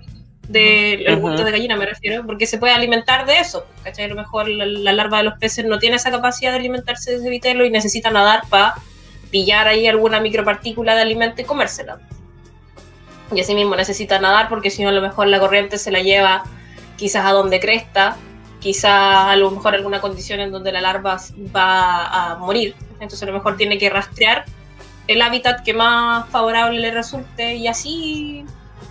del 0.49 1.08
el 1.08 1.13
Ujú. 1.17 1.26
huevito 1.28 1.45
de 1.45 1.52
gallina 1.52 1.78
me 1.78 1.86
refiero, 1.86 2.26
porque 2.26 2.45
se 2.45 2.58
puede 2.58 2.73
alimentar 2.73 3.26
de 3.26 3.39
eso, 3.39 3.65
¿cachai? 3.84 4.06
A 4.06 4.08
lo 4.10 4.15
mejor 4.15 4.49
la, 4.49 4.65
la 4.65 4.91
larva 4.91 5.19
de 5.19 5.23
los 5.23 5.36
peces 5.39 5.63
no 5.65 5.80
tiene 5.80 5.95
esa 5.95 6.12
capacidad 6.12 6.52
de 6.52 6.58
alimentarse 6.58 7.12
de 7.12 7.17
ese 7.17 7.30
vitelo 7.30 7.63
y 7.65 7.69
necesita 7.69 8.10
nadar 8.10 8.41
para 8.49 8.76
pillar 9.32 9.67
ahí 9.67 9.88
alguna 9.88 10.19
micropartícula 10.19 10.95
de 10.95 11.02
alimento 11.02 11.41
y 11.41 11.45
comérsela. 11.45 11.99
Y 13.34 13.39
así 13.39 13.56
mismo 13.56 13.76
necesita 13.76 14.19
nadar 14.19 14.49
porque 14.49 14.69
si 14.69 14.84
no 14.84 14.89
a 14.89 14.91
lo 14.91 15.02
mejor 15.02 15.28
la 15.28 15.39
corriente 15.39 15.78
se 15.78 15.89
la 15.91 16.02
lleva 16.02 16.43
quizás 16.97 17.26
a 17.26 17.32
donde 17.32 17.60
cresta, 17.60 18.17
quizás 18.60 18.91
a 19.30 19.36
lo 19.38 19.49
mejor 19.49 19.73
alguna 19.73 20.02
condición 20.02 20.39
en 20.39 20.52
donde 20.52 20.71
la 20.71 20.82
larva 20.82 21.17
va 21.56 22.32
a 22.34 22.36
morir. 22.36 22.76
Entonces 22.99 23.23
a 23.23 23.25
lo 23.27 23.34
mejor 23.34 23.58
tiene 23.58 23.77
que 23.77 23.89
rastrear 23.89 24.45
el 25.08 25.21
hábitat 25.21 25.63
que 25.63 25.73
más 25.73 26.29
favorable 26.29 26.79
le 26.79 26.91
resulte 26.91 27.56
y 27.56 27.67
así 27.67 28.45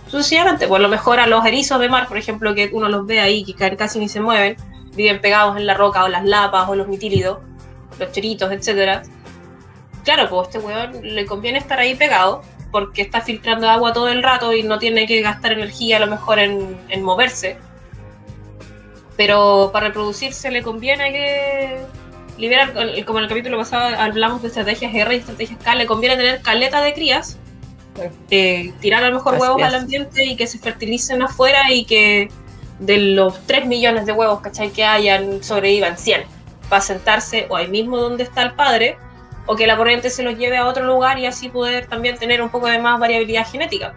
sucesivamente. 0.07 0.67
Pues 0.67 0.79
a 0.79 0.83
lo 0.83 0.89
mejor 0.89 1.19
a 1.19 1.27
los 1.27 1.45
erizos 1.45 1.79
de 1.79 1.89
mar, 1.89 2.07
por 2.07 2.17
ejemplo, 2.17 2.53
que 2.53 2.69
uno 2.73 2.89
los 2.89 3.05
ve 3.05 3.19
ahí, 3.19 3.43
que 3.43 3.55
ca- 3.55 3.75
casi 3.75 3.99
ni 3.99 4.09
se 4.09 4.21
mueven, 4.21 4.55
viven 4.95 5.19
pegados 5.21 5.57
en 5.57 5.65
la 5.65 5.73
roca 5.73 6.03
o 6.03 6.07
las 6.07 6.23
lapas 6.23 6.69
o 6.69 6.75
los 6.75 6.87
mitílidos, 6.87 7.39
los 7.99 8.11
choritos, 8.11 8.51
etcétera. 8.51 9.01
Claro, 10.03 10.29
pues 10.29 10.41
a 10.41 10.43
este 10.51 10.59
weón 10.59 10.99
le 11.01 11.25
conviene 11.25 11.57
estar 11.57 11.79
ahí 11.79 11.95
pegado 11.95 12.41
porque 12.71 13.01
está 13.03 13.21
filtrando 13.21 13.69
agua 13.69 13.93
todo 13.93 14.09
el 14.09 14.21
rato 14.21 14.51
y 14.53 14.63
no 14.63 14.77
tiene 14.79 15.05
que 15.07 15.21
gastar 15.21 15.53
energía 15.53 15.97
a 15.97 15.99
lo 15.99 16.07
mejor 16.07 16.39
en, 16.39 16.77
en 16.89 17.03
moverse. 17.03 17.57
Pero 19.15 19.69
para 19.71 19.87
reproducirse 19.87 20.49
le 20.51 20.63
conviene 20.63 21.11
que 21.11 21.85
liberar, 22.37 22.73
como 23.05 23.19
en 23.19 23.23
el 23.23 23.29
capítulo 23.29 23.57
pasado 23.57 23.95
hablamos 23.97 24.41
de 24.41 24.47
estrategias 24.49 24.93
R 24.93 25.15
y 25.15 25.19
estrategias 25.19 25.59
K, 25.63 25.75
le 25.75 25.85
conviene 25.85 26.17
tener 26.17 26.41
caleta 26.41 26.81
de 26.81 26.93
crías, 26.93 27.37
eh, 28.29 28.73
tirar 28.79 29.03
a 29.03 29.09
lo 29.09 29.15
mejor 29.15 29.35
Así 29.35 29.41
huevos 29.41 29.61
es. 29.61 29.67
al 29.67 29.75
ambiente 29.75 30.25
y 30.25 30.35
que 30.35 30.47
se 30.47 30.57
fertilicen 30.57 31.21
afuera 31.21 31.71
y 31.71 31.85
que 31.85 32.29
de 32.79 32.97
los 32.97 33.45
3 33.45 33.65
millones 33.67 34.05
de 34.05 34.11
huevos, 34.11 34.41
¿cachai? 34.41 34.71
Que 34.71 34.83
hayan, 34.83 35.43
sobrevivan 35.43 35.97
100 35.97 36.23
para 36.69 36.81
sentarse 36.81 37.45
o 37.49 37.55
ahí 37.55 37.67
mismo 37.67 37.97
donde 37.97 38.23
está 38.23 38.41
el 38.43 38.53
padre 38.53 38.97
o 39.45 39.55
que 39.55 39.67
la 39.67 39.77
corriente 39.77 40.09
se 40.09 40.23
los 40.23 40.37
lleve 40.37 40.57
a 40.57 40.65
otro 40.65 40.85
lugar 40.85 41.19
y 41.19 41.25
así 41.25 41.49
poder 41.49 41.87
también 41.87 42.17
tener 42.17 42.41
un 42.41 42.49
poco 42.49 42.67
de 42.67 42.79
más 42.79 42.99
variabilidad 42.99 43.45
genética. 43.47 43.93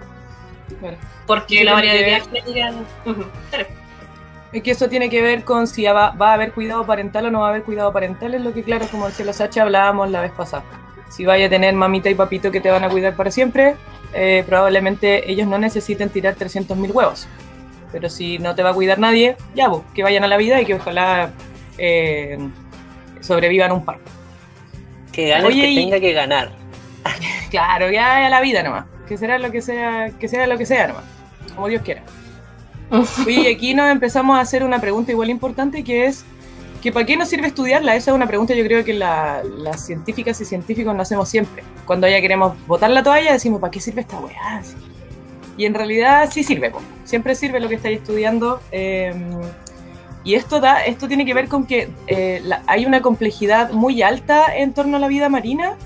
Porque 1.26 1.64
la 1.64 1.70
que 1.70 1.74
variabilidad 1.74 2.24
genética... 2.24 2.72
Ujú, 3.04 3.24
dale. 3.50 3.85
Es 4.52 4.62
que 4.62 4.70
eso 4.70 4.88
tiene 4.88 5.10
que 5.10 5.20
ver 5.22 5.44
con 5.44 5.66
si 5.66 5.84
va, 5.84 6.10
va 6.10 6.30
a 6.30 6.34
haber 6.34 6.52
cuidado 6.52 6.86
parental 6.86 7.26
o 7.26 7.30
no 7.30 7.40
va 7.40 7.46
a 7.48 7.50
haber 7.50 7.62
cuidado 7.64 7.92
parental, 7.92 8.34
es 8.34 8.40
lo 8.40 8.54
que 8.54 8.62
claro, 8.62 8.86
como 8.90 9.06
decía 9.06 9.26
la 9.26 9.32
Sacha, 9.32 9.62
hablábamos 9.62 10.10
la 10.10 10.20
vez 10.20 10.32
pasada. 10.32 10.62
Si 11.10 11.24
vaya 11.24 11.46
a 11.46 11.50
tener 11.50 11.74
mamita 11.74 12.08
y 12.10 12.14
papito 12.14 12.50
que 12.50 12.60
te 12.60 12.70
van 12.70 12.84
a 12.84 12.88
cuidar 12.88 13.14
para 13.16 13.30
siempre, 13.30 13.74
eh, 14.14 14.44
probablemente 14.46 15.30
ellos 15.30 15.46
no 15.46 15.58
necesiten 15.58 16.08
tirar 16.10 16.34
300.000 16.36 16.90
huevos. 16.92 17.28
Pero 17.92 18.08
si 18.08 18.38
no 18.38 18.54
te 18.54 18.62
va 18.62 18.70
a 18.70 18.74
cuidar 18.74 18.98
nadie, 18.98 19.36
ya 19.54 19.68
vos, 19.68 19.82
que 19.94 20.02
vayan 20.02 20.24
a 20.24 20.28
la 20.28 20.36
vida 20.36 20.60
y 20.60 20.64
que 20.64 20.74
ojalá 20.74 21.30
eh, 21.78 22.38
sobrevivan 23.20 23.72
un 23.72 23.84
par. 23.84 23.98
Que 25.12 25.28
gane 25.28 25.44
Oye, 25.46 25.60
el 25.60 25.74
que 25.74 25.80
y- 25.80 25.84
tenga 25.84 26.00
que 26.00 26.12
ganar. 26.12 26.50
Claro, 27.50 27.90
ya 27.90 28.26
a 28.26 28.28
la 28.30 28.40
vida 28.40 28.62
nomás. 28.62 28.84
Que 29.06 29.16
será 29.16 29.38
lo 29.38 29.50
que 29.52 29.62
sea, 29.62 30.10
que 30.18 30.26
sea 30.28 30.46
lo 30.48 30.58
que 30.58 30.66
sea 30.66 30.88
nomás. 30.88 31.04
Como 31.54 31.68
Dios 31.68 31.82
quiera. 31.82 32.02
Oye, 33.26 33.50
aquí 33.52 33.74
nos 33.74 33.90
empezamos 33.90 34.36
a 34.38 34.40
hacer 34.40 34.62
una 34.62 34.80
pregunta 34.80 35.10
igual 35.12 35.30
importante 35.30 35.82
que 35.82 36.06
es 36.06 36.24
que 36.82 36.92
¿para 36.92 37.04
qué 37.04 37.16
nos 37.16 37.28
sirve 37.28 37.48
estudiarla? 37.48 37.96
Esa 37.96 38.10
es 38.12 38.14
una 38.14 38.26
pregunta 38.28 38.54
yo 38.54 38.62
creo 38.64 38.84
que 38.84 38.94
la- 38.94 39.42
las 39.44 39.84
científicas 39.84 40.40
y 40.40 40.44
científicos 40.44 40.94
nos 40.94 41.08
hacemos 41.08 41.28
siempre. 41.28 41.64
Cuando 41.84 42.06
ya 42.08 42.20
queremos 42.20 42.54
botar 42.66 42.90
la 42.90 43.02
toalla 43.02 43.32
decimos 43.32 43.60
¿para 43.60 43.70
qué 43.72 43.80
sirve 43.80 44.02
esta 44.02 44.18
weá? 44.20 44.62
Y 45.56 45.64
en 45.64 45.74
realidad 45.74 46.28
sí 46.30 46.44
sirve, 46.44 46.70
siempre 47.04 47.34
sirve 47.34 47.58
lo 47.60 47.68
que 47.68 47.74
estáis 47.76 47.98
estudiando. 47.98 48.60
eh, 48.70 49.14
y 50.22 50.34
esto, 50.34 50.58
da, 50.60 50.84
esto 50.84 51.06
tiene 51.06 51.24
que 51.24 51.34
ver 51.34 51.46
con 51.48 51.66
que 51.66 51.88
eh, 52.08 52.40
la- 52.44 52.62
hay 52.66 52.84
una 52.84 53.00
complejidad 53.00 53.70
muy 53.70 54.02
alta 54.02 54.54
en 54.56 54.72
torno 54.72 54.96
a 54.96 55.00
la 55.00 55.06
vida 55.08 55.28
marina 55.28 55.76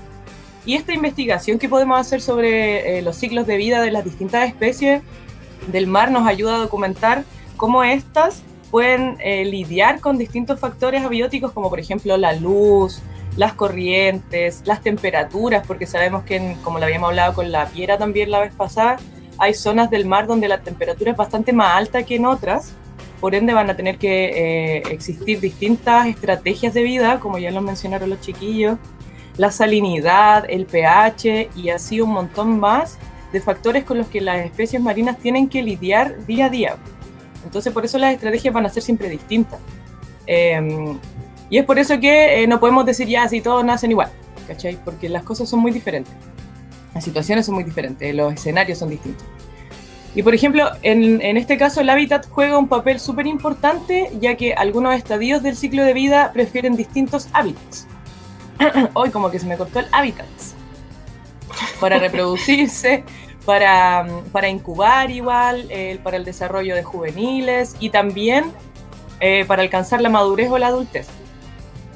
y 0.65 0.75
esta 0.75 0.93
investigación 0.93 1.57
que 1.59 1.69
podemos 1.69 1.99
hacer 1.99 2.21
sobre 2.21 2.97
eh, 2.97 3.01
los 3.03 3.15
ciclos 3.15 3.45
de 3.47 3.57
vida 3.57 3.81
de 3.81 3.91
las 3.91 4.03
distintas 4.03 4.47
especies 4.47 5.01
del 5.67 5.87
mar 5.87 6.11
nos 6.11 6.27
ayuda 6.27 6.55
a 6.55 6.59
documentar 6.59 7.23
cómo 7.57 7.83
estas 7.83 8.43
pueden 8.71 9.17
eh, 9.19 9.45
lidiar 9.45 9.99
con 9.99 10.17
distintos 10.17 10.59
factores 10.59 11.03
abióticos 11.03 11.51
como 11.51 11.69
por 11.69 11.79
ejemplo 11.79 12.15
la 12.17 12.33
luz, 12.33 13.01
las 13.37 13.53
corrientes, 13.53 14.61
las 14.65 14.81
temperaturas, 14.81 15.65
porque 15.65 15.85
sabemos 15.85 16.23
que, 16.23 16.55
como 16.63 16.79
lo 16.79 16.85
habíamos 16.85 17.09
hablado 17.09 17.33
con 17.33 17.51
la 17.51 17.65
piedra 17.67 17.97
también 17.97 18.31
la 18.31 18.39
vez 18.39 18.53
pasada, 18.53 18.97
hay 19.37 19.53
zonas 19.53 19.89
del 19.89 20.05
mar 20.05 20.27
donde 20.27 20.47
la 20.47 20.61
temperatura 20.61 21.11
es 21.11 21.17
bastante 21.17 21.53
más 21.53 21.77
alta 21.77 22.03
que 22.03 22.15
en 22.15 22.25
otras, 22.25 22.73
por 23.19 23.35
ende 23.35 23.53
van 23.53 23.69
a 23.69 23.75
tener 23.75 23.97
que 23.97 24.77
eh, 24.77 24.83
existir 24.89 25.39
distintas 25.39 26.07
estrategias 26.07 26.73
de 26.73 26.83
vida, 26.83 27.19
como 27.19 27.37
ya 27.37 27.51
lo 27.51 27.61
mencionaron 27.61 28.09
los 28.09 28.19
chiquillos, 28.21 28.77
la 29.37 29.51
salinidad, 29.51 30.45
el 30.49 30.65
pH 30.65 31.49
y 31.55 31.69
así 31.69 32.01
un 32.01 32.11
montón 32.11 32.59
más 32.59 32.97
de 33.31 33.41
factores 33.41 33.83
con 33.83 33.97
los 33.97 34.07
que 34.07 34.21
las 34.21 34.45
especies 34.45 34.81
marinas 34.81 35.17
tienen 35.17 35.47
que 35.47 35.61
lidiar 35.61 36.25
día 36.25 36.45
a 36.45 36.49
día. 36.49 36.75
Entonces 37.43 37.73
por 37.73 37.85
eso 37.85 37.97
las 37.97 38.13
estrategias 38.13 38.53
van 38.53 38.65
a 38.65 38.69
ser 38.69 38.83
siempre 38.83 39.09
distintas. 39.09 39.59
Eh, 40.27 40.95
y 41.49 41.57
es 41.57 41.65
por 41.65 41.77
eso 41.79 41.99
que 41.99 42.43
eh, 42.43 42.47
no 42.47 42.59
podemos 42.59 42.85
decir 42.85 43.07
ya 43.07 43.27
si 43.27 43.41
todos 43.41 43.63
nacen 43.65 43.91
igual, 43.91 44.09
¿cachai? 44.47 44.77
Porque 44.83 45.09
las 45.09 45.23
cosas 45.23 45.49
son 45.49 45.59
muy 45.59 45.71
diferentes. 45.71 46.13
Las 46.93 47.03
situaciones 47.03 47.45
son 47.45 47.55
muy 47.55 47.63
diferentes, 47.63 48.13
los 48.15 48.33
escenarios 48.33 48.77
son 48.79 48.89
distintos. 48.89 49.25
Y 50.15 50.23
por 50.23 50.33
ejemplo, 50.33 50.69
en, 50.81 51.21
en 51.21 51.37
este 51.37 51.57
caso 51.57 51.81
el 51.81 51.89
hábitat 51.89 52.27
juega 52.29 52.57
un 52.57 52.67
papel 52.67 52.99
súper 52.99 53.27
importante 53.27 54.11
ya 54.19 54.35
que 54.35 54.53
algunos 54.53 54.93
estadios 54.95 55.41
del 55.41 55.55
ciclo 55.55 55.83
de 55.83 55.93
vida 55.93 56.31
prefieren 56.33 56.75
distintos 56.75 57.27
hábitats. 57.33 57.87
Hoy 58.93 59.09
como 59.09 59.29
que 59.31 59.39
se 59.39 59.45
me 59.45 59.57
cortó 59.57 59.79
el 59.79 59.87
hábitat. 59.91 60.27
Para 61.79 61.97
reproducirse, 61.99 63.03
para, 63.45 64.05
para 64.31 64.49
incubar 64.49 65.11
igual, 65.11 65.65
eh, 65.69 65.99
para 66.03 66.17
el 66.17 66.25
desarrollo 66.25 66.75
de 66.75 66.83
juveniles 66.83 67.75
y 67.79 67.89
también 67.89 68.51
eh, 69.19 69.45
para 69.45 69.61
alcanzar 69.61 70.01
la 70.01 70.09
madurez 70.09 70.49
o 70.49 70.57
la 70.57 70.67
adultez. 70.67 71.07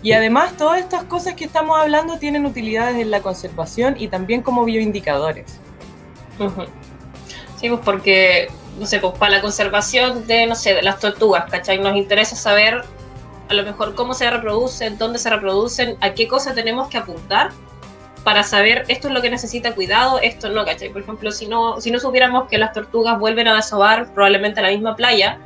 Y 0.02 0.12
además 0.12 0.56
todas 0.58 0.80
estas 0.80 1.04
cosas 1.06 1.34
que 1.34 1.46
estamos 1.46 1.80
hablando 1.80 2.20
tienen 2.20 2.46
utilidades 2.46 2.98
en 2.98 3.10
la 3.10 3.22
conservación 3.22 3.96
y 3.98 4.08
también 4.08 4.42
como 4.42 4.64
bioindicadores. 4.64 5.60
Sí, 7.60 7.70
pues 7.70 7.82
porque, 7.84 8.50
no 8.78 8.86
sé, 8.86 9.00
pues 9.00 9.18
para 9.18 9.38
la 9.38 9.42
conservación 9.42 10.28
de, 10.28 10.46
no 10.46 10.56
sé, 10.56 10.76
de 10.76 10.84
las 10.84 11.00
tortugas, 11.00 11.50
¿cachai? 11.50 11.80
Nos 11.80 11.96
interesa 11.96 12.36
saber 12.36 12.84
a 13.48 13.54
lo 13.54 13.64
mejor 13.64 13.96
cómo 13.96 14.14
se 14.14 14.30
reproducen, 14.30 14.98
dónde 14.98 15.20
se 15.20 15.30
reproducen, 15.30 15.98
a 16.02 16.14
qué 16.14 16.28
cosa 16.28 16.54
tenemos 16.54 16.90
que 16.90 16.98
apuntar 16.98 17.52
para 18.26 18.42
saber 18.42 18.86
esto 18.88 19.08
es 19.08 19.14
lo 19.14 19.22
que 19.22 19.30
necesita 19.30 19.76
cuidado, 19.76 20.20
esto 20.20 20.50
no, 20.50 20.66
¿cachai? 20.66 20.90
Por 20.90 21.04
ejemplo, 21.04 21.32
si 21.32 21.48
no, 21.48 21.80
si 21.80 21.92
no 21.92 22.00
supiéramos 22.00 22.50
que 22.50 22.58
las 22.58 22.74
tortugas 22.74 23.20
vuelven 23.20 23.48
a 23.48 23.56
desovar 23.56 24.12
probablemente 24.14 24.60
a 24.60 24.64
la 24.64 24.72
misma 24.72 24.96
playa 24.96 25.40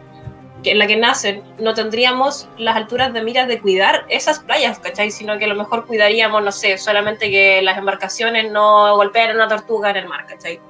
que 0.63 0.71
en 0.71 0.79
la 0.79 0.87
que 0.87 0.95
nacen, 0.95 1.43
no 1.59 1.73
tendríamos 1.73 2.47
las 2.57 2.77
alturas 2.77 3.13
de 3.13 3.21
miras 3.21 3.49
de 3.49 3.59
cuidar 3.59 4.05
esas 4.07 4.39
playas, 4.39 4.79
¿cachai? 4.79 5.11
Sino 5.11 5.37
que 5.37 5.45
a 5.45 5.47
lo 5.49 5.55
mejor 5.55 5.85
cuidaríamos, 5.87 6.41
no 6.41 6.51
sé, 6.53 6.77
solamente 6.77 7.29
que 7.29 7.61
las 7.61 7.77
embarcaciones 7.77 8.49
no 8.49 8.95
golpeen 8.95 9.31
a 9.31 9.33
una 9.33 9.47
tortuga 9.49 9.89
en 9.89 9.97
el 9.97 10.07
mar, 10.07 10.25
¿cachai? 10.25 10.61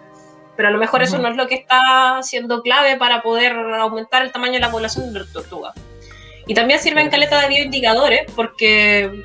Pero 0.55 0.69
a 0.69 0.71
lo 0.71 0.79
mejor 0.79 1.03
eso 1.03 1.13
Ujú. 1.13 1.23
no 1.23 1.29
es 1.29 1.37
lo 1.37 1.47
que 1.47 1.55
está 1.55 2.19
siendo 2.23 2.63
clave 2.63 2.97
para 2.97 3.21
poder 3.21 3.53
aumentar 3.53 4.23
el 4.23 4.31
tamaño 4.31 4.53
de 4.53 4.59
la 4.59 4.71
población 4.71 5.13
de 5.13 5.25
tortugas. 5.31 5.75
Y 6.47 6.55
también 6.55 6.79
sirven 6.79 7.09
caleta 7.11 7.39
de 7.41 7.49
bioindicadores 7.49 8.21
porque, 8.35 9.23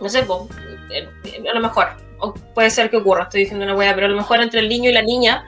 no 0.00 0.08
sé, 0.08 0.24
a 0.92 1.54
lo 1.54 1.60
mejor, 1.60 1.88
o 2.18 2.34
puede 2.54 2.70
ser 2.70 2.90
que 2.90 2.98
ocurra, 2.98 3.24
estoy 3.24 3.40
diciendo 3.42 3.64
una 3.64 3.74
wea, 3.74 3.94
pero 3.94 4.06
a 4.06 4.10
lo 4.10 4.16
mejor 4.16 4.40
entre 4.40 4.60
el 4.60 4.68
niño 4.68 4.90
y 4.90 4.92
la 4.92 5.02
niña 5.02 5.44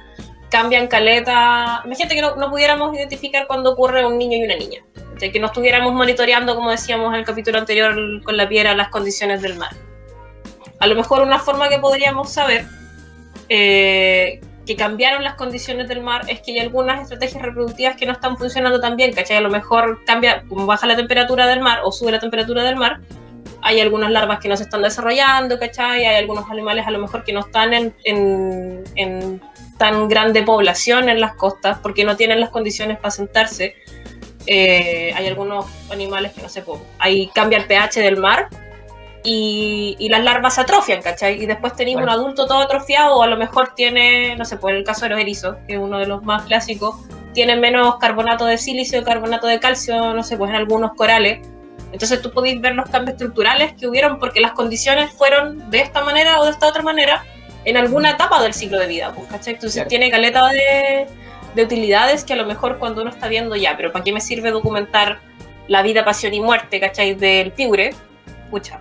cambian 0.51 0.87
caleta. 0.87 1.83
Imagínate 1.85 2.15
que 2.15 2.21
no, 2.21 2.37
no 2.37 2.51
pudiéramos 2.51 2.95
identificar 2.95 3.47
cuando 3.47 3.73
ocurre 3.73 4.05
un 4.05 4.19
niño 4.19 4.39
y 4.39 4.45
una 4.45 4.57
niña. 4.57 4.85
¿cachai? 5.15 5.33
Que 5.33 5.41
no 5.41 5.47
estuviéramos 5.47 5.93
monitoreando, 5.93 6.55
como 6.55 6.71
decíamos 6.71 7.13
en 7.13 7.21
el 7.21 7.25
capítulo 7.25 7.59
anterior 7.59 7.95
con 8.23 8.37
la 8.37 8.49
piedra, 8.49 8.75
las 8.75 8.89
condiciones 8.89 9.43
del 9.43 9.57
mar. 9.57 9.71
A 10.79 10.87
lo 10.87 10.95
mejor 10.95 11.23
una 11.23 11.39
forma 11.39 11.69
que 11.69 11.79
podríamos 11.79 12.33
saber 12.33 12.67
eh, 13.49 14.41
que 14.67 14.77
cambiaron 14.77 15.25
las 15.25 15.35
condiciones 15.35 15.89
del 15.89 16.03
mar 16.03 16.23
es 16.29 16.41
que 16.41 16.53
hay 16.53 16.59
algunas 16.59 17.03
estrategias 17.03 17.43
reproductivas 17.43 17.97
que 17.97 18.07
no 18.07 18.13
están 18.13 18.37
funcionando 18.37 18.81
tan 18.81 18.97
bien, 18.97 19.13
¿cachai? 19.13 19.39
A 19.39 19.41
lo 19.41 19.51
mejor 19.51 20.05
cambia, 20.05 20.45
como 20.49 20.67
baja 20.67 20.87
la 20.87 20.97
temperatura 20.97 21.47
del 21.47 21.61
mar 21.61 21.81
o 21.85 21.93
sube 21.93 22.13
la 22.13 22.21
temperatura 22.21 22.63
del 22.63 22.77
mar, 22.77 23.01
hay 23.63 23.81
algunas 23.81 24.11
larvas 24.11 24.41
que 24.41 24.49
no 24.49 24.57
se 24.57 24.65
están 24.65 24.83
desarrollando, 24.83 25.59
¿cachai? 25.59 26.05
Hay 26.05 26.17
algunos 26.17 26.51
animales 26.51 26.87
a 26.87 26.91
lo 26.91 26.99
mejor 26.99 27.25
que 27.25 27.33
no 27.33 27.41
están 27.41 27.73
en, 27.73 27.95
en, 28.05 28.85
en 28.97 29.41
tan 29.79 30.09
grande 30.09 30.43
población 30.43 31.09
en 31.09 31.21
las 31.21 31.35
costas 31.35 31.79
porque 31.79 32.05
no 32.05 32.17
tienen 32.17 32.41
las 32.41 32.51
condiciones 32.51 32.99
para 32.99 33.11
sentarse. 33.11 33.75
Eh, 34.47 35.13
hay 35.15 35.27
algunos 35.29 35.67
animales 35.93 36.33
que 36.33 36.43
no 36.43 36.49
sé, 36.49 36.65
ahí 36.99 37.31
cambia 37.33 37.59
el 37.59 37.67
pH 37.67 38.01
del 38.01 38.17
mar 38.17 38.49
y, 39.23 39.95
y 40.01 40.09
las 40.09 40.25
larvas 40.25 40.57
se 40.57 40.63
atrofian, 40.63 41.01
¿cachai? 41.01 41.41
Y 41.41 41.47
después 41.47 41.77
tenéis 41.77 41.97
Bueno. 41.97 42.13
un 42.13 42.19
adulto 42.19 42.47
todo 42.47 42.59
atrofiado 42.59 43.17
o 43.17 43.23
a 43.23 43.29
lo 43.29 43.37
mejor 43.37 43.75
tiene, 43.77 44.35
no 44.37 44.45
sé, 44.45 44.57
por 44.57 44.73
el 44.73 44.83
caso 44.83 45.05
de 45.05 45.11
los 45.11 45.21
erizos, 45.21 45.57
que 45.69 45.75
es 45.75 45.79
uno 45.79 46.01
de 46.01 46.07
los 46.07 46.25
más 46.25 46.43
clásicos, 46.43 46.97
tiene 47.33 47.55
menos 47.57 47.97
carbonato 47.99 48.45
de 48.45 48.59
silicio, 48.59 49.05
carbonato 49.05 49.47
de 49.47 49.61
calcio, 49.61 50.13
no 50.13 50.25
sé, 50.25 50.37
pues 50.37 50.51
en 50.51 50.57
algunos 50.57 50.95
corales. 50.95 51.47
Entonces 51.93 52.23
tú 52.23 52.31
podéis 52.31 52.61
ver 52.61 52.75
los 52.75 52.89
cambios 52.89 53.13
estructurales 53.15 53.75
que 53.75 53.87
hubieron 53.87 54.19
porque 54.19 54.41
las 54.41 54.53
condiciones 54.53 55.13
fueron 55.13 55.71
de 55.71 55.81
esta 55.81 56.03
manera 56.03 56.41
o 56.41 56.45
de 56.45 56.51
esta 56.51 56.67
otra 56.69 56.83
manera 56.83 57.25
en 57.65 57.77
alguna 57.77 58.11
etapa 58.11 58.43
del 58.43 58.55
ciclo 58.55 58.79
de 58.79 58.87
vida, 58.87 59.13
pues, 59.15 59.29
¿cachai? 59.29 59.55
Entonces 59.55 59.75
Claro. 59.77 59.89
tiene 59.89 60.11
caleta 60.11 60.49
de, 60.49 61.07
de 61.55 61.63
utilidades 61.63 62.25
que 62.25 62.33
a 62.33 62.37
lo 62.37 62.47
mejor 62.47 62.79
cuando 62.79 63.03
uno 63.03 63.11
está 63.11 63.29
viendo 63.29 63.55
ya, 63.57 63.77
pero 63.77 63.93
¿para 63.93 64.03
qué 64.05 64.13
me 64.13 64.21
sirve 64.21 64.51
documentar 64.51 65.21
la 65.69 65.83
vida, 65.83 66.05
pasión 66.05 66.35
y 66.35 66.41
muerte, 66.41 66.81
¿cachai? 66.81 67.15
Del 67.15 67.53
piure, 67.53 67.95
pucha, 68.51 68.81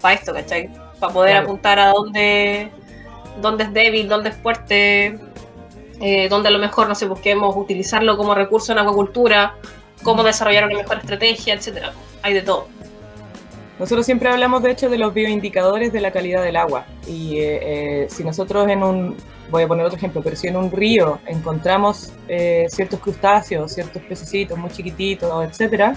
para 0.00 0.14
esto, 0.14 0.34
¿cachai? 0.34 0.68
Para 1.00 1.12
poder 1.12 1.30
Claro. 1.32 1.46
apuntar 1.46 1.78
a 1.78 1.88
dónde, 1.90 2.70
dónde 3.40 3.64
es 3.64 3.72
débil, 3.72 4.08
dónde 4.08 4.30
es 4.30 4.36
fuerte, 4.36 5.18
eh, 6.00 6.28
dónde 6.28 6.48
a 6.48 6.52
lo 6.52 6.58
mejor, 6.58 6.88
no 6.88 6.94
sé, 6.94 7.06
busquemos 7.06 7.56
utilizarlo 7.56 8.16
como 8.18 8.34
recurso 8.34 8.72
en 8.72 8.78
acuacultura, 8.80 9.54
cómo 10.02 10.22
desarrollar 10.22 10.64
una 10.66 10.76
mejor 10.78 10.98
estrategia, 10.98 11.54
etcétera. 11.54 11.92
Hay 12.26 12.34
de 12.34 12.42
todo. 12.42 12.66
Nosotros 13.78 14.04
siempre 14.04 14.28
hablamos, 14.28 14.60
de 14.60 14.72
hecho, 14.72 14.88
de 14.88 14.98
los 14.98 15.14
bioindicadores 15.14 15.92
de 15.92 16.00
la 16.00 16.10
calidad 16.10 16.42
del 16.42 16.56
agua. 16.56 16.84
Y 17.06 17.36
eh, 17.36 17.60
eh, 17.62 18.06
si 18.10 18.24
nosotros 18.24 18.68
en 18.68 18.82
un, 18.82 19.16
voy 19.48 19.62
a 19.62 19.68
poner 19.68 19.86
otro 19.86 19.96
ejemplo, 19.96 20.22
pero 20.24 20.34
si 20.34 20.48
en 20.48 20.56
un 20.56 20.72
río 20.72 21.20
encontramos 21.24 22.12
eh, 22.26 22.66
ciertos 22.68 22.98
crustáceos, 22.98 23.72
ciertos 23.72 24.02
pececitos 24.02 24.58
muy 24.58 24.70
chiquititos, 24.70 25.30
etcétera, 25.44 25.94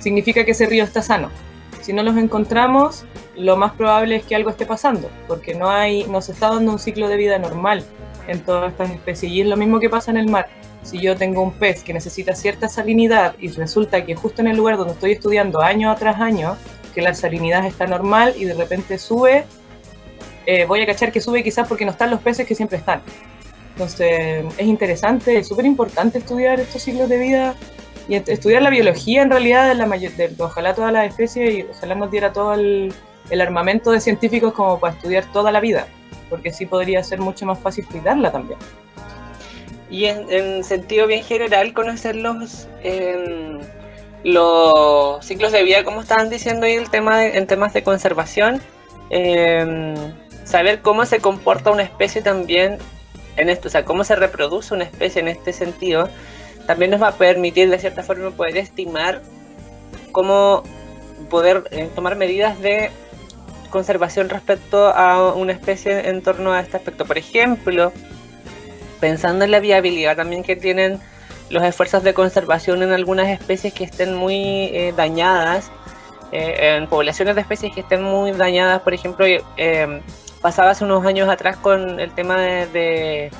significa 0.00 0.44
que 0.44 0.50
ese 0.50 0.66
río 0.66 0.82
está 0.82 1.00
sano. 1.00 1.30
Si 1.80 1.92
no 1.92 2.02
los 2.02 2.16
encontramos, 2.16 3.04
lo 3.36 3.56
más 3.56 3.70
probable 3.74 4.16
es 4.16 4.24
que 4.24 4.34
algo 4.34 4.50
esté 4.50 4.66
pasando, 4.66 5.08
porque 5.28 5.54
no 5.54 5.70
hay, 5.70 6.08
no 6.08 6.20
se 6.22 6.32
está 6.32 6.48
dando 6.48 6.72
un 6.72 6.80
ciclo 6.80 7.06
de 7.06 7.16
vida 7.16 7.38
normal 7.38 7.84
en 8.26 8.40
todas 8.40 8.72
estas 8.72 8.90
especies. 8.90 9.30
Y 9.30 9.42
es 9.42 9.46
lo 9.46 9.56
mismo 9.56 9.78
que 9.78 9.88
pasa 9.88 10.10
en 10.10 10.16
el 10.16 10.28
mar 10.28 10.48
si 10.82 10.98
yo 10.98 11.16
tengo 11.16 11.42
un 11.42 11.52
pez 11.52 11.82
que 11.82 11.92
necesita 11.92 12.34
cierta 12.34 12.68
salinidad 12.68 13.34
y 13.38 13.48
resulta 13.48 14.04
que 14.04 14.14
justo 14.14 14.40
en 14.40 14.48
el 14.48 14.56
lugar 14.56 14.76
donde 14.76 14.94
estoy 14.94 15.12
estudiando 15.12 15.60
año 15.60 15.94
tras 15.96 16.20
año, 16.20 16.56
que 16.94 17.02
la 17.02 17.14
salinidad 17.14 17.66
está 17.66 17.86
normal 17.86 18.34
y 18.36 18.44
de 18.44 18.54
repente 18.54 18.98
sube, 18.98 19.44
eh, 20.46 20.64
voy 20.64 20.80
a 20.82 20.86
cachar 20.86 21.12
que 21.12 21.20
sube 21.20 21.42
quizás 21.42 21.68
porque 21.68 21.84
no 21.84 21.92
están 21.92 22.10
los 22.10 22.20
peces 22.20 22.46
que 22.46 22.54
siempre 22.54 22.78
están. 22.78 23.02
Entonces 23.72 24.44
es 24.56 24.66
interesante, 24.66 25.38
es 25.38 25.48
súper 25.48 25.66
importante 25.66 26.18
estudiar 26.18 26.60
estos 26.60 26.82
ciclos 26.82 27.08
de 27.08 27.18
vida 27.18 27.54
y 28.08 28.16
estudiar 28.16 28.62
la 28.62 28.70
biología 28.70 29.22
en 29.22 29.30
realidad 29.30 29.68
de 29.68 29.74
la 29.74 29.86
mayor, 29.86 30.12
de, 30.12 30.34
ojalá 30.38 30.74
todas 30.74 30.92
las 30.92 31.08
especies 31.08 31.54
y 31.54 31.62
ojalá 31.62 31.94
nos 31.94 32.10
diera 32.10 32.32
todo 32.32 32.54
el, 32.54 32.92
armamento 33.40 33.92
de 33.92 34.00
científicos 34.00 34.52
como 34.52 34.80
para 34.80 34.94
estudiar 34.94 35.24
toda 35.32 35.52
la 35.52 35.60
vida, 35.60 35.86
porque 36.28 36.48
así 36.48 36.66
podría 36.66 37.04
ser 37.04 37.20
mucho 37.20 37.46
más 37.46 37.60
fácil 37.60 37.86
cuidarla 37.86 38.32
también 38.32 38.58
y 39.90 40.06
en, 40.06 40.62
sentido 40.64 41.06
bien 41.06 41.24
general 41.24 41.72
conocer 41.72 42.16
los, 42.16 42.68
em, 42.82 43.58
los 44.22 45.24
ciclos 45.24 45.52
de 45.52 45.64
vida, 45.64 45.84
como 45.84 46.00
estaban 46.00 46.30
diciendo 46.30 46.66
ahí 46.66 46.74
el 46.74 46.90
tema 46.90 47.26
en 47.26 47.46
temas 47.46 47.72
de 47.72 47.82
conservación, 47.82 48.60
em, 49.10 49.94
saber 50.44 50.80
cómo 50.80 51.04
se 51.06 51.20
comporta 51.20 51.70
una 51.70 51.82
especie 51.82 52.22
también 52.22 52.78
en 53.36 53.48
esto, 53.48 53.68
o 53.68 53.70
sea, 53.70 53.84
cómo 53.84 54.04
se 54.04 54.16
reproduce 54.16 54.74
una 54.74 54.84
especie 54.84 55.20
en 55.20 55.28
este 55.28 55.52
sentido, 55.52 56.08
también 56.66 56.90
nos 56.92 57.02
va 57.02 57.08
a 57.08 57.12
permitir 57.16 57.68
de 57.70 57.78
cierta 57.78 58.02
forma 58.02 58.30
poder 58.30 58.56
estimar 58.58 59.22
cómo 60.12 60.62
poder 61.28 61.64
eh, 61.70 61.88
tomar 61.94 62.16
medidas 62.16 62.60
de 62.60 62.90
conservación 63.70 64.28
respecto 64.28 64.88
a 64.88 65.32
una 65.34 65.52
especie 65.52 66.08
en 66.08 66.22
torno 66.22 66.52
a 66.52 66.60
este 66.60 66.76
aspecto. 66.76 67.04
Por 67.06 67.18
ejemplo, 67.18 67.92
pensando 69.00 69.44
en 69.44 69.50
la 69.50 69.60
viabilidad 69.60 70.16
también 70.16 70.42
que 70.42 70.56
tienen 70.56 71.00
los 71.50 71.62
esfuerzos 71.64 72.02
de 72.02 72.14
conservación 72.14 72.82
en 72.82 72.92
algunas 72.92 73.28
especies 73.28 73.74
que 73.74 73.84
estén 73.84 74.14
muy 74.14 74.70
eh, 74.72 74.94
dañadas, 74.96 75.70
eh, 76.32 76.76
en 76.76 76.86
poblaciones 76.86 77.34
de 77.34 77.40
especies 77.40 77.74
que 77.74 77.80
estén 77.80 78.02
muy 78.02 78.32
dañadas, 78.32 78.82
por 78.82 78.94
ejemplo, 78.94 79.26
eh, 79.26 80.00
pasaba 80.40 80.70
hace 80.70 80.84
unos 80.84 81.04
años 81.04 81.28
atrás 81.28 81.56
con 81.56 81.98
el 81.98 82.12
tema 82.12 82.40
de, 82.40 83.30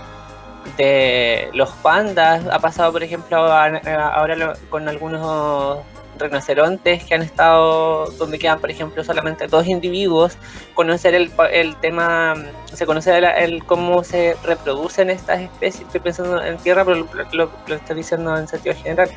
de, 0.77 1.51
los 1.53 1.71
pandas, 1.71 2.45
ha 2.51 2.59
pasado, 2.59 2.91
por 2.91 3.03
ejemplo, 3.03 3.37
ahora 3.37 4.55
con 4.69 4.89
algunos 4.89 5.79
rinocerontes 6.21 7.05
que 7.05 7.14
han 7.14 7.23
estado 7.23 8.07
donde 8.12 8.39
quedan, 8.39 8.61
por 8.61 8.71
ejemplo, 8.71 9.03
solamente 9.03 9.47
dos 9.47 9.66
individuos, 9.66 10.37
conocer 10.75 11.14
el, 11.14 11.33
el 11.51 11.77
tema, 11.77 12.35
se 12.73 12.87
conoce 12.87 13.16
el, 13.18 13.64
cómo 13.64 14.05
se 14.05 14.37
reproducen 14.45 15.11
estas 15.11 15.41
especies, 15.41 15.87
estoy 15.87 16.01
pensando 16.01 16.43
en 16.43 16.57
tierra, 16.59 16.85
pero 16.85 17.09
lo, 17.33 17.51
lo, 17.66 17.75
estoy 17.75 17.97
diciendo 17.97 18.37
en 18.37 18.47
sentido 18.47 18.75
general. 18.77 19.11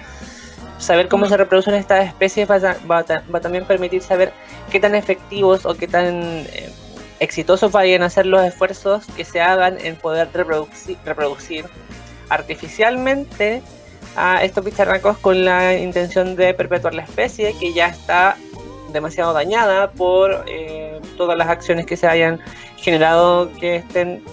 Saber 0.79 1.07
cómo 1.07 1.27
se 1.27 1.37
reproducen 1.37 1.75
estas 1.75 2.07
especies 2.07 2.49
va, 2.49 2.57
va, 2.59 3.05
va, 3.33 3.39
también 3.39 3.65
permitir 3.65 4.01
saber 4.01 4.33
qué 4.71 4.79
tan 4.79 4.95
efectivos 4.95 5.65
o 5.65 5.75
qué 5.75 5.87
tan 5.87 6.15
eh, 6.15 6.73
exitosos 7.19 7.71
vayan 7.71 8.03
a 8.03 8.09
ser 8.09 8.25
los 8.25 8.43
esfuerzos 8.43 9.05
que 9.15 9.23
se 9.23 9.39
hagan 9.39 9.77
en 9.79 9.95
poder 9.95 10.29
reproducir 10.33 11.65
artificialmente 12.29 13.61
a 14.15 14.43
estos 14.43 14.63
bicharracos 14.63 15.17
con 15.17 15.43
la 15.45 15.77
intención 15.77 16.35
de 16.35 16.53
perpetuar 16.53 16.93
la 16.93 17.03
especie 17.03 17.57
que 17.57 17.73
ya 17.73 17.87
está 17.87 18.37
demasiado 18.91 19.33
dañada 19.33 19.91
por 19.91 20.45
eh, 20.47 20.99
todas 21.17 21.37
las 21.37 21.49
acciones 21.49 21.85
que 21.85 21.97
se 21.97 22.07
hayan 22.07 22.39
generado 22.77 23.51
que 23.59 23.77
estén 23.77 24.23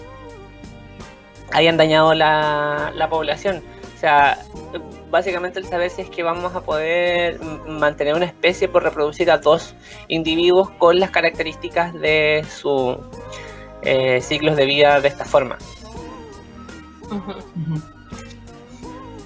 hayan 1.52 1.76
dañado 1.76 2.14
la, 2.14 2.92
la 2.94 3.08
población. 3.08 3.62
O 3.96 3.98
sea, 4.00 4.38
básicamente 5.10 5.58
el 5.58 5.66
saber 5.66 5.90
si 5.90 6.02
es 6.02 6.10
que 6.10 6.22
vamos 6.22 6.54
a 6.54 6.62
poder 6.62 7.40
mantener 7.66 8.14
una 8.14 8.24
especie 8.24 8.68
por 8.68 8.82
reproducir 8.82 9.30
a 9.30 9.38
dos 9.38 9.74
individuos 10.08 10.70
con 10.70 11.00
las 11.00 11.10
características 11.10 11.92
de 11.94 12.44
sus 12.48 12.96
eh, 13.82 14.20
ciclos 14.20 14.56
de 14.56 14.66
vida 14.66 15.00
de 15.00 15.08
esta 15.08 15.24
forma. 15.24 15.58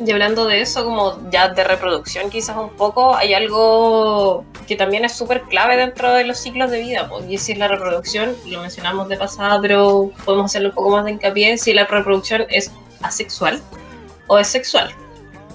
Y 0.01 0.11
hablando 0.11 0.47
de 0.47 0.61
eso, 0.61 0.84
como 0.84 1.30
ya 1.30 1.49
de 1.49 1.62
reproducción 1.62 2.28
quizás 2.28 2.57
un 2.57 2.70
poco, 2.70 3.14
hay 3.14 3.32
algo 3.32 4.45
que 4.66 4.76
también 4.76 5.05
es 5.05 5.12
súper 5.12 5.42
clave 5.42 5.76
dentro 5.76 6.12
de 6.12 6.24
los 6.24 6.38
ciclos 6.38 6.70
de 6.70 6.80
vida, 6.80 7.09
pues, 7.09 7.26
y 7.28 7.38
si 7.38 7.53
es 7.53 7.59
la 7.59 7.68
reproducción, 7.68 8.34
lo 8.47 8.61
mencionamos 8.61 9.09
de 9.09 9.16
pasada, 9.16 9.61
pero 9.61 10.11
podemos 10.24 10.47
hacerle 10.47 10.68
un 10.68 10.74
poco 10.74 10.90
más 10.90 11.05
de 11.05 11.12
hincapié, 11.12 11.59
si 11.59 11.72
la 11.72 11.86
reproducción 11.86 12.47
es 12.49 12.72
asexual 13.03 13.62
o 14.26 14.38
es 14.38 14.49
sexual. 14.49 14.92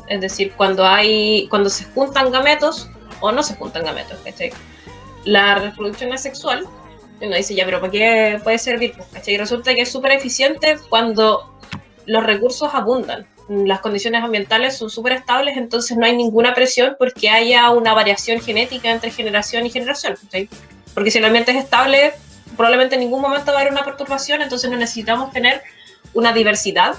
Es 0.07 0.21
decir, 0.21 0.53
cuando 0.55 0.85
hay, 0.85 1.47
cuando 1.49 1.69
se 1.69 1.85
juntan 1.85 2.31
gametos 2.31 2.89
o 3.19 3.31
no 3.31 3.43
se 3.43 3.55
juntan 3.55 3.83
gametos, 3.83 4.17
La 5.25 5.55
reproducción 5.55 6.13
asexual, 6.13 6.65
uno 7.21 7.35
dice, 7.35 7.53
ya, 7.53 7.65
pero 7.65 7.81
¿para 7.81 7.91
qué 7.91 8.39
puede 8.43 8.57
servir? 8.57 8.93
Y 9.25 9.37
resulta 9.37 9.75
que 9.75 9.81
es 9.81 9.91
súper 9.91 10.13
eficiente 10.13 10.77
cuando 10.89 11.59
los 12.09 12.23
recursos 12.23 12.69
abundan 12.73 13.27
las 13.49 13.79
condiciones 13.79 14.23
ambientales 14.23 14.77
son 14.77 14.91
súper 14.91 15.13
estables, 15.13 15.57
entonces 15.57 15.97
no 15.97 16.05
hay 16.05 16.15
ninguna 16.15 16.53
presión 16.53 16.95
porque 16.99 17.31
haya 17.31 17.71
una 17.71 17.95
variación 17.95 18.39
genética 18.39 18.91
entre 18.91 19.09
generación 19.09 19.65
y 19.65 19.71
generación. 19.71 20.15
Porque 20.93 21.09
si 21.09 21.17
el 21.17 21.25
ambiente 21.25 21.51
es 21.51 21.57
estable, 21.57 22.13
probablemente 22.55 22.95
en 22.95 23.01
ningún 23.01 23.21
momento 23.21 23.51
va 23.51 23.57
a 23.57 23.61
haber 23.61 23.73
una 23.73 23.83
perturbación, 23.83 24.43
entonces 24.43 24.69
no 24.69 24.77
necesitamos 24.77 25.31
tener 25.31 25.63
una 26.13 26.31
diversidad 26.31 26.93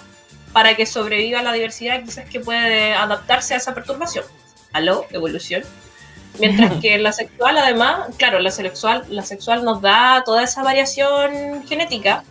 para 0.52 0.74
que 0.74 0.86
sobreviva 0.86 1.40
la 1.40 1.52
diversidad 1.52 2.02
quizás 2.02 2.28
que 2.28 2.40
puede 2.40 2.94
adaptarse 2.94 3.54
a 3.54 3.58
esa 3.58 3.72
perturbación. 3.72 4.24
Aló, 4.72 5.06
evolución. 5.12 5.62
Mientras 6.40 6.80
que 6.80 6.98
la 6.98 7.12
sexual, 7.12 7.58
además, 7.58 8.08
claro, 8.16 8.40
la 8.40 8.50
sexual, 8.50 9.04
la 9.08 9.22
sexual 9.22 9.64
nos 9.64 9.82
da 9.82 10.22
toda 10.24 10.42
esa 10.42 10.64
variación 10.64 11.64
genética, 11.68 12.24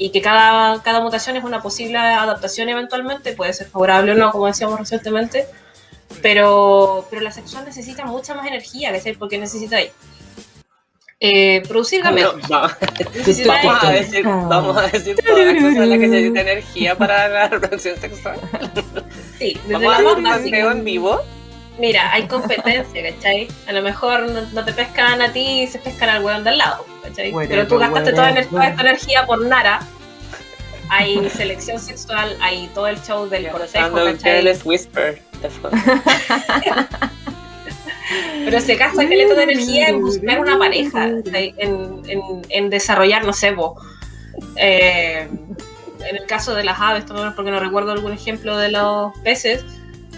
y 0.00 0.10
que 0.10 0.22
cada, 0.22 0.82
cada 0.82 1.00
mutación 1.00 1.36
es 1.36 1.44
una 1.44 1.60
posible 1.60 1.98
adaptación 1.98 2.70
eventualmente, 2.70 3.34
puede 3.34 3.52
ser 3.52 3.68
favorable 3.68 4.12
o 4.12 4.14
no, 4.14 4.32
como 4.32 4.46
decíamos 4.46 4.80
recientemente, 4.80 5.46
pero, 6.22 7.06
pero 7.10 7.20
la 7.20 7.30
sexual 7.30 7.66
necesita 7.66 8.06
mucha 8.06 8.34
más 8.34 8.46
energía, 8.46 8.98
¿sí? 8.98 9.12
porque 9.12 9.36
necesita 9.36 9.76
eh, 11.20 11.62
producir 11.68 12.02
gametos. 12.02 12.40
vamos, 12.48 13.84
a 13.84 13.90
decir, 13.92 14.24
vamos 14.24 14.76
a 14.78 14.86
decir 14.86 15.16
todas 15.16 15.44
las 15.44 15.62
cosas 15.62 15.86
las 15.86 15.98
que 15.98 16.08
necesita 16.08 16.40
energía 16.40 16.94
para 16.96 17.28
la 17.28 17.48
reproducción 17.50 18.00
sexual. 18.00 18.40
Sí, 19.38 19.60
desde 19.68 19.86
vamos 19.86 20.24
a 20.24 20.34
hacer 20.36 20.64
un 20.64 20.72
en 20.78 20.84
vivo. 20.84 21.20
Mira, 21.80 22.12
hay 22.12 22.28
competencia, 22.28 23.02
¿cachai? 23.02 23.48
A 23.66 23.72
lo 23.72 23.80
mejor 23.80 24.28
no, 24.52 24.64
te 24.64 24.72
pescan 24.74 25.22
a 25.22 25.32
ti 25.32 25.62
y 25.62 25.66
se 25.66 25.78
pescan 25.78 26.10
al 26.10 26.22
hueón 26.22 26.44
del 26.44 26.58
lado. 26.58 26.84
Pero 27.48 27.66
tú 27.66 27.78
gastaste 27.78 28.12
toda, 28.12 28.30
esta 28.30 28.82
energía 28.82 29.24
por 29.24 29.42
Nara. 29.46 29.80
Hay 30.90 31.30
selección 31.30 31.78
sexual, 31.78 32.36
hay 32.42 32.68
todo 32.74 32.86
el 32.88 33.00
show 33.02 33.26
del 33.28 33.44
yeah, 33.44 33.52
cortejo, 33.52 33.96
Whisper. 34.64 35.22
Pero 38.44 38.60
se 38.60 38.74
gasta 38.74 39.02
esqueleto 39.02 39.34
de 39.34 39.42
energía 39.44 39.88
en 39.88 40.02
buscar 40.02 40.40
una 40.40 40.58
pareja, 40.58 41.06
en, 41.06 42.42
en, 42.48 42.70
desarrollar, 42.70 43.24
no 43.24 43.32
sé, 43.32 43.54
eh, 44.56 45.28
en 46.04 46.16
el 46.16 46.26
caso 46.26 46.54
de 46.54 46.64
las 46.64 46.78
aves, 46.78 47.04
porque 47.36 47.50
no 47.50 47.60
recuerdo 47.60 47.92
algún 47.92 48.12
ejemplo 48.12 48.58
de 48.58 48.70
los 48.70 49.16
peces, 49.20 49.64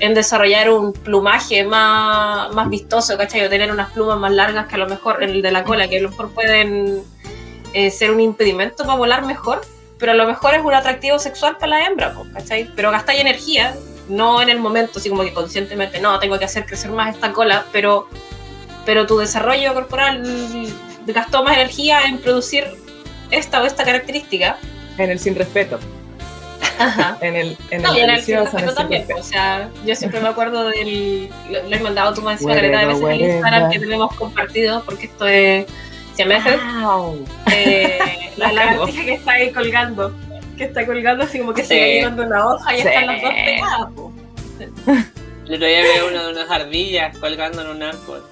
en 0.02 0.14
desarrollar 0.14 0.68
un 0.68 0.92
plumaje 0.92 1.62
más, 1.62 2.52
más 2.52 2.68
vistoso, 2.68 3.16
¿cachai? 3.16 3.46
O 3.46 3.48
tener 3.48 3.70
unas 3.70 3.92
plumas 3.92 4.18
más 4.18 4.32
largas 4.32 4.66
que 4.66 4.74
a 4.74 4.78
lo 4.78 4.88
mejor 4.88 5.22
el 5.22 5.40
de 5.42 5.52
la 5.52 5.62
cola, 5.62 5.86
que 5.86 5.98
a 5.98 6.02
lo 6.02 6.10
mejor 6.10 6.32
pueden 6.34 7.04
eh, 7.72 7.88
ser 7.92 8.10
un 8.10 8.18
impedimento 8.18 8.82
para 8.82 8.96
volar 8.98 9.24
mejor, 9.24 9.60
pero 9.98 10.10
a 10.10 10.16
lo 10.16 10.26
mejor 10.26 10.54
es 10.54 10.64
un 10.64 10.74
atractivo 10.74 11.20
sexual 11.20 11.56
para 11.56 11.78
la 11.78 11.86
hembra, 11.86 12.16
¿cachai? 12.34 12.68
Pero 12.74 12.90
gastáis 12.90 13.20
energía, 13.20 13.76
no 14.08 14.42
en 14.42 14.48
el 14.48 14.58
momento, 14.58 14.98
así 14.98 15.08
como 15.08 15.22
que 15.22 15.32
conscientemente, 15.32 16.00
no, 16.00 16.18
tengo 16.18 16.36
que 16.36 16.46
hacer 16.46 16.66
crecer 16.66 16.90
más 16.90 17.14
esta 17.14 17.32
cola, 17.32 17.64
pero, 17.70 18.08
pero 18.84 19.06
tu 19.06 19.18
desarrollo 19.18 19.72
corporal 19.72 20.20
gastó 21.06 21.44
más 21.44 21.54
energía 21.54 22.06
en 22.08 22.18
producir 22.18 22.64
esta 23.30 23.62
o 23.62 23.66
esta 23.66 23.84
característica. 23.84 24.58
En 24.98 25.12
el 25.12 25.20
sin 25.20 25.36
respeto. 25.36 25.78
Ajá. 26.78 27.16
en 27.20 27.36
el, 27.36 27.56
en 27.70 27.82
No, 27.82 27.90
el 27.92 27.96
y 27.96 28.00
en 28.00 28.04
el 28.10 28.14
delicioso, 28.16 28.58
en 28.58 28.68
el 28.68 28.74
también. 28.74 29.06
O 29.18 29.22
sea, 29.22 29.68
yo 29.84 29.94
siempre 29.94 30.20
me 30.20 30.28
acuerdo 30.28 30.64
del. 30.68 31.28
Lo, 31.50 31.62
lo 31.68 31.76
he 31.76 31.80
mandado 31.80 32.14
tú 32.14 32.22
me 32.22 32.32
decías 32.32 32.48
Whatever, 32.48 32.72
caleta 32.72 32.94
de 32.94 33.00
veces 33.02 33.20
en. 33.20 33.30
Instagram 33.36 33.70
que 33.70 33.78
tenemos 33.80 34.14
compartido, 34.16 34.82
porque 34.84 35.06
esto 35.06 35.26
es. 35.26 35.66
Me 36.26 36.34
haces 36.36 36.60
Wow. 36.82 37.24
eh, 37.52 37.98
la 38.36 38.52
lagartija 38.52 39.04
que 39.04 39.14
está 39.14 39.32
ahí 39.32 39.50
colgando. 39.52 40.14
Que 40.58 40.64
está 40.64 40.84
colgando 40.86 41.24
así 41.24 41.38
como 41.38 41.54
que 41.54 41.62
se 41.64 41.74
Sí. 41.74 41.80
va 41.80 41.86
llevando 41.86 42.22
una 42.24 42.46
hoja 42.54 42.76
y 42.76 42.82
Sí. 42.82 42.88
están 42.88 43.06
las 43.06 43.22
dos 43.22 43.30
pegadas. 43.44 43.92
po. 43.94 44.12
El 45.48 45.54
otro 45.54 45.66
día 45.66 45.80
veo 45.82 46.08
uno 46.08 46.24
de 46.26 46.32
unas 46.32 46.50
ardillas 46.50 47.16
colgando 47.18 47.62
en 47.62 47.68
un 47.68 47.82
árbol. 47.82 48.22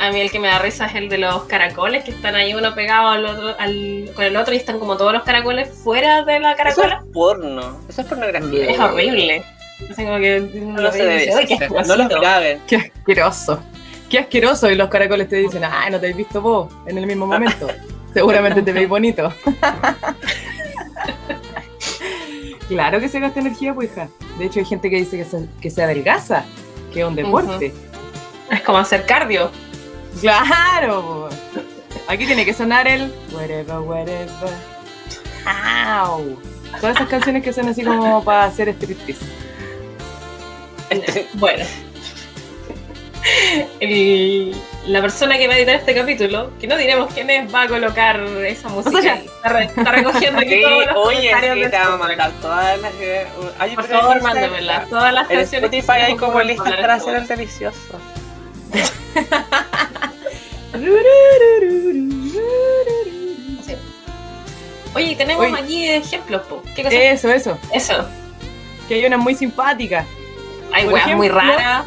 A 0.00 0.10
mí 0.10 0.20
el 0.20 0.30
que 0.30 0.40
me 0.40 0.48
da 0.48 0.58
risa 0.58 0.86
es 0.86 0.94
el 0.96 1.08
de 1.08 1.18
los 1.18 1.44
caracoles 1.44 2.04
que 2.04 2.10
están 2.10 2.34
ahí 2.34 2.52
uno 2.54 2.74
pegado 2.74 3.08
al 3.08 3.24
otro, 3.24 3.54
al, 3.58 4.10
con 4.14 4.24
el 4.24 4.36
otro 4.36 4.52
y 4.52 4.56
están 4.56 4.78
como 4.78 4.96
todos 4.96 5.12
los 5.12 5.22
caracoles 5.22 5.68
fuera 5.82 6.24
de 6.24 6.40
la 6.40 6.52
Eso 6.52 6.56
caracola. 6.82 7.02
es 7.04 7.12
porno. 7.12 7.80
Eso 7.88 8.00
es 8.02 8.06
pornografía. 8.06 8.70
Es 8.70 8.78
horrible. 8.78 9.44
Así 9.90 10.04
como 10.04 10.18
que 10.18 10.50
uno 10.54 10.74
No 10.76 10.82
lo 10.82 10.92
se 10.92 10.98
debe 10.98 11.18
dice, 11.26 11.34
"Ay, 11.38 11.46
qué. 11.46 11.58
No 11.68 11.74
los 11.74 11.80
asquerosito". 11.90 12.20
graben. 12.20 12.60
Qué 12.66 12.76
asqueroso. 12.76 13.62
Qué 14.10 14.18
asqueroso. 14.18 14.70
Y 14.70 14.74
los 14.74 14.88
caracoles 14.88 15.28
te 15.28 15.36
dicen, 15.36 15.62
ay, 15.64 15.90
no 15.90 16.00
te 16.00 16.10
has 16.10 16.16
visto 16.16 16.40
vos 16.40 16.72
en 16.86 16.98
el 16.98 17.06
mismo 17.06 17.26
momento. 17.26 17.68
Seguramente 18.14 18.62
te 18.62 18.72
veis 18.72 18.88
bonito. 18.88 19.32
claro 22.68 23.00
que 23.00 23.08
se 23.08 23.20
gasta 23.20 23.40
energía, 23.40 23.74
pues, 23.74 23.90
hija. 23.90 24.08
De 24.38 24.46
hecho, 24.46 24.60
hay 24.60 24.66
gente 24.66 24.90
que 24.90 24.96
dice 24.96 25.16
que 25.18 25.24
se, 25.24 25.46
que 25.60 25.70
se 25.70 25.82
adelgaza, 25.82 26.44
que 26.92 27.00
es 27.00 27.06
un 27.06 27.14
deporte. 27.16 27.72
Es 28.50 28.60
como 28.62 28.78
hacer 28.78 29.04
cardio. 29.06 29.50
Claro. 30.20 31.28
Aquí 32.08 32.26
tiene 32.26 32.44
que 32.44 32.52
sonar 32.54 32.86
el 32.88 33.12
whatever, 33.32 33.78
whatever. 33.78 34.28
Au. 35.46 36.36
Todas 36.80 36.96
esas 36.96 37.08
canciones 37.08 37.42
que 37.42 37.52
son 37.52 37.68
así 37.68 37.82
como 37.84 38.22
para 38.24 38.44
hacer 38.44 38.68
striptease. 38.70 39.24
Bueno. 41.34 41.64
El- 43.80 44.54
la 44.86 45.00
persona 45.00 45.38
que 45.38 45.48
va 45.48 45.54
a 45.54 45.56
editar 45.56 45.76
este 45.76 45.94
capítulo, 45.94 46.50
que 46.60 46.66
no 46.66 46.76
diremos 46.76 47.12
quién 47.14 47.30
es, 47.30 47.52
va 47.52 47.62
a 47.62 47.68
colocar 47.68 48.20
esa 48.20 48.68
música. 48.68 49.00
sea. 49.00 49.14
Está, 49.14 49.48
re- 49.48 49.64
está 49.64 49.90
recogiendo 49.92 50.40
aquí 50.40 50.50
Sí, 50.56 50.62
todos 50.62 50.86
los 50.86 50.96
oye, 51.06 51.30
comentarios 51.30 51.54
sí, 51.66 51.70
te 51.70 51.78
vamos 51.78 51.88
a 51.88 51.94
Spotify. 51.94 52.08
mandar 52.18 52.30
todas 52.42 52.80
las. 52.80 52.92
eh, 53.00 53.26
Ay, 53.58 53.74
Por 53.74 53.84
favor, 53.88 54.22
mándemelas. 54.22 54.88
Todas 54.90 55.12
las 55.14 55.30
En 55.30 55.36
canciones. 55.38 55.70
que 55.70 55.78
Spotify 55.78 56.04
hay 56.06 56.16
como 56.16 56.32
por 56.34 56.44
listas 56.44 56.70
para 56.70 56.80
este 56.80 56.92
hacer 56.92 57.14
el 57.14 57.20
podcast. 57.22 57.38
delicioso. 57.40 58.00
Sí. 63.64 63.74
Oye, 64.94 65.16
tenemos 65.16 65.46
Oye. 65.46 65.58
aquí 65.58 65.88
ejemplos, 65.88 66.42
po. 66.42 66.62
¿Qué 66.74 66.82
cosa? 66.82 66.96
Eso, 66.96 67.30
eso. 67.30 67.58
Eso. 67.72 68.06
Que 68.88 68.94
hay 68.94 69.04
una 69.06 69.16
muy 69.16 69.34
simpática. 69.34 70.04
Hay 70.72 70.86
weas 70.86 71.14
muy 71.16 71.28
raras. 71.28 71.84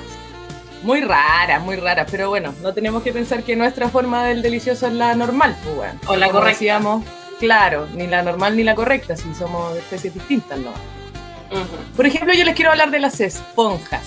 Muy 0.83 1.01
rara, 1.01 1.59
muy 1.59 1.75
rara, 1.75 2.05
pero 2.05 2.29
bueno, 2.29 2.53
no 2.61 2.71
tenemos 2.73 3.01
que 3.01 3.11
pensar 3.11 3.41
que 3.43 3.55
nuestra 3.55 3.89
forma 3.89 4.25
del 4.25 4.43
delicioso 4.43 4.85
es 4.87 4.93
la 4.93 5.15
normal, 5.15 5.57
pues 5.63 5.75
bueno. 5.75 5.99
O 6.05 6.15
la 6.15 6.27
Como 6.27 6.39
correcta. 6.39 6.59
decíamos, 6.59 7.03
claro, 7.39 7.87
ni 7.95 8.05
la 8.05 8.21
normal 8.21 8.55
ni 8.55 8.63
la 8.63 8.75
correcta, 8.75 9.17
si 9.17 9.33
somos 9.33 9.75
especies 9.75 10.13
distintas, 10.13 10.59
¿no? 10.59 10.69
Por 11.95 12.05
ejemplo, 12.05 12.31
yo 12.33 12.45
les 12.45 12.55
quiero 12.55 12.71
hablar 12.71 12.91
de 12.91 12.99
las 12.99 13.19
esponjas. 13.19 14.03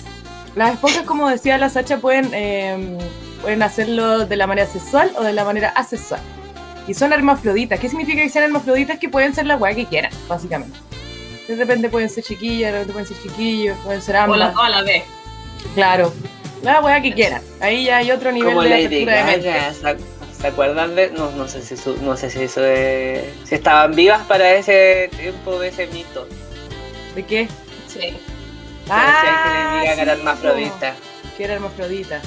Las 0.55 0.73
esponjas, 0.73 1.03
como 1.05 1.29
decía 1.29 1.57
la 1.57 1.69
Sacha, 1.69 1.97
pueden, 1.97 2.29
eh, 2.33 2.97
pueden 3.41 3.63
hacerlo 3.63 4.25
de 4.25 4.35
la 4.35 4.47
manera 4.47 4.67
sexual 4.67 5.11
o 5.17 5.23
de 5.23 5.33
la 5.33 5.43
manera 5.45 5.69
asexual. 5.69 6.21
Y 6.87 6.93
son 6.93 7.13
hermafroditas. 7.13 7.79
¿Qué 7.79 7.87
significa 7.89 8.21
que 8.21 8.29
sean 8.29 8.45
hermafroditas? 8.45 8.99
Que 8.99 9.07
pueden 9.07 9.33
ser 9.33 9.45
la 9.45 9.55
weá 9.55 9.73
que 9.73 9.85
quieran, 9.85 10.11
básicamente. 10.27 10.77
De 11.47 11.55
repente 11.55 11.89
pueden 11.89 12.09
ser 12.09 12.23
chiquillas, 12.23 12.71
de 12.71 12.79
repente 12.79 12.93
pueden 12.93 13.07
ser 13.07 13.17
chiquillos, 13.21 13.77
pueden 13.83 14.01
ser 14.01 14.15
O 14.15 14.19
ambas. 14.19 14.39
las 14.39 14.53
dos 14.53 14.63
a 14.63 14.69
la 14.69 14.81
vez. 14.83 15.03
Claro. 15.75 16.13
La 16.63 16.81
weá 16.81 17.01
que 17.01 17.13
quieran. 17.13 17.41
Ahí 17.59 17.85
ya 17.85 17.97
hay 17.97 18.11
otro 18.11 18.31
nivel 18.31 18.49
Como 18.49 18.63
de 18.63 18.69
Lady 18.69 18.85
apertura 18.85 19.15
de 19.17 19.23
mente. 19.23 19.73
¿Se 19.73 19.83
ac- 19.83 19.97
¿Se 20.39 20.47
acuerdan 20.47 20.95
de.? 20.95 21.11
No, 21.11 21.31
no 21.31 21.47
sé 21.47 21.61
si 21.61 21.77
su- 21.77 21.97
no 22.01 22.17
sé 22.17 22.29
si 22.29 22.41
eso 22.43 22.61
de- 22.61 23.31
Si 23.45 23.55
estaban 23.55 23.95
vivas 23.95 24.21
para 24.27 24.53
ese 24.55 25.09
tiempo 25.17 25.59
de 25.59 25.67
ese 25.69 25.87
mito. 25.87 26.27
¿De 27.15 27.23
qué? 27.23 27.47
Sí. 27.87 28.17
Ah, 28.93 29.81
que 29.83 29.87
Lady 29.87 29.87
Gaga 29.87 30.01
era 30.01 30.13
sí, 30.13 30.19
hermafrodita. 30.19 30.93
po, 30.93 31.29
Que 31.37 31.43
era 31.43 31.53
hermafrodita. 31.53 32.21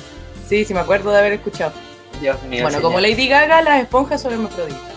Sí, 0.49 0.65
sí, 0.65 0.75
me 0.75 0.81
acuerdo 0.81 1.11
de 1.13 1.19
haber 1.19 1.33
escuchado. 1.35 1.73
Dios 2.21 2.41
mío. 2.45 2.63
bueno, 2.63 2.79
señor. 2.79 2.83
como 2.83 3.01
Lady 3.01 3.29
Gaga, 3.29 3.61
las 3.63 3.83
esponjas 3.83 4.23
son 4.23 4.33
hermafroditas. 4.33 4.95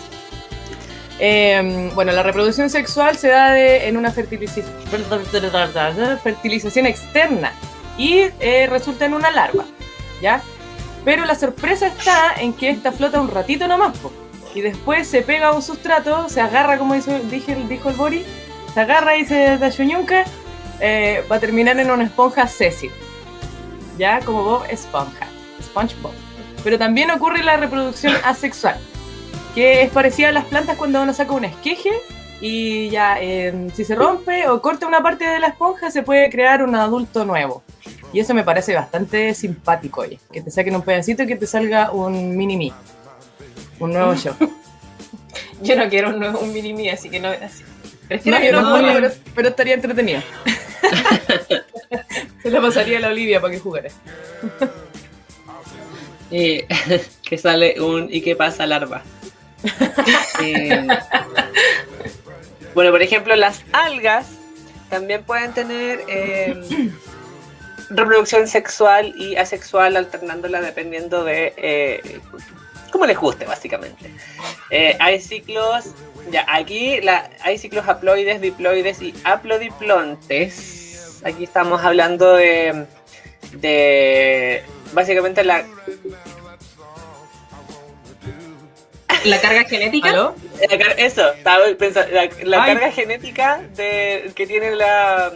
Eh, 1.20 1.90
bueno, 1.96 2.12
la 2.12 2.22
reproducción 2.22 2.70
sexual 2.70 3.18
se 3.18 3.30
da 3.30 3.52
de- 3.52 3.88
en 3.88 3.98
una 3.98 4.12
fertilización 4.12 4.68
externa 6.86 7.52
y 7.98 8.26
eh, 8.40 8.68
resulta 8.70 9.06
en 9.06 9.16
una 9.16 9.32
larva, 9.32 9.66
¿ya? 10.22 10.42
Pero 11.04 11.26
la 11.26 11.34
sorpresa 11.36 11.88
está 11.88 12.34
en 12.38 12.54
que 12.54 12.70
esta 12.70 12.92
flota 12.92 13.20
un 13.20 13.32
ratito 13.32 13.68
nomás, 13.68 13.98
po, 13.98 14.12
y 14.54 14.62
después 14.62 15.08
se 15.08 15.22
pega 15.24 15.48
a 15.48 15.54
un 15.54 15.64
sustrato, 15.64 16.30
se 16.30 16.40
agarra, 16.42 16.78
como 16.78 16.94
hizo, 16.94 17.18
dije, 17.32 17.56
dijo 17.68 17.90
el 17.90 17.96
Boris, 17.96 18.26
se 18.74 18.80
agarra 18.80 19.18
y 19.18 19.26
se 19.26 19.58
da 19.58 19.72
eh, 20.80 21.24
va 21.32 21.38
a 21.38 21.40
terminar 21.40 21.80
en 21.80 21.92
una 21.92 22.04
esponja 22.04 22.48
sexy, 22.48 22.90
¿ya? 23.98 24.20
Como 24.20 24.44
Bob 24.44 24.64
Esponja, 24.70 25.28
SpongeBob. 25.62 26.12
Pero 26.64 26.78
también 26.78 27.12
ocurre 27.12 27.44
la 27.44 27.58
reproducción 27.58 28.14
asexual, 28.24 28.78
que 29.56 29.84
es 29.84 29.92
parecida 29.92 30.30
a 30.30 30.32
las 30.32 30.46
plantas 30.46 30.78
cuando 30.78 31.02
uno 31.02 31.14
saca 31.14 31.32
un 31.32 31.46
esqueje 31.46 31.92
y 32.40 32.90
ya 32.90 33.18
eh, 33.20 33.70
si 33.74 33.84
se 33.84 33.96
rompe 33.96 34.48
o 34.48 34.62
corta 34.62 34.86
una 34.86 35.02
parte 35.02 35.26
de 35.26 35.40
la 35.40 35.48
esponja 35.48 35.90
se 35.90 36.04
puede 36.04 36.30
crear 36.30 36.64
un 36.64 36.76
adulto 36.76 37.26
nuevo. 37.26 37.64
Y 38.14 38.20
eso 38.20 38.34
me 38.34 38.44
parece 38.44 38.74
bastante 38.74 39.34
simpático, 39.34 40.02
oye, 40.02 40.20
que 40.32 40.42
te 40.42 40.52
saquen 40.52 40.76
un 40.76 40.82
pedacito 40.82 41.24
y 41.24 41.28
que 41.28 41.36
te 41.36 41.48
salga 41.48 41.92
un 41.92 42.38
mini 42.38 42.56
me, 42.58 42.74
un 43.80 43.92
nuevo 43.92 44.16
show. 44.16 44.34
Yo 45.62 45.76
no 45.76 45.90
quiero 45.90 46.10
un, 46.10 46.24
un 46.24 46.54
mini 46.54 46.74
me, 46.74 46.92
así 46.92 47.10
que 47.10 47.20
no. 47.20 47.30
Así. 47.30 47.64
Prefiero 48.08 48.38
No, 48.38 48.44
que 48.44 48.52
no- 48.52 48.62
tampoco, 48.62 48.94
pero, 48.94 49.12
pero 49.36 49.50
estaría 49.50 49.74
entretenido. 49.74 50.22
Se 52.44 52.50
la 52.52 52.62
pasaría 52.62 52.98
a 52.98 53.02
la 53.02 53.08
Olivia 53.10 53.42
para 53.42 53.54
que 53.54 53.60
jugara. 53.60 53.90
Y 56.32 56.64
que 57.28 57.38
sale 57.38 57.82
un 57.82 58.08
y 58.12 58.22
que 58.22 58.36
pasa 58.36 58.66
larva. 58.66 59.04
Eh, 60.40 60.88
bueno, 62.76 62.92
por 62.92 63.02
ejemplo, 63.02 63.36
las 63.36 63.64
algas 63.74 64.28
también 64.88 65.24
pueden 65.24 65.52
tener 65.52 66.02
eh, 66.08 66.56
reproducción 67.90 68.48
sexual 68.48 69.16
y 69.18 69.36
asexual 69.36 69.98
alternándola 69.98 70.62
dependiendo 70.62 71.24
de 71.24 71.56
eh, 71.58 72.20
cómo 72.92 73.08
les 73.08 73.18
guste, 73.18 73.46
básicamente. 73.46 74.12
Eh, 74.70 74.96
hay 75.00 75.20
ciclos, 75.20 75.86
ya 76.32 76.46
aquí 76.48 77.02
la, 77.02 77.30
hay 77.42 77.58
ciclos 77.58 77.88
haploides, 77.88 78.42
diploides 78.42 79.02
y 79.02 79.14
haplodiplontes. 79.24 81.22
Aquí 81.24 81.44
estamos 81.46 81.84
hablando 81.84 82.36
de, 82.36 82.86
de 83.54 84.64
básicamente 84.94 85.44
la 85.44 85.66
La 89.26 89.42
carga 89.42 89.64
genética. 89.66 90.10
¿Aló? 90.10 90.36
La 90.60 90.92
eso, 90.94 91.34
estaba 91.34 91.66
pensando, 91.78 92.12
la, 92.12 92.30
la 92.44 92.66
carga 92.66 92.92
genética 92.92 93.62
de, 93.76 94.32
que 94.36 94.46
tiene 94.48 94.76
la, 94.76 95.34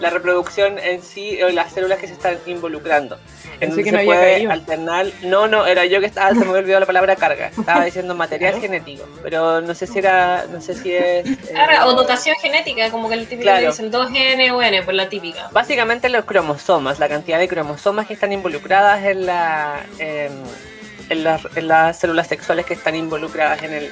la 0.00 0.10
reproducción 0.10 0.78
en 0.78 1.02
sí, 1.02 1.42
o 1.42 1.48
las 1.50 1.72
células 1.72 1.98
que 1.98 2.06
se 2.06 2.12
están 2.12 2.38
involucrando. 2.46 3.18
En 3.60 3.60
Pensé 3.60 3.66
donde 3.68 3.82
que 3.84 3.90
se 3.90 3.92
no 3.96 3.98
había 3.98 4.12
puede 4.14 4.32
caído. 4.34 4.52
alternar. 4.52 5.06
No, 5.22 5.48
no, 5.48 5.66
era 5.66 5.84
yo 5.86 5.98
que 6.00 6.06
estaba, 6.06 6.30
se 6.30 6.44
me 6.44 6.50
olvidado 6.50 6.80
la 6.80 6.86
palabra 6.86 7.16
carga. 7.16 7.48
Estaba 7.48 7.84
diciendo 7.84 8.14
material 8.14 8.52
Claro. 8.52 8.62
genético, 8.62 9.08
pero 9.22 9.60
no 9.60 9.74
sé 9.74 9.86
si 9.88 9.98
era, 9.98 10.46
no 10.50 10.60
sé 10.60 10.74
si 10.74 10.92
es. 10.94 11.26
eh, 11.26 11.36
Carga 11.54 11.86
o 11.86 11.94
dotación 11.94 12.36
genética, 12.36 12.90
como 12.90 13.08
que 13.08 13.14
el 13.14 13.22
típico 13.26 13.42
Claro. 13.42 13.60
que 13.60 13.66
dicen 13.68 13.90
2N 13.92 14.52
o 14.52 14.62
N, 14.62 14.82
por 14.84 14.94
la 14.94 15.08
típica. 15.08 15.48
Básicamente 15.52 16.08
los 16.08 16.24
cromosomas, 16.24 16.98
la 17.00 17.08
cantidad 17.08 17.38
de 17.38 17.48
cromosomas 17.48 18.06
que 18.06 18.14
están 18.14 18.32
involucradas 18.32 19.04
en 19.04 19.26
la 19.26 19.80
en, 19.98 21.24
las, 21.24 21.40
en 21.56 21.68
las 21.68 21.98
células 21.98 22.26
sexuales 22.28 22.66
que 22.66 22.74
están 22.74 22.94
involucradas 22.94 23.62
en 23.62 23.72
el 23.74 23.90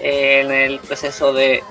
en 0.00 0.50
el 0.52 0.80
proceso 0.80 1.32
de 1.32 1.62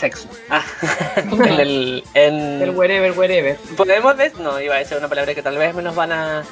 sexo. 0.00 0.28
Ah, 0.48 0.64
en 1.16 1.60
el 1.60 2.04
en- 2.14 2.62
El 2.62 2.70
wherever, 2.70 3.12
wherever. 3.12 3.56
podemos 3.76 4.16
ver, 4.16 4.34
no 4.40 4.60
iba 4.60 4.74
a 4.74 4.78
decir 4.78 4.96
una 4.98 5.08
palabra 5.08 5.34
que 5.34 5.42
tal 5.42 5.56
vez 5.58 5.74
me 5.74 5.82
nos 5.82 5.94
van 5.94 6.10
a, 6.12 6.42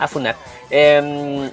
a 0.00 0.08
funar. 0.08 0.36
Em, 0.70 1.48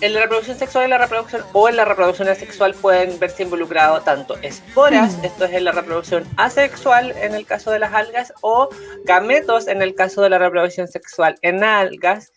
en 0.00 0.14
la 0.14 0.20
reproducción 0.22 0.58
sexual 0.58 0.86
y 0.86 0.88
la 0.90 0.98
reproducción 0.98 1.44
o 1.52 1.68
en 1.68 1.76
la 1.76 1.84
reproducción 1.84 2.28
asexual 2.28 2.74
pueden 2.74 3.20
verse 3.20 3.44
involucrados 3.44 4.04
tanto 4.04 4.36
esporas, 4.42 5.16
esto 5.22 5.44
es 5.44 5.52
en 5.52 5.64
la 5.64 5.70
reproducción 5.72 6.24
asexual 6.36 7.12
en 7.22 7.34
el 7.34 7.46
caso 7.46 7.70
de 7.70 7.78
las 7.78 7.92
algas, 7.94 8.32
o 8.40 8.68
gametos 9.04 9.68
en 9.68 9.80
el 9.80 9.94
caso 9.94 10.20
de 10.22 10.30
la 10.30 10.38
reproducción 10.38 10.88
sexual 10.88 11.36
en 11.42 11.62
algas, 11.62 12.32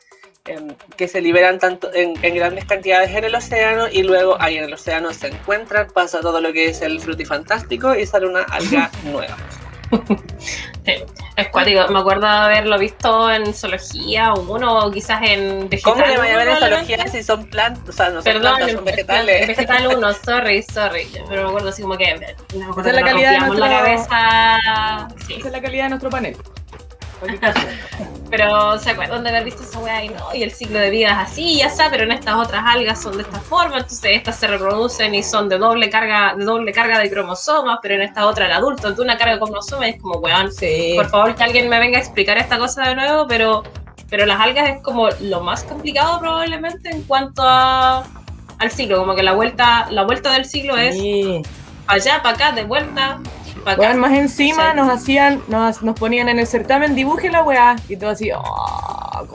que 0.96 1.08
se 1.08 1.22
liberan 1.22 1.58
tanto 1.60 1.92
en, 1.94 2.14
en 2.24 2.36
grandes 2.36 2.66
cantidades 2.66 3.10
en 3.10 3.24
el 3.24 3.34
océano 3.34 3.88
y 3.92 4.04
luego 4.04 4.38
ahí 4.40 4.58
en 4.58 4.66
el 4.66 4.74
océano 4.74 5.12
se 5.12 5.28
encuentran, 5.28 5.88
pasa 5.94 6.22
todo 6.22 6.40
lo 6.40 6.54
que 6.54 6.68
es 6.70 6.82
el 6.82 7.00
frutifantástico 7.02 7.96
y 7.96 8.06
sale 8.06 8.28
una 8.28 8.42
alga 8.44 8.92
nueva. 9.06 9.36
Sí, 10.86 10.94
es 11.36 11.48
cuático. 11.50 11.88
Me 11.90 12.00
acuerdo 12.00 12.22
de 12.28 12.34
haberlo 12.34 12.78
visto 12.78 13.32
en 13.32 13.54
zoología 13.54 14.34
o 14.34 14.42
uno, 14.42 14.80
o 14.86 14.92
quizás 14.92 15.20
en 15.24 15.68
vegetal. 15.70 15.94
¿Cómo 15.94 16.06
le 16.06 16.18
vaya 16.18 16.34
a 16.36 16.38
ver 16.38 16.48
en 16.50 16.58
zoología 16.58 17.08
si 17.08 17.24
son 17.24 17.46
plantas? 17.48 17.90
O 17.90 17.92
sea, 17.92 18.10
no 18.10 18.16
son 18.16 18.24
Perdón, 18.24 18.42
plantas, 18.56 18.72
son 18.76 18.86
vegetales. 18.86 19.48
Vegetal 19.48 19.88
1, 19.98 20.14
sorry, 20.14 20.64
sorry. 20.64 21.08
Pero 21.30 21.44
me 21.44 21.48
acuerdo 21.50 21.70
así 21.70 21.82
como 21.82 21.98
que. 21.98 22.36
Me 22.56 22.66
acuerdo 22.66 22.82
Esa 22.82 22.90
es 22.90 22.96
la 22.96 23.04
que 23.04 23.10
calidad 23.12 23.32
de 23.32 23.40
la 23.40 23.48
nuestro- 23.48 23.68
cabeza. 23.68 25.08
Sí. 25.28 25.34
Esa 25.36 25.48
es 25.48 25.54
la 25.54 25.62
calidad 25.62 25.84
de 25.86 25.90
nuestro 25.90 26.10
panel. 26.10 26.38
Pero 28.30 28.78
se 28.80 28.90
acuerdan 28.90 29.24
de 29.24 29.30
haber 29.30 29.44
visto 29.46 29.62
esa 29.64 29.80
weá 29.80 30.04
y 30.04 30.10
no, 30.10 30.34
y 30.34 30.44
el 30.44 30.52
ciclo 30.52 30.80
de 30.80 30.90
vida 30.90 31.10
es 31.12 31.32
así, 31.32 31.58
ya 31.60 31.68
está, 31.68 31.90
pero 31.90 32.04
en 32.04 32.12
estas 32.12 32.36
otras 32.36 32.64
algas 32.66 33.02
son 33.02 33.16
de 33.18 33.24
esta 33.24 33.40
forma, 33.40 33.78
entonces 33.78 34.12
estas 34.14 34.38
se 34.38 34.48
reproducen 34.48 35.14
y 35.16 35.22
son 35.24 35.48
de 35.48 35.58
doble 35.60 35.90
carga, 35.90 36.34
de 36.36 36.44
doble 36.44 36.72
carga 36.74 37.00
de 37.00 37.10
cromosomas, 37.10 37.80
pero 37.82 37.94
en 37.96 38.02
esta 38.02 38.26
otra 38.26 38.48
el 38.48 38.52
adulto 38.54 38.92
de 38.92 39.02
una 39.02 39.16
carga 39.18 39.36
de 39.36 39.40
cromosomas 39.42 39.90
es 39.90 40.02
como 40.02 40.16
weón, 40.20 40.52
Sí. 40.52 40.94
por 40.96 41.08
favor 41.10 41.36
que 41.36 41.44
alguien 41.44 41.70
me 41.70 41.80
venga 41.80 41.98
a 41.98 42.02
explicar 42.02 42.38
esta 42.38 42.58
cosa 42.58 42.82
de 42.90 42.96
nuevo, 42.96 43.28
pero, 43.28 43.64
pero 44.10 44.26
las 44.26 44.42
algas 44.42 44.70
es 44.70 44.82
como 44.82 45.08
lo 45.22 45.42
más 45.42 45.64
complicado 45.64 46.20
probablemente 46.20 46.90
en 46.90 47.04
cuanto 47.04 47.44
a 47.46 48.04
al 48.58 48.72
ciclo, 48.72 48.98
como 48.98 49.16
que 49.16 49.24
la 49.24 49.34
vuelta, 49.34 49.88
la 49.92 50.04
vuelta 50.04 50.32
del 50.32 50.46
ciclo 50.46 50.78
es 50.78 50.96
Sí. 50.96 51.42
para 51.86 51.98
allá, 52.02 52.22
para 52.24 52.36
acá, 52.36 52.52
de 52.54 52.64
vuelta, 52.64 53.20
acá. 53.74 53.94
más 53.96 54.14
encima 54.14 54.72
Sí. 54.72 54.78
nos 54.78 54.90
hacían, 54.90 55.42
nos, 55.48 55.82
nos 55.82 55.98
ponían 56.00 56.30
en 56.30 56.40
el 56.40 56.48
certamen, 56.48 56.96
dibuje 56.96 57.30
la 57.30 57.44
weá. 57.44 57.76
Y 57.90 57.98
todo 57.98 58.12
así, 58.12 58.30
oh, 58.32 59.28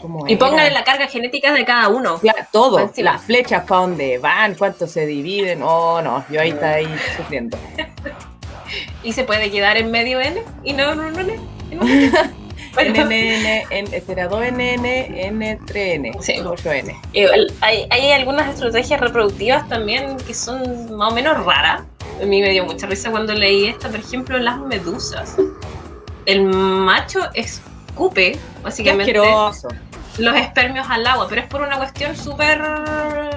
¿cómo 0.00 0.26
Y 0.28 0.36
póngale 0.36 0.70
la 0.70 0.84
carga 0.84 1.06
genética 1.06 1.52
de 1.52 1.64
cada 1.64 1.88
uno. 1.88 2.20
Todo, 2.50 2.78
Encima. 2.80 3.12
las 3.12 3.22
flechas 3.22 3.64
para 3.64 3.82
dónde 3.82 4.18
van, 4.18 4.54
cuánto 4.54 4.86
se 4.86 5.06
dividen. 5.06 5.62
Oh, 5.62 6.00
no, 6.02 6.24
yo 6.30 6.40
ahí 6.40 6.50
está 6.50 6.74
ahí 6.74 6.88
sufriendo. 7.16 7.56
y 9.02 9.12
se 9.12 9.24
puede 9.24 9.50
quedar 9.50 9.76
en 9.76 9.90
medio 9.90 10.20
N 10.20 10.42
y 10.64 10.72
no, 10.72 10.94
no, 10.94 11.10
no, 11.10 11.22
no. 11.22 11.32
Bueno, 12.74 13.04
NNN, 13.04 13.66
N, 13.68 13.96
espera, 13.96 14.30
2NN, 14.30 14.82
N3N, 15.30 16.22
Sí. 16.22 16.32
8N. 16.42 16.98
igual, 17.12 17.52
hay, 17.60 17.86
hay 17.90 18.12
algunas 18.12 18.48
estrategias 18.48 18.98
reproductivas 18.98 19.68
también 19.68 20.16
que 20.26 20.32
son 20.32 20.96
más 20.96 21.12
o 21.12 21.14
menos 21.14 21.44
raras. 21.44 21.82
A 22.20 22.24
mí 22.24 22.40
me 22.40 22.50
dio 22.50 22.64
mucha 22.64 22.86
risa 22.86 23.10
cuando 23.10 23.32
leí 23.34 23.66
esta, 23.66 23.88
por 23.88 24.00
ejemplo, 24.00 24.38
las 24.38 24.58
medusas. 24.58 25.36
El 26.26 26.44
macho 26.44 27.20
escupe, 27.34 28.38
básicamente, 28.62 29.12
los 30.18 30.36
espermios 30.36 30.86
al 30.90 31.06
agua, 31.06 31.26
pero 31.28 31.40
es 31.40 31.46
por 31.48 31.62
una 31.62 31.78
cuestión 31.78 32.14
súper 32.16 32.62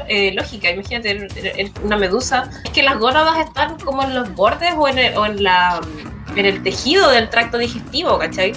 eh, 0.08 0.34
lógica. 0.34 0.70
Imagínate, 0.70 1.12
el- 1.12 1.38
el- 1.58 1.72
una 1.84 1.98
medusa. 1.98 2.50
Es 2.64 2.70
que 2.72 2.84
las 2.84 3.00
gónadas 3.00 3.38
están 3.40 3.80
como 3.80 4.04
en 4.04 4.14
los 4.14 4.34
bordes 4.36 4.74
o 4.78 4.88
en 4.88 5.00
el, 5.00 5.18
o 5.18 5.26
en 5.26 5.42
la, 5.44 5.80
en 6.36 6.46
el 6.46 6.62
tejido 6.62 7.10
del 7.10 7.30
tracto 7.30 7.58
digestivo, 7.58 8.20
¿cachai? 8.20 8.54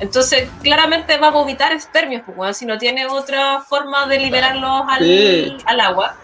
Entonces, 0.00 0.48
claramente 0.62 1.18
va 1.18 1.28
a 1.28 1.30
vomitar 1.30 1.72
espermios, 1.72 2.22
pues, 2.24 2.36
weón, 2.38 2.54
si 2.54 2.66
no 2.66 2.78
tiene 2.78 3.06
otra 3.06 3.60
forma 3.60 4.06
de 4.06 4.18
liberarlos 4.18 4.82
al, 4.88 5.04
Sí. 5.04 5.56
al 5.66 5.80
agua. 5.80 6.16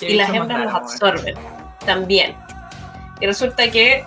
Y 0.00 0.14
las 0.14 0.30
hembras 0.32 0.60
los 0.64 0.74
absorben 0.74 1.34
también. 1.84 2.36
Y 3.20 3.26
resulta 3.26 3.70
que 3.70 4.04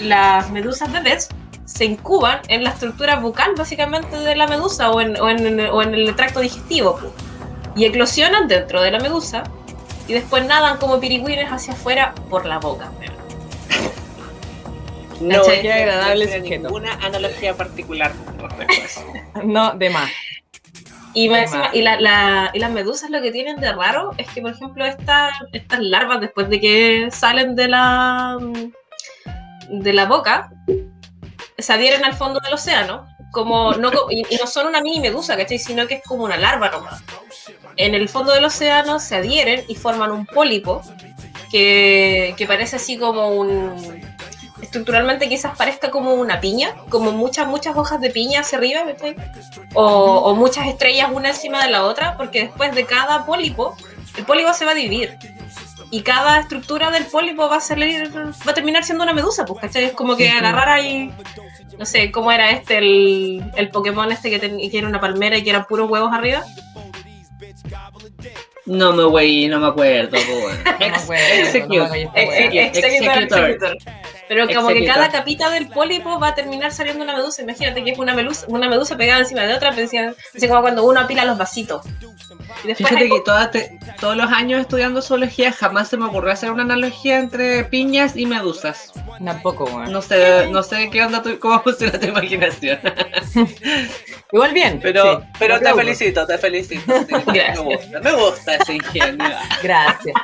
las 0.00 0.50
medusas 0.50 0.92
bebés 0.92 1.28
se 1.64 1.84
incuban 1.84 2.40
en 2.48 2.64
la 2.64 2.70
estructura 2.70 3.16
bucal 3.16 3.54
básicamente 3.56 4.16
de 4.16 4.34
la 4.36 4.46
medusa 4.46 4.90
o 4.90 5.00
en, 5.00 5.20
o 5.20 5.28
en- 5.28 5.60
o 5.60 5.82
en 5.82 5.94
el 5.94 6.14
tracto 6.16 6.40
digestivo. 6.40 6.98
Y 7.76 7.84
eclosionan 7.84 8.48
dentro 8.48 8.80
de 8.82 8.90
la 8.90 8.98
medusa 8.98 9.44
y 10.08 10.14
después 10.14 10.44
nadan 10.46 10.78
como 10.78 10.98
pirigüines 10.98 11.50
hacia 11.52 11.74
afuera 11.74 12.14
por 12.30 12.46
la 12.46 12.58
boca. 12.58 12.90
No. 15.20 15.42
Qué 15.42 15.72
agradable 15.72 16.26
no 16.38 16.44
ninguna 16.48 16.92
analogía 17.02 17.54
particular 17.56 18.12
respecto 18.40 18.72
a 18.72 18.84
eso. 18.84 19.00
No, 19.44 19.72
de 19.72 19.90
más. 19.90 20.10
Y, 21.14 21.28
encima- 21.28 21.64
mal. 21.64 21.70
y, 21.76 21.82
la- 21.82 22.00
la- 22.00 22.50
y 22.54 22.58
las 22.58 22.70
medusas 22.70 23.10
lo 23.10 23.20
que 23.22 23.32
tienen 23.32 23.56
de 23.56 23.72
raro 23.72 24.10
es 24.18 24.28
que, 24.30 24.40
por 24.42 24.52
ejemplo, 24.52 24.84
esta- 24.84 25.30
estas 25.52 25.80
larvas, 25.80 26.20
después 26.20 26.48
de 26.48 26.60
que 26.60 27.08
salen 27.10 27.54
de 27.56 27.68
la, 27.68 28.38
de 29.70 29.92
la 29.92 30.04
boca, 30.06 30.50
se 31.58 31.72
adhieren 31.72 32.04
al 32.04 32.14
fondo 32.14 32.40
del 32.40 32.54
océano. 32.54 33.06
Como, 33.30 33.72
no, 33.74 33.90
y, 34.10 34.22
y 34.30 34.36
no 34.36 34.46
son 34.46 34.68
una 34.68 34.80
mini 34.80 35.00
medusa, 35.00 35.36
¿cachai? 35.36 35.58
Sino 35.58 35.86
que 35.86 35.96
es 35.96 36.02
como 36.02 36.24
una 36.24 36.38
larva 36.38 36.70
nomás. 36.70 37.02
En 37.76 37.94
el 37.94 38.08
fondo 38.08 38.32
del 38.32 38.44
océano 38.46 38.98
se 39.00 39.16
adhieren 39.16 39.64
y 39.68 39.74
forman 39.74 40.10
un 40.12 40.24
pólipo 40.24 40.80
que, 41.52 42.34
que 42.38 42.46
parece 42.46 42.76
así 42.76 42.96
como 42.96 43.28
un... 43.28 44.00
Estructuralmente 44.62 45.28
quizás 45.28 45.56
parezca 45.56 45.90
como 45.90 46.14
una 46.14 46.40
piña, 46.40 46.74
como 46.88 47.12
muchas, 47.12 47.46
muchas 47.46 47.76
hojas 47.76 48.00
de 48.00 48.10
piña 48.10 48.40
hacia 48.40 48.58
arriba, 48.58 48.82
o, 49.74 49.84
o 49.84 50.34
muchas 50.34 50.66
estrellas 50.66 51.10
una 51.12 51.28
encima 51.30 51.64
de 51.64 51.70
la 51.70 51.84
otra, 51.84 52.16
porque 52.16 52.42
después 52.42 52.74
de 52.74 52.84
cada 52.84 53.24
pólipo, 53.24 53.76
el 54.16 54.24
pólipo 54.24 54.52
se 54.52 54.64
va 54.64 54.72
a 54.72 54.74
dividir. 54.74 55.16
Y 55.90 56.02
cada 56.02 56.40
estructura 56.40 56.90
del 56.90 57.06
pólipo 57.06 57.48
va 57.48 57.56
a 57.56 57.60
salir, 57.60 58.12
va 58.14 58.50
a 58.50 58.54
terminar 58.54 58.84
siendo 58.84 59.04
una 59.04 59.14
medusa, 59.14 59.44
pues, 59.46 59.60
¿cachai? 59.60 59.84
Es 59.84 59.92
como 59.92 60.16
que 60.16 60.28
agarrar 60.28 60.68
ahí, 60.68 61.10
no 61.78 61.86
sé, 61.86 62.10
¿cómo 62.10 62.30
era 62.30 62.50
este, 62.50 62.78
el, 62.78 63.42
el 63.56 63.68
Pokémon 63.70 64.10
este 64.12 64.28
que, 64.28 64.38
ten- 64.38 64.58
que 64.70 64.76
era 64.78 64.86
una 64.88 65.00
palmera 65.00 65.38
y 65.38 65.42
que 65.44 65.50
eran 65.50 65.64
puros 65.66 65.88
huevos 65.88 66.12
arriba? 66.12 66.42
No 68.66 68.92
me 68.92 69.04
güey, 69.04 69.48
no 69.48 69.60
me 69.60 69.68
acuerdo. 69.68 70.10
po, 70.18 70.32
weón. 70.46 70.58
No 70.78 70.78
me 70.78 70.94
acuerdo, 70.96 71.24
execute. 71.34 71.78
no 71.78 71.88
me 71.88 72.02
Executor. 72.66 73.22
Executor. 73.50 73.76
Pero 74.28 74.46
como 74.48 74.68
que 74.68 74.84
cada 74.84 75.08
capita 75.10 75.50
del 75.50 75.68
pólipo 75.68 76.18
va 76.20 76.28
a 76.28 76.34
terminar 76.34 76.72
saliendo 76.72 77.02
una 77.02 77.16
medusa. 77.16 77.42
Imagínate 77.42 77.82
que 77.82 77.90
es 77.92 77.98
una 77.98 78.14
medusa, 78.14 78.44
una 78.48 78.68
medusa 78.68 78.96
pegada 78.96 79.20
encima 79.20 79.42
de 79.42 79.54
otra, 79.54 79.72
pensé, 79.72 80.14
así 80.36 80.48
como 80.48 80.60
cuando 80.60 80.84
uno 80.84 81.00
apila 81.00 81.24
los 81.24 81.38
vasitos. 81.38 81.84
Y 82.64 82.68
después 82.68 82.76
Fíjate 82.88 83.04
hay 83.04 83.10
que 83.10 83.20
todas 83.24 83.50
te- 83.50 83.78
todos 84.00 84.16
los 84.16 84.30
años 84.32 84.60
estudiando 84.60 85.00
zoología 85.02 85.52
jamás 85.52 85.88
se 85.88 85.96
me 85.96 86.06
ocurrió 86.06 86.32
hacer 86.32 86.50
una 86.50 86.62
analogía 86.64 87.18
entre 87.18 87.64
piñas 87.64 88.16
y 88.16 88.26
medusas. 88.26 88.92
Tampoco, 89.24 89.64
weón. 89.64 89.90
No 89.92 90.02
sé, 90.02 90.48
no 90.50 90.62
sé 90.62 90.88
qué 90.90 91.02
onda 91.04 91.22
tu, 91.22 91.38
cómo 91.38 91.60
funciona 91.62 91.98
tu 91.98 92.06
imaginación. 92.06 92.78
Igual 94.32 94.52
bien. 94.52 94.78
Pero, 94.82 95.20
sí, 95.22 95.26
pero 95.38 95.58
te 95.60 95.72
felicito, 95.74 96.26
te 96.26 96.36
felicito. 96.38 96.92
sí, 97.06 97.14
Gracias. 97.26 97.56
Me 97.58 97.62
gusta, 97.64 98.00
me 98.00 98.12
gusta 98.12 98.54
ese 98.56 98.74
ingenio. 98.74 99.24
Gracias. 99.62 100.14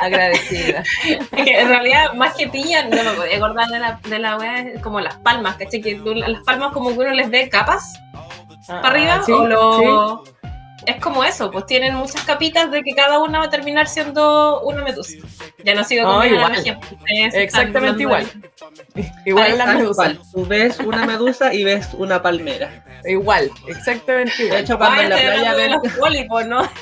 Agradecida. 0.00 0.82
Es 1.04 1.44
que 1.44 1.60
en 1.60 1.68
realidad, 1.68 2.12
más 2.14 2.34
que 2.34 2.48
piña, 2.48 2.88
no 2.96 3.10
me 3.10 3.16
podía 3.16 3.36
acordar 3.36 3.68
de 3.68 3.78
la, 3.78 3.98
de 4.08 4.18
la 4.18 4.36
wea, 4.36 4.80
como 4.82 5.00
las 5.00 5.16
palmas, 5.16 5.56
¿cachai? 5.56 5.80
Que 5.80 5.94
tú- 5.96 6.14
las 6.14 6.42
palmas 6.44 6.72
como 6.72 6.90
que 6.90 6.98
uno 6.98 7.10
les 7.10 7.30
ve 7.30 7.48
capas 7.48 7.94
Ah, 8.68 8.80
para 8.80 8.88
arriba, 8.94 9.22
sí, 9.24 9.32
o 9.32 9.46
lo... 9.46 10.24
sí. 10.24 10.30
Es 10.86 10.96
como 11.00 11.24
eso, 11.24 11.50
pues 11.50 11.66
tienen 11.66 11.94
muchas 11.94 12.22
capitas 12.24 12.70
de 12.70 12.82
que 12.82 12.94
cada 12.94 13.18
una 13.18 13.38
va 13.38 13.44
a 13.46 13.50
terminar 13.50 13.86
siendo 13.88 14.60
una 14.62 14.82
medusa. 14.82 15.14
Ya 15.64 15.74
no 15.74 15.84
sigo 15.84 16.04
con 16.04 16.22
Ah, 16.22 16.24
mi 16.24 16.28
igual. 16.36 16.78
Exactamente 17.34 18.02
igual. 18.02 18.26
de- 18.94 19.10
Igual 19.26 19.58
la 19.58 19.64
Tal 19.64 19.76
medusa. 19.78 20.12
Tú 20.32 20.46
ves 20.46 20.78
una 20.80 21.06
medusa 21.06 21.52
y 21.54 21.64
ves 21.64 21.88
una 21.94 22.22
palmera. 22.22 22.84
Igual, 23.06 23.50
exactamente 23.66 24.34
De 24.38 24.44
igual. 24.44 24.60
hecho, 24.62 24.78
cuando 24.78 24.98
Ay, 25.00 25.04
en 25.04 25.10
la 25.10 25.16
playa 25.16 25.50
hablando 25.50 25.56
de 25.56 25.62
ven- 25.68 25.80
los 25.82 25.92
pólipos, 25.94 26.46
¿no? 26.46 26.62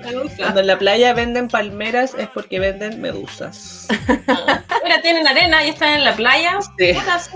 De 0.00 0.30
cuando 0.38 0.60
en 0.60 0.66
la 0.66 0.78
playa 0.78 1.12
venden 1.12 1.48
palmeras 1.48 2.14
es 2.18 2.28
porque 2.28 2.58
venden 2.58 3.00
medusas. 3.00 3.86
Mira, 4.84 5.00
tienen 5.02 5.26
arena 5.28 5.64
y 5.64 5.68
están 5.70 5.94
en 5.94 6.04
la 6.04 6.14
playa. 6.14 6.58
Sí. 6.78 6.92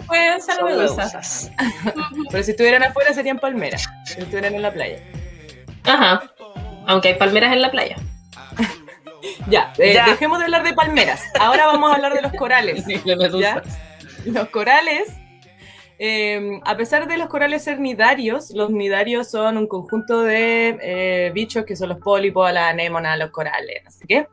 Pueden 0.07 0.41
ser 0.41 0.57
Son 0.57 0.64
medusas. 0.66 1.51
Pero 2.31 2.43
si 2.43 2.51
estuvieran 2.53 2.83
afuera 2.83 3.12
serían 3.12 3.39
palmeras. 3.39 3.85
Si 4.07 4.20
estuvieran 4.20 4.55
en 4.55 4.62
la 4.62 4.72
playa. 4.72 4.99
Ajá. 5.85 6.22
Aunque 6.87 7.09
hay 7.09 7.14
palmeras 7.14 7.53
en 7.53 7.62
la 7.62 7.70
playa. 7.70 7.97
Ya, 9.49 9.72
eh, 9.78 9.95
Ya. 9.95 10.05
dejemos 10.07 10.39
de 10.39 10.45
hablar 10.45 10.64
de 10.64 10.74
palmeras. 10.74 11.22
Ahora 11.41 11.66
vamos 11.66 11.91
a 11.91 11.95
hablar 11.95 12.12
de 12.12 12.20
los 12.20 12.32
corales. 12.32 12.85
Los 14.26 14.49
corales, 14.51 15.12
eh, 15.99 16.61
a 16.64 16.76
pesar 16.76 17.07
de 17.09 17.16
los 17.18 17.28
corales 17.28 17.64
ser 17.64 17.78
nidarios, 17.80 18.51
los 18.51 18.70
nidarios 18.70 19.30
son 19.30 19.57
un 19.59 19.66
conjunto 19.66 20.22
de 20.22 20.78
eh, 20.82 21.30
bichos 21.35 21.64
que 21.64 21.74
son 21.76 21.91
los 21.91 21.99
pólipos, 21.99 22.51
la 22.53 22.68
anémona, 22.68 23.16
los 23.16 23.30
corales, 23.30 23.82
no 23.85 23.91
sé 23.91 24.05
qué. 24.07 24.28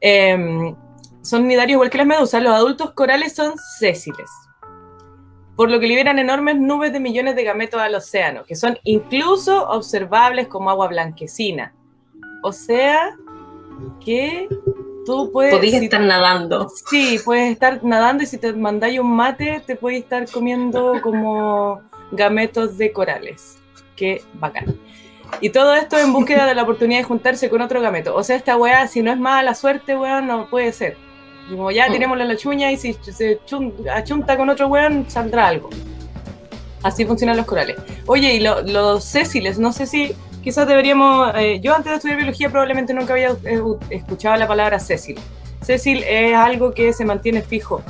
Eh, 0.00 0.74
son 1.22 1.46
nidarios 1.46 1.74
igual 1.76 1.90
que 1.90 1.98
las 1.98 2.06
medusas. 2.06 2.42
Los 2.42 2.54
adultos 2.54 2.92
corales 2.92 3.34
son 3.34 3.54
sésiles, 3.78 4.30
por 5.58 5.72
lo 5.72 5.80
que 5.80 5.88
liberan 5.88 6.20
enormes 6.20 6.54
nubes 6.54 6.92
de 6.92 7.00
millones 7.00 7.34
de 7.34 7.42
gametos 7.42 7.80
al 7.80 7.92
océano, 7.92 8.44
que 8.44 8.54
son 8.54 8.78
incluso 8.84 9.68
observables 9.68 10.46
como 10.46 10.70
agua 10.70 10.86
blanquecina. 10.86 11.74
O 12.44 12.52
sea, 12.52 13.16
que 14.04 14.46
tú 15.04 15.32
puedes... 15.32 15.52
Podías 15.52 15.80
si- 15.80 15.86
estar 15.86 16.00
nadando. 16.00 16.68
Sí, 16.88 17.18
puedes 17.24 17.50
estar 17.50 17.82
nadando 17.82 18.22
y 18.22 18.26
si 18.26 18.38
te 18.38 18.52
mandáis 18.52 19.00
un 19.00 19.10
mate, 19.10 19.60
te 19.66 19.74
puedes 19.74 19.98
estar 20.04 20.30
comiendo 20.30 21.00
como 21.02 21.80
gametos 22.12 22.78
de 22.78 22.92
corales. 22.92 23.58
Qué 23.96 24.22
bacán. 24.34 24.78
Y 25.40 25.50
todo 25.50 25.74
esto 25.74 25.98
en 25.98 26.12
búsqueda 26.12 26.46
de 26.46 26.54
la 26.54 26.62
oportunidad 26.62 27.00
de 27.00 27.04
juntarse 27.04 27.50
con 27.50 27.62
otro 27.62 27.80
gameto. 27.80 28.14
O 28.14 28.22
sea, 28.22 28.36
esta 28.36 28.56
weá, 28.56 28.86
si 28.86 29.02
no 29.02 29.10
es 29.10 29.18
mala 29.18 29.56
suerte, 29.56 29.96
weón, 29.96 30.28
no 30.28 30.48
puede 30.48 30.70
ser. 30.72 30.96
Y 31.50 31.56
como 31.56 31.70
ya 31.70 31.88
Mm. 31.88 31.92
tenemos 31.92 32.18
la 32.18 32.36
chuña 32.36 32.70
y 32.70 32.76
si 32.76 32.92
se 32.94 33.38
chun- 33.46 33.72
achunta 33.90 34.36
con 34.36 34.48
otro 34.50 34.68
weón, 34.68 35.06
saldrá 35.08 35.48
algo. 35.48 35.70
Así 36.82 37.04
funcionan 37.04 37.36
los 37.36 37.46
corales. 37.46 37.76
Oye, 38.06 38.34
y 38.34 38.40
lo- 38.40 38.62
los 38.62 39.02
césiles, 39.04 39.58
no 39.58 39.72
sé 39.72 39.86
si 39.86 40.14
quizás 40.44 40.66
deberíamos. 40.68 41.32
eh, 41.36 41.58
yo 41.60 41.74
antes 41.74 41.90
de 41.90 41.96
estudiar 41.96 42.16
biología 42.18 42.50
probablemente 42.50 42.94
nunca 42.94 43.12
había 43.14 43.30
eh, 43.44 43.60
escuchado 43.90 44.36
la 44.36 44.46
palabra 44.46 44.78
césil. 44.78 45.18
Césil 45.62 46.04
es 46.06 46.34
algo 46.36 46.72
que 46.72 46.92
se 46.92 47.04
mantiene 47.04 47.42
fijo. 47.42 47.82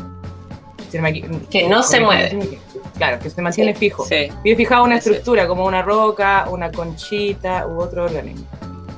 Me 0.94 1.11
equi- 1.12 1.48
Que 1.48 1.68
no 1.68 1.82
se 1.82 2.00
mueve. 2.00 2.59
Claro, 2.96 3.18
que 3.18 3.28
se 3.28 3.42
mantiene 3.42 3.74
Sí, 3.74 3.78
fijo. 3.78 4.04
Sí, 4.06 4.28
Vive 4.42 4.56
fijado 4.56 4.84
una 4.84 4.96
estructura, 4.96 5.46
como 5.46 5.66
una 5.66 5.82
roca, 5.82 6.46
una 6.50 6.72
conchita 6.72 7.66
u 7.66 7.78
otro 7.80 8.04
organismo. 8.04 8.46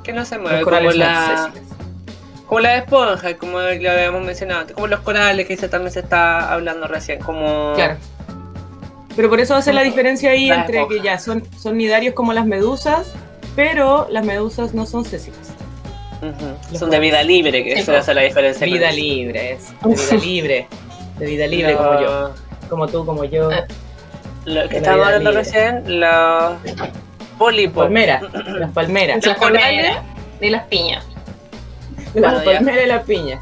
que 0.04 0.12
no 0.14 0.24
se 0.24 0.36
Los 0.36 0.42
mueve 0.44 0.58
como 0.62 0.64
corales 0.76 0.90
son 0.92 0.98
la, 1.00 1.50
sésiles. 1.52 1.69
Como 2.51 2.61
la 2.62 2.78
esponja, 2.78 3.36
como 3.36 3.61
lo 3.61 3.66
habíamos 3.68 4.22
mencionado 4.22 4.62
antes, 4.62 4.74
como 4.74 4.88
los 4.88 4.98
corales 5.01 5.46
que 5.46 5.57
se, 5.57 5.68
también 5.68 5.92
se 5.92 6.01
está 6.01 6.53
hablando 6.53 6.88
recién, 6.88 7.20
como... 7.20 7.74
Claro. 7.76 7.96
Pero 9.14 9.28
por 9.28 9.38
eso 9.38 9.55
hace 9.55 9.72
la 9.72 9.82
diferencia 9.82 10.30
ahí 10.32 10.48
La 10.48 10.62
entre 10.62 10.78
esponja. 10.78 10.96
que 10.96 11.01
ya 11.07 11.18
son, 11.20 11.44
son 11.57 11.76
nidarios 11.78 12.12
como 12.12 12.32
las 12.32 12.46
medusas, 12.46 13.12
pero 13.55 14.09
las 14.11 14.24
medusas 14.24 14.74
no 14.74 14.84
son 14.84 15.05
sésiles. 15.05 15.38
Ujú, 16.22 16.57
Los 16.72 16.80
Son 16.80 16.90
de 16.90 16.98
vida 16.98 17.22
libre, 17.22 17.62
que 17.62 17.74
Sí, 17.76 17.80
eso 17.82 17.96
hace 17.96 18.14
la 18.14 18.22
diferencia. 18.22 18.66
Vida 18.66 18.90
libre, 18.90 19.53
es. 19.53 19.72
De 19.80 19.88
vida 19.94 20.16
libre. 20.24 20.66
De 21.20 21.26
vida 21.26 21.46
libre 21.46 21.76
como 21.76 22.01
yo. 22.01 22.34
Como 22.68 22.86
tú, 22.88 23.07
como 23.07 23.24
yo. 23.24 23.51
Eh. 23.53 23.64
Lo 24.44 24.62
que 24.62 24.68
De 24.70 24.76
estábamos 24.78 25.07
hablando 25.07 25.30
libre. 25.30 25.44
recién, 25.44 26.01
los 26.01 26.55
pólipos. 27.38 27.84
Palmera. 27.84 28.20
Las 28.59 28.72
palmeras. 28.72 29.24
Las 29.24 29.38
corales? 29.38 29.62
palmeras 29.62 29.98
y 30.40 30.51
las 30.51 30.64
piñas. 30.66 31.05
Las 32.14 32.44
Bueno, 32.44 32.50
ya. 32.50 32.58
palmeras 32.58 33.02
y 33.04 33.06
piñas. 33.06 33.40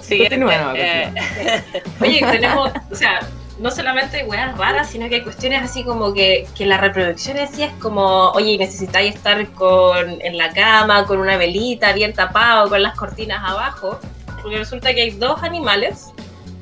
Siguiente, 0.00 0.36
Continúa, 0.36 0.58
no, 0.58 0.74
eh, 0.74 1.12
Oye, 2.00 2.20
tenemos, 2.20 2.70
o 2.90 2.94
sea, 2.94 3.20
no 3.58 3.70
solamente 3.70 4.24
weas 4.24 4.56
raras, 4.58 4.90
sino 4.90 5.08
que 5.08 5.16
hay 5.16 5.22
cuestiones 5.22 5.62
así 5.62 5.84
como 5.84 6.12
que, 6.12 6.46
que 6.56 6.66
la 6.66 6.78
reproducción 6.78 7.38
así 7.38 7.62
es 7.62 7.72
como, 7.80 8.30
oye, 8.30 8.58
necesitáis 8.58 9.14
estar 9.14 9.46
con, 9.52 10.20
en 10.20 10.36
la 10.36 10.50
cama, 10.50 11.06
con 11.06 11.18
una 11.18 11.36
velita 11.36 11.92
bien 11.92 12.12
tapado, 12.12 12.68
con 12.68 12.82
las 12.82 12.96
cortinas 12.96 13.48
abajo, 13.48 14.00
porque 14.42 14.58
resulta 14.58 14.92
que 14.92 15.02
hay 15.02 15.10
dos 15.12 15.42
animales, 15.42 16.12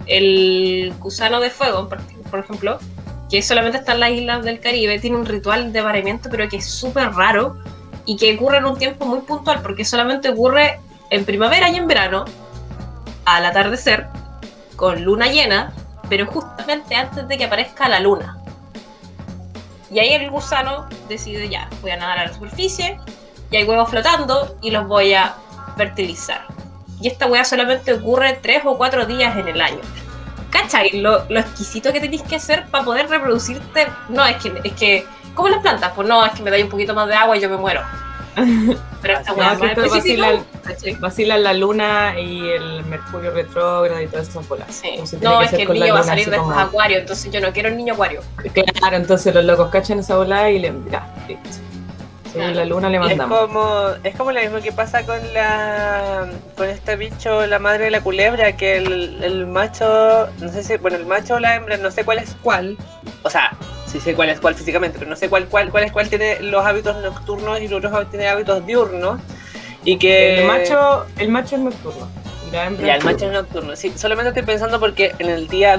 el 0.07 0.93
gusano 0.99 1.41
de 1.41 1.49
fuego, 1.49 1.89
por, 1.89 2.41
ejemplo, 2.41 2.79
que 3.31 3.41
solamente 3.41 3.79
está 3.79 3.95
en 3.95 4.01
las 4.01 4.11
islas 4.11 4.45
del 4.45 4.61
Caribe, 4.61 4.99
tiene 4.99 5.17
un 5.17 5.25
ritual 5.25 5.73
de 5.73 5.81
apareamiento, 5.81 6.29
pero 6.31 6.49
que 6.49 6.59
es 6.59 6.67
súper 6.67 7.11
raro 7.13 7.57
y 8.05 8.17
que 8.17 8.35
ocurre 8.35 8.59
en 8.59 8.67
un 8.67 8.79
tiempo 8.79 9.07
muy 9.07 9.21
puntual, 9.21 9.63
porque 9.63 9.85
solamente 9.85 10.29
ocurre 10.29 10.81
en 11.11 11.25
primavera 11.25 11.69
y 11.69 11.77
en 11.77 11.87
verano, 11.87 12.25
al 13.25 13.47
atardecer, 13.47 14.07
con 14.77 15.03
luna 15.05 15.27
llena, 15.29 15.73
pero 16.09 16.27
justamente 16.27 16.95
antes 16.95 17.29
de 17.29 17.39
que 17.39 17.45
aparezca 17.45 17.89
la 17.89 18.01
luna. 18.01 18.39
Y 19.91 19.99
ahí 19.99 20.13
el 20.15 20.31
gusano 20.31 20.89
decide 21.09 21.49
ya, 21.49 21.69
voy 21.83 21.91
a 21.91 21.97
nadar 21.97 22.19
a 22.19 22.27
la 22.27 22.33
superficie, 22.33 22.99
y 23.51 23.57
hay 23.57 23.65
huevos 23.65 23.91
flotando 23.91 24.57
y 24.63 24.71
los 24.71 24.89
voy 24.89 25.13
a 25.13 25.35
fertilizar. 25.77 26.47
Y 27.01 27.09
esta 27.09 27.27
hueá 27.27 27.45
solamente 27.45 27.93
ocurre 27.93 28.39
tres 28.43 28.63
o 28.65 28.79
cuatro 28.79 29.05
días 29.07 29.37
en 29.37 29.49
el 29.49 29.61
año. 29.61 29.81
¿Cachai? 30.53 31.01
Lo, 31.01 31.25
lo 31.31 31.41
exquisito 31.41 31.93
que 31.93 32.01
tenéis 32.01 32.23
que 32.23 32.37
hacer 32.37 32.67
para 32.71 32.85
poder 32.85 33.09
reproducirte. 33.09 33.89
No, 34.11 34.25
es 34.27 34.37
que, 34.37 34.53
es 34.63 34.73
que. 34.75 35.07
¿Cómo 35.35 35.49
las 35.49 35.61
plantas? 35.63 35.93
Pues 35.97 36.07
no, 36.07 36.25
es 36.27 36.33
que 36.33 36.43
me 36.43 36.51
dais 36.51 36.65
un 36.65 36.71
poquito 36.71 36.95
más 36.95 37.09
de 37.09 37.15
agua 37.15 37.37
y 37.37 37.41
yo 37.41 37.49
me 37.49 37.57
muero. 37.57 37.81
Pero 39.01 39.19
esta 39.19 39.33
No, 39.37 39.59
que 39.59 39.67
es 39.67 40.45
¿cachai? 40.63 40.95
Vacilan 40.97 41.43
la 41.43 41.55
luna 41.55 42.19
y 42.19 42.51
el 42.51 42.85
mercurio 42.85 43.31
retrógrado 43.31 44.01
y 44.03 44.07
todas 44.09 44.29
esas 44.29 44.47
bolas. 44.47 44.69
Sí. 44.75 45.01
No, 45.21 45.41
es 45.41 45.51
que 45.51 45.63
el 45.63 45.73
niño 45.73 45.95
va 45.95 46.01
a 46.01 46.05
salir 46.05 46.29
después 46.29 46.49
como- 46.55 46.61
acuario, 46.61 46.99
entonces 46.99 47.33
yo 47.33 47.41
no 47.41 47.53
quiero 47.53 47.71
el 47.71 47.77
niño 47.77 47.95
acuario. 47.95 48.21
Claro, 48.79 48.97
entonces 48.97 49.35
los 49.35 49.45
locos 49.45 49.71
cachan 49.71 49.99
esa 50.01 50.17
bola 50.17 50.51
y 50.51 50.59
le. 50.59 50.73
Ya, 50.91 51.07
listo. 51.29 51.49
Según 52.33 52.57
la 52.57 52.65
luna 52.65 52.89
le 52.89 52.97
Es 52.97 53.03
mandamos. 53.03 53.39
como, 53.41 53.89
es 54.05 54.17
como 54.17 54.33
lo 54.33 54.41
mismo 54.41 54.61
que 54.61 54.73
pasa 54.73 55.05
con 55.05 55.19
la 55.35 56.27
con 56.57 56.69
este 56.69 56.97
bicho, 56.97 57.47
la 57.47 57.59
madre 57.59 57.85
de 57.85 57.91
la 57.91 58.01
culebra, 58.01 58.57
que 58.57 58.79
el, 58.79 59.23
el 59.23 59.47
macho, 59.47 60.29
no 60.41 60.49
sé 60.51 60.63
si, 60.63 60.77
bueno, 60.79 60.97
el 60.97 61.07
macho 61.07 61.35
o 61.35 61.41
la 61.41 61.57
hembra, 61.57 61.77
no 61.77 61.91
sé 61.91 62.05
cuál 62.05 62.19
es 62.19 62.35
cuál. 62.43 62.77
O 63.23 63.31
sea, 63.31 63.53
sí 63.87 64.01
sé 64.01 64.15
cuál 64.15 64.31
es 64.31 64.41
cuál 64.41 64.55
físicamente, 64.55 64.99
pero 64.99 65.11
no 65.11 65.17
sé 65.17 65.29
cuál 65.29 65.47
cuál, 65.49 65.71
cuál 65.71 65.85
es 65.85 65.93
cuál 65.93 66.09
tiene 66.09 66.41
los 66.41 66.65
hábitos 66.65 66.97
nocturnos 67.03 67.61
y 67.61 67.69
los 67.69 67.85
otros 67.85 68.11
tiene 68.11 68.29
hábitos 68.29 68.65
diurnos. 68.67 69.21
Y 69.85 69.99
que 69.99 70.41
El 70.41 70.47
macho, 70.47 71.07
el 71.19 71.29
macho 71.29 71.57
es 71.57 71.63
nocturno. 71.63 72.09
Y 72.49 72.51
la 72.53 72.67
hembra 72.67 72.87
Ya, 72.87 72.95
es 72.97 73.01
el 73.01 73.05
macho 73.13 73.27
es 73.27 73.33
nocturno. 73.33 73.77
Sí, 73.77 73.93
solamente 73.97 74.29
estoy 74.31 74.45
pensando 74.45 74.81
porque 74.81 75.13
en 75.19 75.29
el 75.29 75.49
día, 75.49 75.75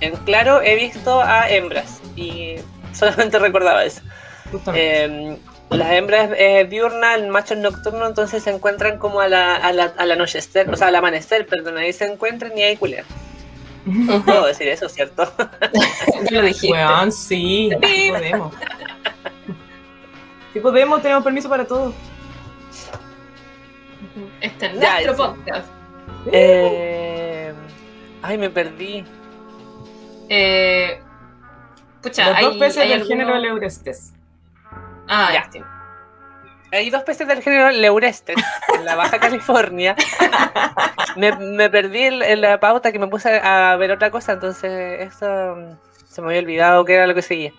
en, 0.00 0.16
claro, 0.26 0.60
he 0.60 0.74
visto 0.76 1.20
a 1.22 1.48
hembras 1.48 2.00
y 2.16 2.56
solamente 2.92 3.38
recordaba 3.38 3.84
eso. 3.84 4.02
Justamente. 4.50 5.04
Eh, 5.04 5.38
las 5.70 5.92
hembras 5.92 6.30
es 6.36 6.68
diurna, 6.70 7.14
el 7.14 7.28
macho 7.28 7.54
es 7.54 7.60
nocturno, 7.60 8.06
entonces 8.06 8.42
se 8.42 8.50
encuentran 8.50 8.98
como 8.98 9.20
a 9.20 9.28
la, 9.28 9.56
a 9.56 9.72
la, 9.72 9.92
al 9.96 10.10
anochecer, 10.10 10.68
o 10.70 10.76
sea, 10.76 10.88
al 10.88 10.96
amanecer, 10.96 11.46
perdón, 11.46 11.76
ahí 11.78 11.92
se 11.92 12.06
encuentran 12.06 12.56
y 12.56 12.62
hay 12.62 12.76
culea. 12.76 13.04
Puedo 14.24 14.46
decir 14.46 14.68
eso, 14.68 14.88
¿cierto? 14.88 15.30
Ya 16.30 16.40
lo 16.40 16.46
dijiste. 16.46 16.72
Weón, 16.72 17.10
sí, 17.12 17.70
sí 17.82 18.10
podemos. 18.10 18.54
Sí 20.52 20.60
podemos, 20.60 21.00
tenemos 21.02 21.24
permiso 21.24 21.48
para 21.48 21.64
todo. 21.66 21.92
Este 24.40 24.66
es 24.66 24.80
Ya, 24.80 25.00
nuestro 25.00 25.12
sí. 25.12 25.16
podcast. 25.18 25.68
Eh, 26.32 27.52
ay, 28.22 28.38
me 28.38 28.50
perdí. 28.50 29.04
Eh, 30.28 31.00
pucha, 32.02 32.28
Los 32.28 32.36
hay, 32.36 32.44
dos 32.44 32.56
peces 32.56 32.78
hay 32.78 32.88
del 32.88 33.02
alguno- 33.02 33.08
género 33.24 33.38
Leurestes. 33.38 34.12
Ah, 35.08 35.30
Ya. 35.32 35.48
sí. 35.50 35.60
Hay 36.70 36.90
dos 36.90 37.02
peces 37.02 37.26
del 37.26 37.42
género 37.42 37.70
Leurestes 37.70 38.36
en 38.74 38.84
la 38.84 38.94
Baja 38.94 39.18
California. 39.20 39.96
Me, 41.16 41.32
me 41.34 41.70
perdí 41.70 42.02
en, 42.02 42.22
en 42.22 42.40
la 42.42 42.60
pauta 42.60 42.92
que 42.92 42.98
me 42.98 43.06
puse 43.08 43.40
a 43.42 43.74
ver 43.76 43.90
otra 43.90 44.10
cosa, 44.10 44.32
entonces 44.32 45.00
eso 45.00 45.56
mm, 45.56 45.78
se 46.06 46.20
me 46.20 46.28
había 46.28 46.40
olvidado 46.40 46.84
que 46.84 46.94
era 46.94 47.06
lo 47.06 47.14
que 47.14 47.22
seguía. 47.22 47.52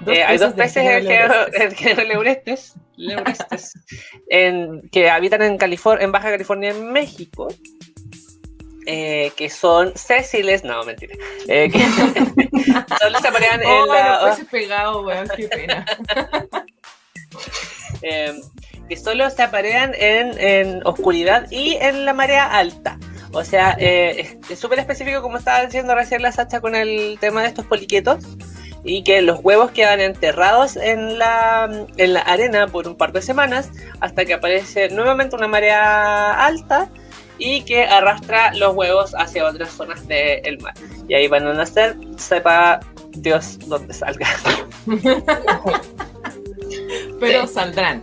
Dos 0.00 0.14
Eh, 0.14 0.24
hay 0.24 0.36
dos 0.36 0.54
del 0.54 0.64
peces 0.66 0.84
en 0.84 0.90
el 0.90 1.02
género 1.06 1.22
género, 1.22 1.34
Leurestes. 1.46 1.62
el 1.62 1.74
género 1.74 2.04
Leurestes, 2.08 2.74
Leurestes, 2.96 3.72
en- 4.28 4.88
que 4.90 5.08
habitan 5.08 5.40
en, 5.40 5.58
Califor- 5.58 6.02
en 6.02 6.12
Baja 6.12 6.30
California, 6.30 6.70
en 6.70 6.92
México. 6.92 7.48
eh, 8.86 9.32
que 9.38 9.48
son 9.48 9.96
sésiles, 9.96 10.62
no, 10.64 10.84
mentira. 10.84 11.14
eh, 11.48 11.70
que 11.72 11.78
solo 13.00 13.18
se 13.20 13.28
aparean 13.28 13.62
en 13.62 13.68
Oh, 13.68 13.86
la, 13.86 14.20
los 14.20 14.30
peces 14.36 14.50
pegados, 14.50 15.02
weón, 15.06 15.26
qué 15.34 15.48
pena. 15.48 15.86
eh, 18.02 18.40
que 18.88 18.96
solo 18.96 19.28
se 19.30 19.42
aparean 19.42 19.92
en, 19.98 20.38
en 20.38 20.86
oscuridad 20.86 21.50
y 21.50 21.74
en 21.74 22.04
la 22.04 22.12
marea 22.12 22.44
alta. 22.46 22.98
O 23.32 23.42
sea, 23.44 23.76
eh, 23.78 24.36
es- 24.48 24.58
súper 24.58 24.78
específico 24.78 25.22
como 25.22 25.38
estaba 25.38 25.64
diciendo 25.64 25.94
recién 25.94 26.22
la 26.22 26.30
Sacha 26.32 26.60
con 26.60 26.74
el 26.74 27.18
tema 27.20 27.42
de 27.42 27.48
estos 27.48 27.66
poliquetos. 27.66 28.24
Y 28.86 29.02
que 29.02 29.22
los 29.22 29.40
huevos 29.42 29.70
quedan 29.70 30.00
enterrados 30.02 30.76
en 30.76 31.18
la, 31.18 31.86
en 31.96 32.12
la 32.12 32.20
arena 32.20 32.66
por 32.66 32.86
un 32.86 32.96
par 32.96 33.12
de 33.12 33.22
semanas 33.22 33.70
hasta 34.00 34.26
que 34.26 34.34
aparece 34.34 34.90
nuevamente 34.90 35.34
una 35.36 35.48
marea 35.48 36.44
alta 36.44 36.90
y 37.38 37.62
que 37.62 37.84
arrastra 37.86 38.52
los 38.52 38.74
huevos 38.76 39.14
hacia 39.16 39.46
otras 39.46 39.70
zonas 39.70 40.06
del 40.06 40.58
mar. 40.60 40.74
Y 41.08 41.14
ahí 41.14 41.28
van 41.28 41.46
a 41.46 41.54
nacer, 41.54 41.96
sepa 42.18 42.80
Dios 43.12 43.58
dónde 43.66 43.94
salga. 43.94 44.28
Pero 47.26 47.46
Sí. 47.46 47.54
saldrán. 47.54 48.02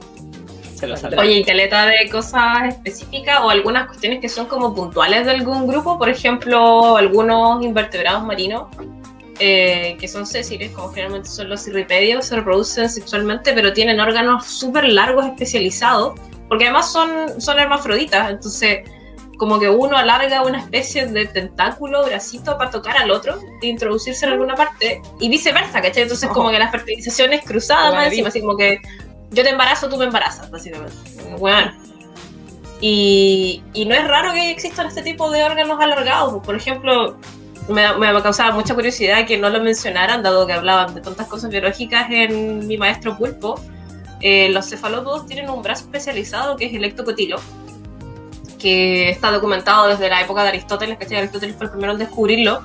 Se 0.76 0.88
lo 0.88 0.98
salga. 0.98 1.22
Oye, 1.22 1.34
y 1.34 1.44
caleta 1.44 1.86
de 1.86 2.10
cosas 2.10 2.70
específicas 2.70 3.40
o 3.44 3.50
algunas 3.50 3.88
cuestiones 3.88 4.20
que 4.20 4.30
son 4.30 4.48
como 4.48 4.74
puntuales 4.74 5.26
de 5.26 5.32
algún 5.32 5.68
grupo, 5.68 5.98
por 5.98 6.10
ejemplo, 6.10 6.98
algunos 6.98 7.64
invertebrados 7.64 8.24
marinos 8.24 8.64
eh, 9.44 9.98
que 10.00 10.08
son 10.08 10.28
sésiles, 10.28 10.72
como 10.72 10.90
generalmente 10.90 11.28
son 11.28 11.50
los 11.50 11.64
cirripedios, 11.64 12.26
se 12.28 12.36
reproducen 12.36 12.88
sexualmente, 12.90 13.54
pero 13.54 13.74
tienen 13.74 14.00
órganos 14.00 14.46
súper 14.46 14.86
largos 14.86 15.26
especializados, 15.26 16.20
porque 16.48 16.66
además 16.66 16.92
son, 16.92 17.42
son 17.42 17.58
hermafroditas, 17.58 18.30
entonces 18.30 18.88
como 19.38 19.60
que 19.60 19.68
uno 19.68 19.98
alarga 19.98 20.44
una 20.44 20.60
especie 20.60 21.08
de 21.08 21.26
tentáculo, 21.26 22.06
bracito 22.06 22.56
para 22.60 22.70
tocar 22.70 22.96
al 22.98 23.10
otro 23.10 23.40
e 23.64 23.68
introducirse 23.68 24.28
en 24.28 24.34
alguna 24.34 24.54
parte, 24.54 25.02
y 25.20 25.30
viceversa, 25.30 25.82
¿cachai? 25.82 26.04
Entonces 26.04 26.30
como 26.30 26.52
que 26.52 26.60
la 26.60 26.70
fertilización 26.70 27.34
es 27.34 27.44
cruzada 27.44 27.92
más 27.92 28.10
encima, 28.10 28.28
así 28.28 28.42
como 28.42 28.56
que 28.56 28.80
yo 29.32 29.44
te 29.44 29.50
embarazo, 29.50 29.90
tú 29.90 29.98
me 29.98 30.06
embarazas, 30.06 30.50
básicamente. 30.52 30.94
Bueno. 31.40 31.74
Y, 32.82 33.64
y 33.74 33.86
no 33.86 33.96
es 33.96 34.08
raro 34.08 34.34
que 34.34 34.52
existan 34.52 34.88
este 34.88 35.04
tipo 35.04 35.30
de 35.32 35.44
órganos 35.44 35.80
alargados. 35.80 36.44
Por 36.44 36.56
ejemplo, 36.56 37.18
me, 37.70 37.94
me 37.98 38.22
causaba 38.22 38.54
mucha 38.54 38.74
curiosidad 38.74 39.26
que 39.26 39.38
no 39.38 39.50
lo 39.50 39.62
mencionaran, 39.62 40.24
dado 40.24 40.48
que 40.48 40.54
hablaban 40.54 40.94
de 40.94 41.02
tantas 41.02 41.28
cosas 41.28 41.50
biológicas 41.52 42.10
en 42.10 42.68
mi 42.68 42.78
maestro 42.78 43.18
pulpo. 43.18 43.60
Eh, 44.20 44.50
los 44.50 44.70
cefalópodos 44.70 45.26
tienen 45.26 45.50
un 45.50 45.62
brazo 45.62 45.86
especializado 45.86 46.56
que 46.56 46.66
es 46.66 46.74
el 46.74 46.84
ectocotilo, 46.84 47.40
que 48.60 49.10
está 49.10 49.32
documentado 49.32 49.88
desde 49.88 50.10
la 50.10 50.22
época 50.22 50.44
de 50.44 50.50
Aristóteles, 50.50 50.98
que 50.98 51.18
Aristóteles 51.18 51.56
fue 51.56 51.66
el 51.66 51.72
primero 51.72 51.94
en 51.94 52.00
descubrirlo, 52.00 52.64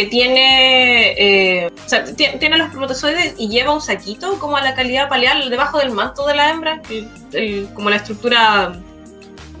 que 0.00 0.06
tiene, 0.06 1.12
eh, 1.18 1.66
o 1.84 1.88
sea, 1.88 2.04
tiene, 2.04 2.56
los 2.56 2.68
espermatozoides 2.68 3.34
y 3.36 3.48
lleva 3.48 3.74
un 3.74 3.82
saquito 3.82 4.38
como 4.38 4.56
a 4.56 4.62
la 4.62 4.74
calidad 4.74 5.08
paleal 5.10 5.50
debajo 5.50 5.78
del 5.78 5.90
manto 5.90 6.26
de 6.26 6.34
la 6.34 6.50
hembra, 6.50 6.80
el- 6.88 7.08
el- 7.32 7.68
como 7.74 7.90
la 7.90 7.96
estructura, 7.96 8.72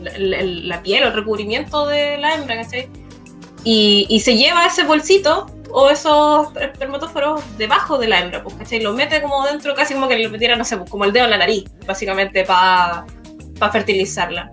la, 0.02 0.12
la- 0.42 0.82
piel 0.82 1.04
o 1.04 1.08
el 1.08 1.12
recubrimiento 1.12 1.86
de 1.86 2.16
la 2.18 2.34
hembra, 2.34 2.56
¿cachai? 2.62 2.88
Y, 3.64 4.06
y 4.08 4.20
se 4.20 4.36
lleva 4.36 4.64
ese 4.64 4.84
bolsito 4.84 5.46
o 5.72 5.90
esos 5.90 6.48
espermatóforos 6.56 7.42
debajo 7.58 7.98
de 7.98 8.08
la 8.08 8.20
hembra, 8.20 8.42
pues, 8.42 8.54
¿cachai? 8.56 8.80
Lo 8.80 8.94
mete 8.94 9.20
como 9.20 9.44
dentro, 9.44 9.74
casi 9.74 9.92
como 9.92 10.08
que 10.08 10.16
le 10.16 10.28
metiera, 10.30 10.56
no 10.56 10.64
sé, 10.64 10.78
pues, 10.78 10.88
como 10.90 11.04
el 11.04 11.12
dedo 11.12 11.26
en 11.26 11.32
la 11.32 11.38
nariz, 11.38 11.64
básicamente, 11.86 12.44
para 12.46 13.04
fertilizarla. 13.70 14.50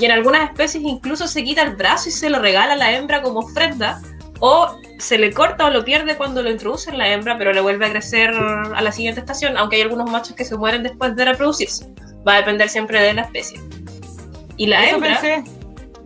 Y 0.00 0.04
en 0.04 0.12
algunas 0.12 0.48
especies 0.50 0.84
incluso 0.84 1.26
se 1.26 1.42
quita 1.42 1.62
el 1.62 1.74
brazo 1.74 2.08
y 2.08 2.12
se 2.12 2.30
lo 2.30 2.38
regala 2.38 2.74
a 2.74 2.76
la 2.76 2.92
hembra 2.92 3.20
como 3.22 3.40
ofrenda, 3.40 4.00
o 4.40 4.76
se 4.98 5.18
le 5.18 5.32
corta 5.32 5.66
o 5.66 5.70
lo 5.70 5.84
pierde 5.84 6.16
cuando 6.16 6.42
lo 6.42 6.50
introduce 6.50 6.90
en 6.90 6.98
la 6.98 7.08
hembra, 7.08 7.38
pero 7.38 7.52
le 7.52 7.60
vuelve 7.60 7.86
a 7.86 7.90
crecer 7.90 8.30
a 8.30 8.80
la 8.80 8.92
siguiente 8.92 9.20
estación, 9.20 9.56
aunque 9.56 9.76
hay 9.76 9.82
algunos 9.82 10.10
machos 10.10 10.34
que 10.36 10.44
se 10.44 10.56
mueren 10.56 10.82
después 10.82 11.14
de 11.16 11.24
reproducirse. 11.24 11.86
Va 12.26 12.34
a 12.34 12.36
depender 12.38 12.68
siempre 12.68 13.00
de 13.00 13.14
la 13.14 13.22
especie. 13.22 13.60
Y 14.56 14.66
la 14.66 14.84
Eso 14.84 14.96
hembra... 14.96 15.20
pensé. 15.20 15.50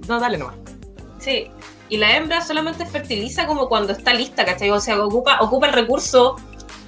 No, 0.09 0.18
dale 0.18 0.39
nomás. 0.39 0.57
Sí, 1.18 1.51
y 1.89 1.97
la 1.97 2.16
hembra 2.16 2.41
solamente 2.41 2.87
fertiliza 2.87 3.47
como 3.47 3.68
cuando 3.68 3.93
está 3.93 4.14
lista, 4.14 4.45
¿cachai? 4.45 4.70
O 4.70 4.81
sea, 4.81 5.03
ocupa, 5.05 5.39
ocupa 5.41 5.66
el 5.66 5.72
recurso 5.72 6.37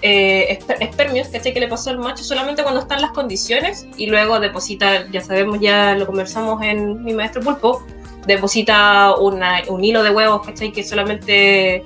eh, 0.03 0.59
esper- 0.59 0.79
espermios, 0.81 1.29
¿cachai? 1.29 1.53
Que 1.53 1.61
le 1.61 1.69
pasó 1.69 1.91
al 1.91 1.99
macho 1.99 2.25
solamente 2.25 2.63
cuando 2.63 2.81
están 2.81 3.03
las 3.03 3.11
condiciones 3.11 3.87
y 3.97 4.07
luego 4.07 4.41
deposita, 4.41 5.07
ya 5.11 5.21
sabemos, 5.21 5.59
ya 5.61 5.95
lo 5.95 6.07
conversamos 6.07 6.63
en 6.63 7.05
mi 7.05 7.13
maestro 7.13 7.43
pulpo, 7.43 7.85
deposita 8.27 9.15
una- 9.17 9.63
un 9.69 9.83
hilo 9.85 10.03
de 10.03 10.11
huevos, 10.11 10.47
¿cachai? 10.47 10.73
Que 10.73 10.83
solamente 10.85 11.83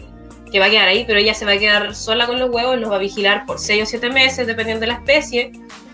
que 0.51 0.61
va 0.61 0.67
a 0.67 0.71
quedar 0.71 0.87
ahí, 0.89 1.05
pero 1.05 1.19
ella 1.19 1.35
se 1.35 1.45
va 1.45 1.53
a 1.53 1.59
quedar 1.59 1.95
sola 1.97 2.27
con 2.27 2.39
los 2.39 2.49
huevos, 2.51 2.79
los 2.79 2.89
va 2.91 2.97
a 2.97 2.99
vigilar 3.01 3.45
por 3.45 3.59
6 3.59 3.83
o 3.83 3.87
7 3.87 4.09
meses, 4.11 4.47
dependiendo 4.47 4.83
de 4.83 4.87
la 4.87 4.95
especie, 4.95 5.51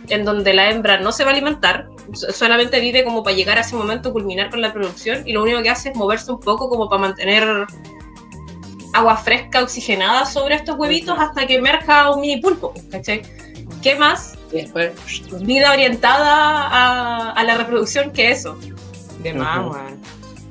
en 0.08 0.24
donde 0.24 0.52
la 0.52 0.68
hembra 0.70 0.98
no 1.00 1.12
se 1.12 1.24
va 1.24 1.30
a 1.30 1.32
alimentar, 1.32 1.88
so- 2.12 2.30
solamente 2.30 2.78
vive 2.80 3.02
como 3.04 3.22
para 3.22 3.34
llegar 3.34 3.56
a 3.56 3.62
ese 3.62 3.74
momento, 3.74 4.12
culminar 4.12 4.50
con 4.50 4.60
la 4.60 4.70
producción, 4.72 5.26
y 5.26 5.32
lo 5.32 5.42
único 5.42 5.62
que 5.62 5.70
hace 5.70 5.90
es 5.90 5.96
moverse 5.96 6.30
un 6.32 6.40
poco 6.40 6.68
como 6.68 6.90
para 6.90 7.00
mantener 7.00 7.66
agua 8.92 9.16
fresca, 9.16 9.62
oxigenada 9.62 10.26
sobre 10.26 10.56
estos 10.56 10.76
huevitos 10.76 11.16
hasta 11.18 11.46
que 11.46 11.54
emerja 11.54 12.10
un 12.10 12.20
mini 12.20 12.38
pulpo, 12.42 12.74
¿cachai? 12.90 13.22
¿Qué 13.82 13.94
más 13.94 14.36
después, 14.52 14.92
vida 15.40 15.72
orientada 15.72 16.66
a, 16.66 17.30
a 17.30 17.44
la 17.44 17.56
reproducción 17.56 18.10
que 18.10 18.30
eso? 18.30 18.58
De 19.22 19.32
más, 19.32 19.60
weón. 19.60 19.99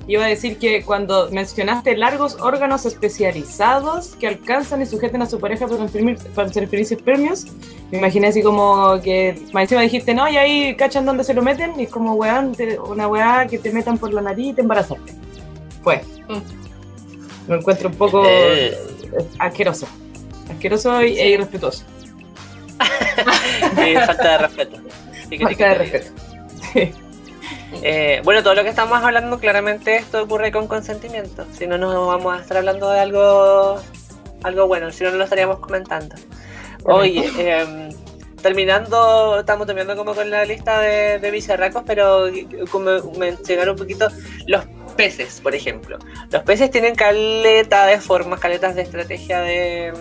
Iba 0.10 0.26
a 0.26 0.28
decir 0.28 0.58
que 0.58 0.82
cuando 0.84 1.30
mencionaste 1.32 1.96
largos 1.96 2.36
órganos 2.42 2.84
especializados 2.88 4.16
que 4.20 4.26
alcanzan 4.26 4.82
y 4.82 4.88
sujetan 4.88 5.22
a 5.22 5.28
su 5.28 5.40
pareja 5.40 5.68
para 5.68 5.78
transferir, 5.78 6.18
para 6.34 6.50
espermios, 6.50 7.46
me 7.92 8.00
imaginé 8.00 8.26
así 8.26 8.42
como 8.42 9.00
que 9.04 9.40
más 9.54 9.62
encima 9.66 9.82
dijiste, 9.82 10.16
no, 10.16 10.28
y 10.28 10.36
ahí 10.38 10.76
cachan 10.76 11.06
dónde 11.06 11.24
se 11.24 11.36
lo 11.36 11.44
meten, 11.44 11.80
y 11.80 11.84
es 11.84 11.90
como, 11.92 12.16
weón, 12.16 12.54
te- 12.56 12.80
una 12.80 13.08
weá 13.08 13.46
que 13.46 13.60
te 13.60 13.72
metan 13.72 14.00
por 14.00 14.12
la 14.12 14.22
nariz 14.24 14.48
y 14.48 14.54
te 14.54 14.62
embarazaste. 14.62 15.14
Fue. 15.84 16.02
Mm. 16.28 17.50
Me 17.52 17.56
encuentro 17.58 17.90
un 17.90 17.96
poco 17.96 18.24
Eh. 18.26 18.76
asqueroso. 19.38 19.88
Asqueroso 20.52 21.04
y, 21.04 21.20
e 21.20 21.30
irrespetuoso. 21.30 21.84
eh, 23.78 23.94
falta 24.08 24.32
de 24.32 24.38
respeto. 24.40 24.78
Sí, 25.30 25.38
Falta 25.38 25.68
de 25.70 25.76
respeto. 25.76 26.12
Eh, 27.82 28.22
bueno, 28.24 28.44
todo 28.44 28.56
lo 28.56 28.64
que 28.64 28.70
estamos 28.70 29.02
hablando, 29.04 29.40
claramente 29.40 29.96
esto 29.96 30.24
ocurre 30.24 30.52
con 30.52 30.68
consentimiento. 30.68 31.46
Si 31.54 31.68
no, 31.68 31.78
no 31.78 32.08
vamos 32.08 32.38
a 32.38 32.42
estar 32.42 32.58
hablando 32.58 32.90
de 32.90 33.00
algo, 33.00 33.80
algo 34.44 34.68
bueno, 34.68 34.92
si 34.92 35.04
no, 35.04 35.12
no 35.12 35.18
lo 35.18 35.24
estaríamos 35.24 35.60
comentando. 35.60 36.16
Oye, 36.84 37.30
em, 37.38 37.90
terminando, 38.42 39.40
estamos 39.40 39.68
terminando 39.68 39.96
como 39.96 40.16
con 40.16 40.30
la 40.30 40.46
lista 40.46 40.80
de, 40.80 41.20
de 41.20 41.32
bicharracos, 41.32 41.84
pero 41.86 42.26
como 42.72 42.92
mencionar 43.18 43.70
un 43.70 43.76
poquito 43.76 44.08
los 44.48 44.66
peces, 44.96 45.40
por 45.42 45.56
ejemplo. 45.56 45.98
Los 46.32 46.44
peces 46.44 46.72
tienen 46.72 46.96
caleta 46.96 47.86
de 47.86 48.00
formas, 48.00 48.40
caletas 48.40 48.76
de 48.76 48.82
estrategia 48.82 49.40
de, 49.42 49.94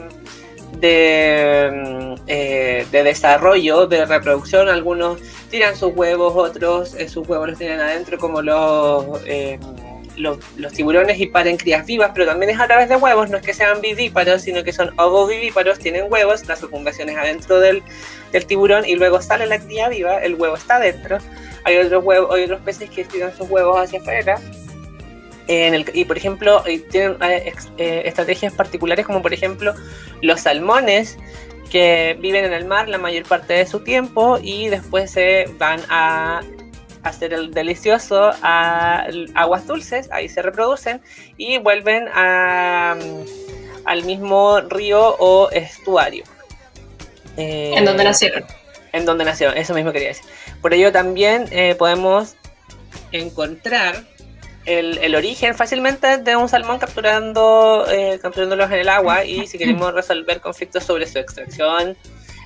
de, 0.80 1.70
mm, 1.72 2.14
eh, 2.26 2.86
de 2.90 3.02
desarrollo, 3.02 3.86
de 3.86 4.04
reproducción. 4.04 4.68
Algunos 4.68 5.20
tiran 5.50 5.76
sus 5.76 5.94
huevos, 5.94 6.34
otros 6.36 6.94
eh, 6.94 7.08
sus 7.08 7.28
huevos 7.28 7.48
los 7.48 7.58
tienen 7.58 7.80
adentro, 7.80 8.18
como 8.18 8.42
los, 8.42 9.20
eh, 9.26 9.58
los, 10.16 10.38
tiburones 10.72 11.18
y 11.18 11.26
paren 11.26 11.56
crías 11.56 11.86
vivas, 11.86 12.10
pero 12.14 12.26
también 12.26 12.50
es 12.50 12.60
a 12.60 12.66
través 12.66 12.88
de 12.88 12.96
huevos, 12.96 13.30
no 13.30 13.38
es 13.38 13.42
que 13.42 13.54
sean 13.54 13.80
vivíparos, 13.80 14.42
sino 14.42 14.64
que 14.64 14.72
son 14.72 14.92
ovovivíparos, 14.98 15.78
tienen 15.78 16.06
huevos, 16.10 16.46
la 16.46 16.56
fecundación 16.56 17.08
es 17.08 17.16
adentro 17.16 17.60
del, 17.60 17.82
del 18.32 18.46
tiburón 18.46 18.84
y 18.84 18.96
luego 18.96 19.20
sale 19.22 19.46
la 19.46 19.58
cría 19.58 19.88
viva, 19.88 20.18
el 20.22 20.34
huevo 20.34 20.56
está 20.56 20.76
adentro. 20.76 21.18
Hay 21.64 21.76
otros, 21.78 22.04
huevos, 22.04 22.34
hay 22.34 22.44
otros 22.44 22.60
peces 22.60 22.90
que 22.90 23.04
tiran 23.04 23.36
sus 23.36 23.48
huevos 23.50 23.78
hacia 23.78 24.00
afuera. 24.00 24.40
En 25.48 25.74
el- 25.74 25.90
y 25.94 26.04
por 26.04 26.16
ejemplo, 26.18 26.62
eh, 26.66 26.78
tienen 26.78 27.16
eh, 27.22 27.52
eh, 27.78 28.02
estrategias 28.04 28.52
particulares 28.52 29.06
como 29.06 29.22
por 29.22 29.32
ejemplo 29.32 29.74
los 30.20 30.40
salmones 30.42 31.16
que 31.70 32.16
viven 32.20 32.44
en 32.44 32.52
el 32.52 32.64
mar 32.66 32.88
la 32.88 32.98
mayor 32.98 33.24
parte 33.24 33.54
de 33.54 33.66
su 33.66 33.80
tiempo 33.80 34.38
y 34.42 34.68
después 34.68 35.10
se 35.10 35.46
van 35.58 35.80
a 35.90 36.40
hacer 37.02 37.32
el 37.32 37.52
delicioso 37.52 38.30
a 38.42 39.06
aguas 39.34 39.66
dulces, 39.66 40.08
ahí 40.12 40.28
se 40.28 40.42
reproducen 40.42 41.00
y 41.36 41.58
vuelven 41.58 42.08
a, 42.12 42.96
mm, 42.98 43.24
al 43.86 44.04
mismo 44.04 44.60
río 44.60 45.16
o 45.18 45.50
estuario. 45.50 46.24
Eh, 47.36 47.72
En 47.76 47.84
donde 47.84 48.04
nacieron. 48.04 48.44
en 48.92 49.04
donde 49.06 49.24
nacieron, 49.24 49.56
eso 49.56 49.72
mismo 49.74 49.92
quería 49.92 50.08
decir. 50.08 50.24
Por 50.60 50.74
ello 50.74 50.90
también 50.92 51.46
eh, 51.52 51.74
podemos 51.78 52.34
encontrar 53.12 54.04
el, 54.68 55.14
origen 55.14 55.54
fácilmente 55.54 56.18
de 56.18 56.36
un 56.36 56.48
salmón 56.48 56.78
capturando 56.78 57.86
eh, 57.90 58.18
capturándolos 58.20 58.70
en 58.70 58.78
el 58.78 58.88
agua 58.88 59.24
y 59.24 59.46
si 59.46 59.56
queremos 59.56 59.94
resolver 59.94 60.40
conflictos 60.40 60.84
sobre 60.84 61.06
su 61.06 61.18
extracción 61.18 61.96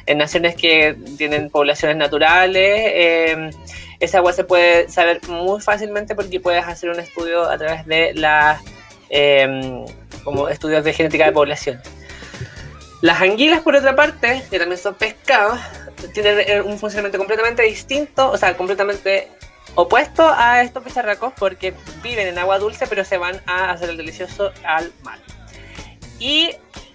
en 0.06 0.18
naciones 0.18 0.54
que 0.56 0.96
tienen 1.16 1.50
poblaciones 1.50 1.96
naturales, 1.96 2.80
eh, 2.94 3.50
esa 4.00 4.18
agua 4.18 4.32
se 4.32 4.44
puede 4.44 4.88
saber 4.88 5.20
muy 5.28 5.60
fácilmente 5.60 6.14
porque 6.14 6.40
puedes 6.40 6.64
hacer 6.64 6.90
un 6.90 7.00
estudio 7.00 7.48
a 7.48 7.58
través 7.58 7.86
de 7.86 8.14
las 8.14 8.60
eh, 9.10 9.84
como 10.24 10.48
estudios 10.48 10.84
de 10.84 10.92
genética 10.92 11.26
de 11.26 11.32
población. 11.32 11.80
Las 13.00 13.20
anguilas, 13.20 13.60
por 13.60 13.74
otra 13.74 13.96
parte, 13.96 14.44
que 14.48 14.58
también 14.60 14.80
son 14.80 14.94
pescados, 14.94 15.58
tienen 16.14 16.62
un 16.62 16.78
funcionamiento 16.78 17.18
completamente 17.18 17.62
distinto, 17.62 18.30
o 18.30 18.36
sea, 18.36 18.56
completamente 18.56 19.28
opuesto 19.74 20.28
a 20.28 20.62
estos 20.62 20.84
bicharracos 20.84 21.32
porque 21.38 21.74
viven 22.02 22.28
en 22.28 22.38
agua 22.38 22.58
dulce 22.58 22.86
pero 22.86 23.04
se 23.04 23.16
van 23.18 23.40
a 23.46 23.70
hacer 23.70 23.90
el 23.90 23.96
delicioso 23.96 24.52
al 24.64 24.92
mar. 25.02 25.18
Y 26.18 26.50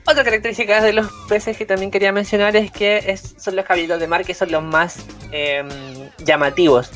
otra 0.06 0.24
característica 0.24 0.82
de 0.82 0.94
los 0.94 1.08
peces 1.28 1.58
que 1.58 1.66
también 1.66 1.92
quería 1.92 2.12
mencionar 2.12 2.56
es 2.56 2.72
que 2.72 3.04
es- 3.08 3.36
son 3.38 3.56
los 3.56 3.66
caballitos 3.66 4.00
de 4.00 4.08
mar 4.08 4.24
que 4.24 4.34
son 4.34 4.52
los 4.52 4.64
más 4.64 4.98
em, 5.32 5.68
llamativos. 6.20 6.92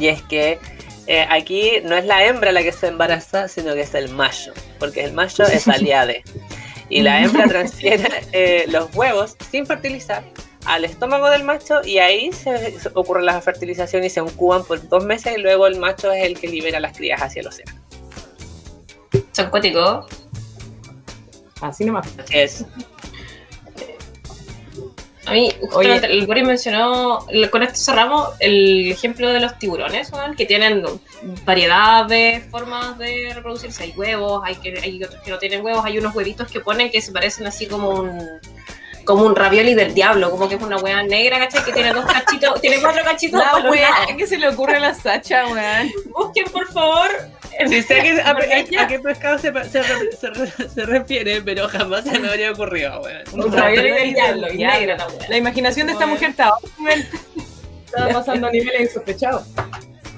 Y 0.00 0.08
es 0.08 0.22
que 0.22 0.58
eh, 1.06 1.26
aquí 1.30 1.72
no 1.84 1.96
es 1.96 2.04
la 2.04 2.24
hembra 2.24 2.52
la 2.52 2.62
que 2.62 2.72
se 2.72 2.86
embaraza, 2.88 3.48
sino 3.48 3.74
que 3.74 3.80
es 3.82 3.94
el 3.94 4.10
macho, 4.10 4.52
porque 4.78 5.04
el 5.04 5.12
macho 5.12 5.42
es 5.44 5.66
aliade. 5.68 6.22
Y 6.90 7.02
la 7.02 7.22
hembra 7.22 7.46
transfiere 7.48 8.08
eh, 8.32 8.64
los 8.68 8.94
huevos 8.94 9.36
sin 9.50 9.66
fertilizar 9.66 10.22
al 10.68 10.84
estómago 10.84 11.30
del 11.30 11.44
macho 11.44 11.80
y 11.82 11.98
ahí 11.98 12.30
se, 12.30 12.76
ocurre 12.94 13.22
la 13.22 13.40
fertilización 13.40 14.04
y 14.04 14.10
se 14.10 14.20
incuban 14.20 14.64
por 14.64 14.86
dos 14.88 15.04
meses 15.04 15.36
y 15.36 15.40
luego 15.40 15.66
el 15.66 15.78
macho 15.78 16.12
es 16.12 16.24
el 16.24 16.38
que 16.38 16.46
libera 16.46 16.78
las 16.78 16.96
crías 16.96 17.22
hacia 17.22 17.40
el 17.40 17.46
océano. 17.46 17.72
Son 19.32 19.48
cuáticos. 19.48 20.06
Así 21.62 21.84
nomás. 21.84 22.06
Así 22.18 22.38
es. 22.38 22.64
A 25.24 25.32
mí, 25.32 25.50
justamente, 25.70 26.06
el 26.06 26.26
Boris 26.26 26.44
mencionó, 26.44 27.26
con 27.50 27.62
esto 27.62 27.78
cerramos 27.78 28.30
el 28.40 28.90
ejemplo 28.90 29.28
de 29.28 29.40
los 29.40 29.58
tiburones, 29.58 30.10
¿no? 30.10 30.18
que 30.36 30.46
tienen 30.46 30.82
variedad 31.44 32.06
de 32.06 32.46
formas 32.50 32.96
de 32.98 33.32
reproducirse. 33.34 33.84
Hay 33.84 33.92
huevos, 33.96 34.42
hay, 34.44 34.56
que, 34.56 34.78
hay 34.78 35.02
otros 35.02 35.22
que 35.22 35.30
no 35.30 35.38
tienen 35.38 35.62
huevos, 35.62 35.84
hay 35.84 35.98
unos 35.98 36.14
huevitos 36.14 36.50
que 36.50 36.60
ponen 36.60 36.90
que 36.90 37.02
se 37.02 37.12
parecen 37.12 37.46
así 37.46 37.66
como 37.66 37.90
un 37.90 38.40
como 39.08 39.24
un 39.24 39.34
ravioli 39.34 39.72
del 39.72 39.94
diablo, 39.94 40.30
como 40.30 40.50
que 40.50 40.56
es 40.56 40.62
una 40.62 40.76
weá 40.76 41.02
negra, 41.02 41.38
¿cachai? 41.38 41.64
Que 41.64 41.72
tiene 41.72 41.94
dos 41.94 42.04
cachitos, 42.04 42.60
tiene 42.60 42.78
cuatro 42.78 43.02
cachitos. 43.02 43.40
La 43.42 43.58
lados. 43.58 43.74
¿qué 44.18 44.26
se 44.26 44.36
le 44.36 44.48
ocurre 44.48 44.76
a 44.76 44.80
la 44.80 44.92
Sacha, 44.94 45.46
weón? 45.46 45.90
Busquen, 46.14 46.44
por 46.52 46.70
favor. 46.70 47.08
Sí 47.68 47.80
sé 47.82 48.02
que- 48.02 48.20
a, 48.20 48.34
Morella. 48.34 48.80
a- 48.80 48.84
a 48.84 48.86
qué 48.86 48.98
pescado 48.98 49.38
se, 49.38 49.50
se, 49.70 49.82
re- 49.82 50.12
se 50.12 50.28
re- 50.28 50.68
se 50.68 50.84
refiere, 50.84 51.40
pero 51.40 51.66
jamás 51.68 52.04
se 52.04 52.18
me 52.20 52.28
habría 52.28 52.52
ocurrido, 52.52 53.00
weón. 53.00 53.22
Un 53.32 53.50
ravioli 53.50 53.90
del 53.92 54.12
diablo, 54.12 54.52
y 54.52 54.58
negra 54.58 54.96
la 54.98 55.06
weá. 55.08 55.28
La 55.30 55.36
imaginación 55.38 55.86
de 55.86 55.94
esta 55.94 56.06
mujer 56.06 56.28
está 56.30 56.48
a 56.48 56.54
otro 56.58 56.70
nivel. 56.78 57.08
Está 57.86 58.08
pasando 58.10 58.48
a 58.48 58.50
niveles 58.50 58.80
insospechados. 58.82 59.44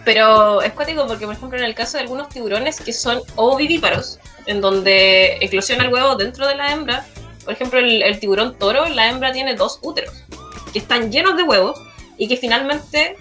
Pero 0.04 0.62
es 0.62 0.72
cuático 0.72 1.06
porque, 1.06 1.26
por 1.26 1.36
ejemplo, 1.36 1.56
en 1.58 1.64
el 1.64 1.74
caso 1.76 1.96
de 1.96 2.02
algunos 2.02 2.28
tiburones 2.28 2.80
que 2.80 2.92
son 2.92 3.20
ovivíparos, 3.36 4.18
en 4.46 4.60
donde 4.60 5.36
eclosiona 5.40 5.84
el 5.84 5.92
huevo 5.92 6.16
dentro 6.16 6.48
de 6.48 6.56
la 6.56 6.72
hembra, 6.72 7.04
por 7.44 7.52
ejemplo, 7.52 7.78
el, 7.78 8.02
el 8.02 8.20
tiburón 8.20 8.58
toro, 8.58 8.88
la 8.88 9.08
hembra 9.08 9.32
tiene 9.32 9.54
dos 9.54 9.78
úteros 9.82 10.14
que 10.72 10.78
están 10.78 11.10
llenos 11.10 11.36
de 11.36 11.42
huevos 11.42 11.80
y 12.16 12.28
que 12.28 12.36
finalmente 12.36 13.16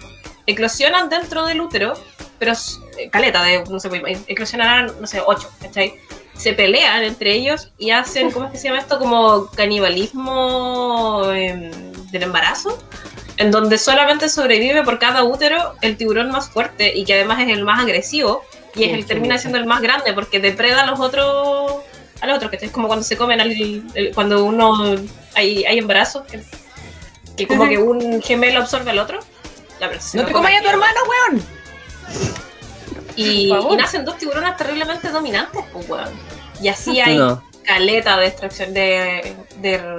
eclosionan 0.46 1.08
dentro 1.08 1.46
del 1.46 1.60
útero, 1.60 1.94
pero 2.38 2.52
eh, 2.98 3.10
caleta 3.10 3.42
de, 3.42 3.64
no 3.64 3.80
sé, 3.80 3.90
eclosionarán, 4.26 4.92
no 5.00 5.06
sé, 5.06 5.20
ocho, 5.24 5.50
¿cachai? 5.60 5.94
Se 6.34 6.52
pelean 6.52 7.02
entre 7.02 7.34
ellos 7.34 7.70
y 7.78 7.90
hacen, 7.90 8.30
¿cómo 8.30 8.46
es 8.46 8.52
que 8.52 8.58
se 8.58 8.68
llama 8.68 8.80
esto? 8.80 8.98
Como 8.98 9.50
canibalismo 9.50 11.22
em, 11.34 11.70
del 12.10 12.22
embarazo 12.22 12.78
en 13.36 13.50
donde 13.50 13.78
solamente 13.78 14.28
sobrevive 14.28 14.82
por 14.82 14.98
cada 14.98 15.24
útero 15.24 15.74
el 15.80 15.96
tiburón 15.96 16.30
más 16.30 16.50
fuerte 16.50 16.92
y 16.94 17.04
que 17.04 17.14
además 17.14 17.40
es 17.40 17.48
el 17.48 17.64
más 17.64 17.80
agresivo 17.80 18.42
y 18.74 18.84
es 18.84 18.92
el 18.92 19.06
termina 19.06 19.38
siendo 19.38 19.58
el 19.58 19.64
más 19.64 19.80
grande 19.80 20.12
porque 20.12 20.40
depreda 20.40 20.82
a 20.82 20.86
los 20.86 21.00
otros 21.00 21.82
a 22.20 22.26
los 22.26 22.36
otros 22.36 22.50
que 22.50 22.64
es 22.66 22.70
como 22.72 22.86
cuando 22.88 23.04
se 23.04 23.16
comen 23.16 23.40
al, 23.40 23.50
el- 23.52 24.12
cuando 24.14 24.44
uno 24.44 24.96
hay, 25.34 25.64
hay 25.64 25.78
embarazos 25.78 26.22
que, 26.26 26.42
que 27.36 27.46
como 27.46 27.66
que 27.68 27.78
un 27.78 28.20
gemelo 28.22 28.60
absorbe 28.60 28.90
al 28.90 28.98
otro 28.98 29.20
Ya, 29.80 29.88
pero 29.88 30.00
se 30.00 30.18
No 30.18 30.24
te 30.26 30.32
comas 30.32 30.52
a 30.58 30.62
tu 30.62 30.68
hermano, 30.68 31.00
weón. 31.08 31.42
y, 33.16 33.52
nacen 33.76 34.04
dos 34.04 34.18
tiburones 34.18 34.56
terriblemente 34.56 35.08
dominantes 35.10 35.62
pues 35.72 35.88
weón 35.88 36.10
y 36.62 36.68
así 36.68 37.00
hay 37.00 37.16
No. 37.16 37.42
caleta 37.64 38.16
de 38.18 38.26
extracción 38.26 38.74
de, 38.74 39.34
de 39.58 39.74
r- 39.74 39.96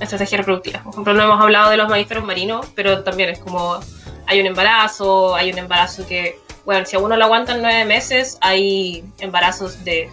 estrategia 0.00 0.38
reproductiva. 0.38 0.82
Por 0.84 0.92
ejemplo, 0.92 1.14
no 1.14 1.22
hemos 1.24 1.40
hablado 1.42 1.70
de 1.70 1.76
los 1.78 1.88
mamíferos 1.88 2.22
marinos, 2.24 2.66
pero 2.76 3.02
también 3.02 3.30
es 3.30 3.38
como 3.40 3.80
hay 4.26 4.40
un 4.40 4.46
embarazo, 4.46 5.34
hay 5.34 5.50
un 5.50 5.58
embarazo 5.58 6.06
que, 6.06 6.38
bueno, 6.64 6.84
si 6.86 6.94
a 6.94 6.98
uno 7.00 7.16
lo 7.16 7.24
aguantan 7.24 7.60
nueve 7.62 7.84
meses, 7.86 8.38
hay 8.40 9.04
embarazos 9.18 9.82
de 9.84 10.08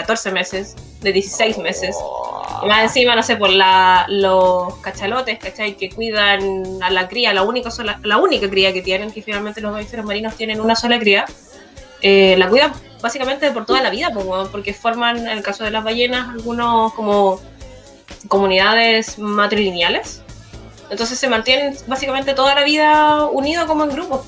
14 0.00 0.30
meses, 0.32 0.76
de 1.00 1.12
16 1.12 1.58
meses. 1.58 1.96
Y 2.62 2.66
más 2.66 2.82
encima, 2.82 3.14
no 3.14 3.22
sé, 3.22 3.36
por 3.36 3.50
la, 3.50 4.06
los 4.08 4.74
cachalotes, 4.76 5.38
¿cachai? 5.38 5.76
Que 5.76 5.90
cuidan 5.90 6.82
a 6.82 6.90
la 6.90 7.08
cría, 7.08 7.32
la 7.34 7.42
única, 7.42 7.70
sola, 7.70 8.00
la 8.02 8.18
única 8.18 8.48
cría 8.48 8.72
que 8.72 8.82
tienen, 8.82 9.10
que 9.10 9.22
finalmente 9.22 9.60
los 9.60 9.72
mamíferos 9.72 10.04
marinos 10.04 10.36
tienen 10.36 10.60
una 10.60 10.74
sola 10.74 10.98
cría, 10.98 11.26
eh, 12.02 12.34
la 12.38 12.48
cuidan 12.48 12.72
básicamente 13.02 13.50
por 13.50 13.66
toda 13.66 13.82
la 13.82 13.90
vida, 13.90 14.10
porque 14.50 14.74
forman, 14.74 15.18
en 15.18 15.28
el 15.28 15.42
caso 15.42 15.64
de 15.64 15.70
las 15.70 15.84
ballenas, 15.84 16.30
algunos 16.30 16.92
como 16.94 17.40
comunidades 18.28 19.18
matrilineales. 19.18 20.22
Entonces 20.90 21.18
se 21.18 21.28
mantienen 21.28 21.76
básicamente 21.86 22.34
toda 22.34 22.54
la 22.54 22.64
vida 22.64 23.24
unidos 23.26 23.66
como 23.66 23.84
en 23.84 23.90
grupos. 23.90 24.22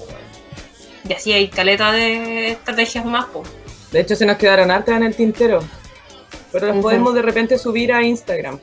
Y 1.09 1.13
así 1.13 1.33
hay 1.33 1.49
caleta 1.49 1.93
de 1.93 2.53
estrategias 2.53 3.05
más, 3.05 3.27
pues. 3.33 3.49
De 3.93 4.01
hecho, 4.01 4.17
se 4.17 4.27
nos 4.27 4.37
quedaron 4.37 4.71
hartas 4.71 4.97
en 4.97 5.03
el 5.03 5.15
tintero. 5.15 5.61
Pero 6.51 6.67
las 6.69 6.79
podemos 6.79 7.15
de 7.15 7.23
repente 7.23 7.59
subir 7.59 7.93
a 7.93 8.03
Instagram. 8.03 8.59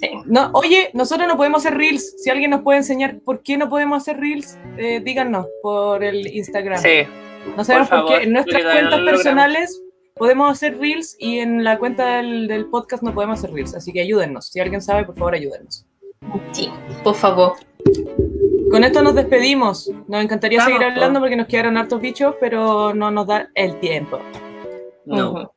Sí. 0.00 0.08
No, 0.24 0.50
oye, 0.54 0.90
nosotros 0.94 1.28
no 1.28 1.36
podemos 1.36 1.64
hacer 1.64 1.76
reels. 1.76 2.14
Si 2.22 2.30
alguien 2.30 2.50
nos 2.50 2.62
puede 2.62 2.78
enseñar 2.78 3.18
por 3.20 3.42
qué 3.42 3.58
no 3.58 3.68
podemos 3.68 4.02
hacer 4.02 4.18
reels, 4.18 4.58
eh, 4.78 5.00
díganos 5.04 5.46
por 5.62 6.02
el 6.02 6.26
Instagram. 6.26 6.80
Sí, 6.80 7.02
no 7.56 7.64
sabemos 7.64 7.88
por, 7.88 7.98
favor, 7.98 8.18
qué. 8.18 8.24
En 8.24 8.32
nuestras 8.32 8.62
cuentas 8.62 9.00
personales 9.00 9.82
podemos 10.16 10.50
hacer 10.50 10.78
reels 10.78 11.16
y 11.18 11.38
en 11.38 11.64
la 11.64 11.78
cuenta 11.78 12.16
del, 12.16 12.48
del 12.48 12.66
podcast 12.66 13.02
no 13.02 13.14
podemos 13.14 13.38
hacer 13.38 13.52
reels. 13.52 13.74
Así 13.74 13.92
que 13.92 14.00
ayúdennos. 14.00 14.48
Si 14.48 14.60
alguien 14.60 14.80
sabe, 14.80 15.04
por 15.04 15.16
favor, 15.16 15.34
ayúdennos. 15.34 15.86
Sí, 16.52 16.70
por 17.02 17.14
favor. 17.14 17.54
Con 18.70 18.84
esto 18.84 19.02
nos 19.02 19.14
despedimos. 19.14 19.90
Nos 20.08 20.22
encantaría 20.22 20.58
Vamos, 20.58 20.72
seguir 20.74 20.86
po. 20.88 20.92
hablando 20.94 21.20
porque 21.20 21.36
nos 21.36 21.46
quedaron 21.46 21.76
hartos 21.76 22.00
bichos, 22.00 22.34
pero 22.40 22.94
no 22.94 23.10
nos 23.10 23.26
da 23.26 23.48
el 23.54 23.78
tiempo. 23.80 24.18
no. 25.06 25.52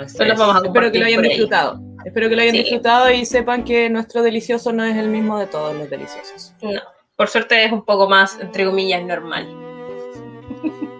Es. 0.00 0.16
vamos 0.36 0.56
a 0.56 0.66
Espero 0.66 0.90
que 0.90 0.98
lo 0.98 1.06
hayan 1.06 1.22
disfrutado. 1.22 1.80
Espero 2.04 2.28
que 2.28 2.34
lo 2.36 2.42
hayan 2.42 2.54
Sí. 2.56 2.62
disfrutado 2.62 3.10
y 3.12 3.24
sepan 3.24 3.62
que 3.64 3.88
nuestro 3.88 4.22
delicioso 4.22 4.72
no 4.72 4.82
es 4.84 4.96
el 4.96 5.08
mismo 5.08 5.38
de 5.38 5.46
todos 5.46 5.74
los 5.74 5.88
deliciosos. 5.88 6.52
No, 6.62 6.70
por 7.16 7.28
suerte 7.28 7.64
es 7.64 7.70
un 7.72 7.84
poco 7.84 8.08
más, 8.08 8.38
entre 8.40 8.64
comillas, 8.66 9.04
normal. 9.04 9.46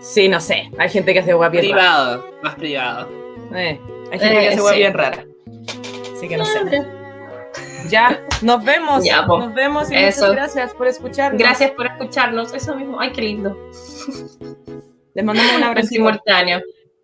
Sí, 0.00 0.28
no 0.28 0.38
sé. 0.40 0.70
Hay 0.78 0.88
gente 0.90 1.12
que 1.12 1.18
hace 1.20 1.34
hueá 1.34 1.48
bien 1.48 1.64
rara. 1.70 1.74
Privado, 1.74 2.24
más 2.42 2.54
privado. 2.54 3.08
Eh, 3.54 3.80
hay 4.12 4.18
gente 4.18 4.26
Eh, 4.38 4.40
que 4.42 4.48
hace 4.50 4.60
hueá 4.62 4.72
sí. 4.74 4.78
bien 4.78 4.94
rara. 4.94 5.24
Así 6.16 6.28
que 6.28 6.36
no 6.36 6.44
sé. 6.44 6.60
Ya, 7.90 8.24
nos 8.42 8.64
vemos. 8.64 9.04
Ya, 9.04 9.26
po. 9.26 9.38
nos 9.38 9.54
vemos 9.54 9.90
y 9.90 9.94
Eso. 9.96 10.22
muchas 10.22 10.36
gracias 10.36 10.74
por 10.74 10.86
escucharnos. 10.86 11.38
Gracias 11.40 11.70
por 11.72 11.86
escucharnos, 11.86 12.52
eso 12.54 12.74
mismo. 12.74 13.00
Ay, 13.00 13.12
qué 13.12 13.22
lindo. 13.22 13.56
Les 15.14 15.24
mandamos 15.24 15.52
un 15.52 15.58
En 15.58 15.64
abrazo. 15.64 15.88
simultáneo. 15.88 16.60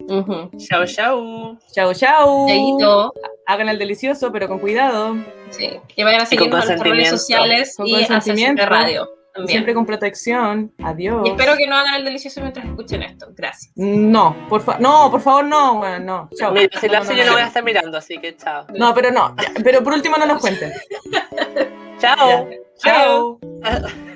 Ujú. 0.09 0.51
Chau, 0.57 0.87
chau. 0.87 1.59
Chau, 1.73 1.95
chau. 1.95 2.49
Chaito. 2.49 3.13
Hagan 3.47 3.69
el 3.69 3.79
delicioso, 3.79 4.33
pero 4.33 4.49
con 4.49 4.59
cuidado. 4.59 5.17
Sí. 5.51 5.71
Que 5.95 6.05
vayan 6.05 6.23
a 6.23 6.27
seguirnos 6.27 6.63
en 6.63 6.69
nuestras 6.69 6.91
redes 6.91 7.11
sociales 7.11 7.75
Con 7.77 7.87
y 7.87 8.05
a. 8.05 8.21
Siempre 8.21 8.67
Radio. 8.67 9.09
También. 9.35 9.49
siempre 9.49 9.75
con 9.75 9.87
protección. 9.87 10.73
Adiós. 10.83 11.23
Y 11.25 11.31
espero 11.31 11.57
que 11.57 11.67
no 11.67 11.77
hagan 11.77 11.95
el 11.95 12.05
delicioso 12.05 12.41
mientras 12.41 12.67
escuchen 12.67 13.03
esto. 13.03 13.29
Gracias. 13.35 13.73
No, 13.77 14.37
por 14.49 14.61
favor, 14.61 14.81
no, 14.81 15.11
por 15.11 15.21
favor, 15.21 15.45
no, 15.45 15.79
bueno, 15.79 15.99
no. 16.05 16.31
Chao. 16.37 16.53
Mira, 16.53 16.81
si 16.81 16.89
lo 16.89 16.99
No, 16.99 17.05
no, 17.05 17.13
yo 17.13 17.25
no, 17.25 17.33
voy 17.33 17.43
a 17.43 17.47
estar 17.47 17.63
mirando, 17.63 17.99
así 17.99 18.19
que 18.19 18.37
chao. 18.37 18.67
No, 18.75 18.95
pero 18.95 19.11
no. 19.11 19.35
Pero 19.63 19.83
por 19.83 19.93
último 19.93 20.17
no 20.17 20.27
nos 20.27 20.41
cuenten. 20.41 20.73
Chao. 22.01 22.49
Chao. 22.79 23.39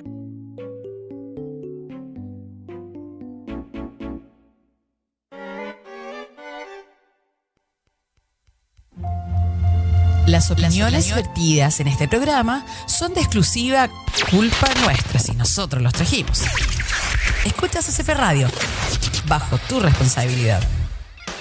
Las 10.34 10.50
opiniones 10.50 11.14
vertidas 11.14 11.78
en 11.78 11.86
este 11.86 12.08
programa 12.08 12.66
son 12.86 13.14
de 13.14 13.20
exclusiva 13.20 13.88
culpa 14.32 14.66
nuestra 14.82 15.20
si 15.20 15.30
nosotros 15.30 15.80
los 15.80 15.92
trajimos. 15.92 16.42
Escuchas 17.44 17.86
CF 17.86 18.08
Radio, 18.08 18.50
bajo 19.28 19.58
tu 19.68 19.78
responsabilidad. 19.78 20.60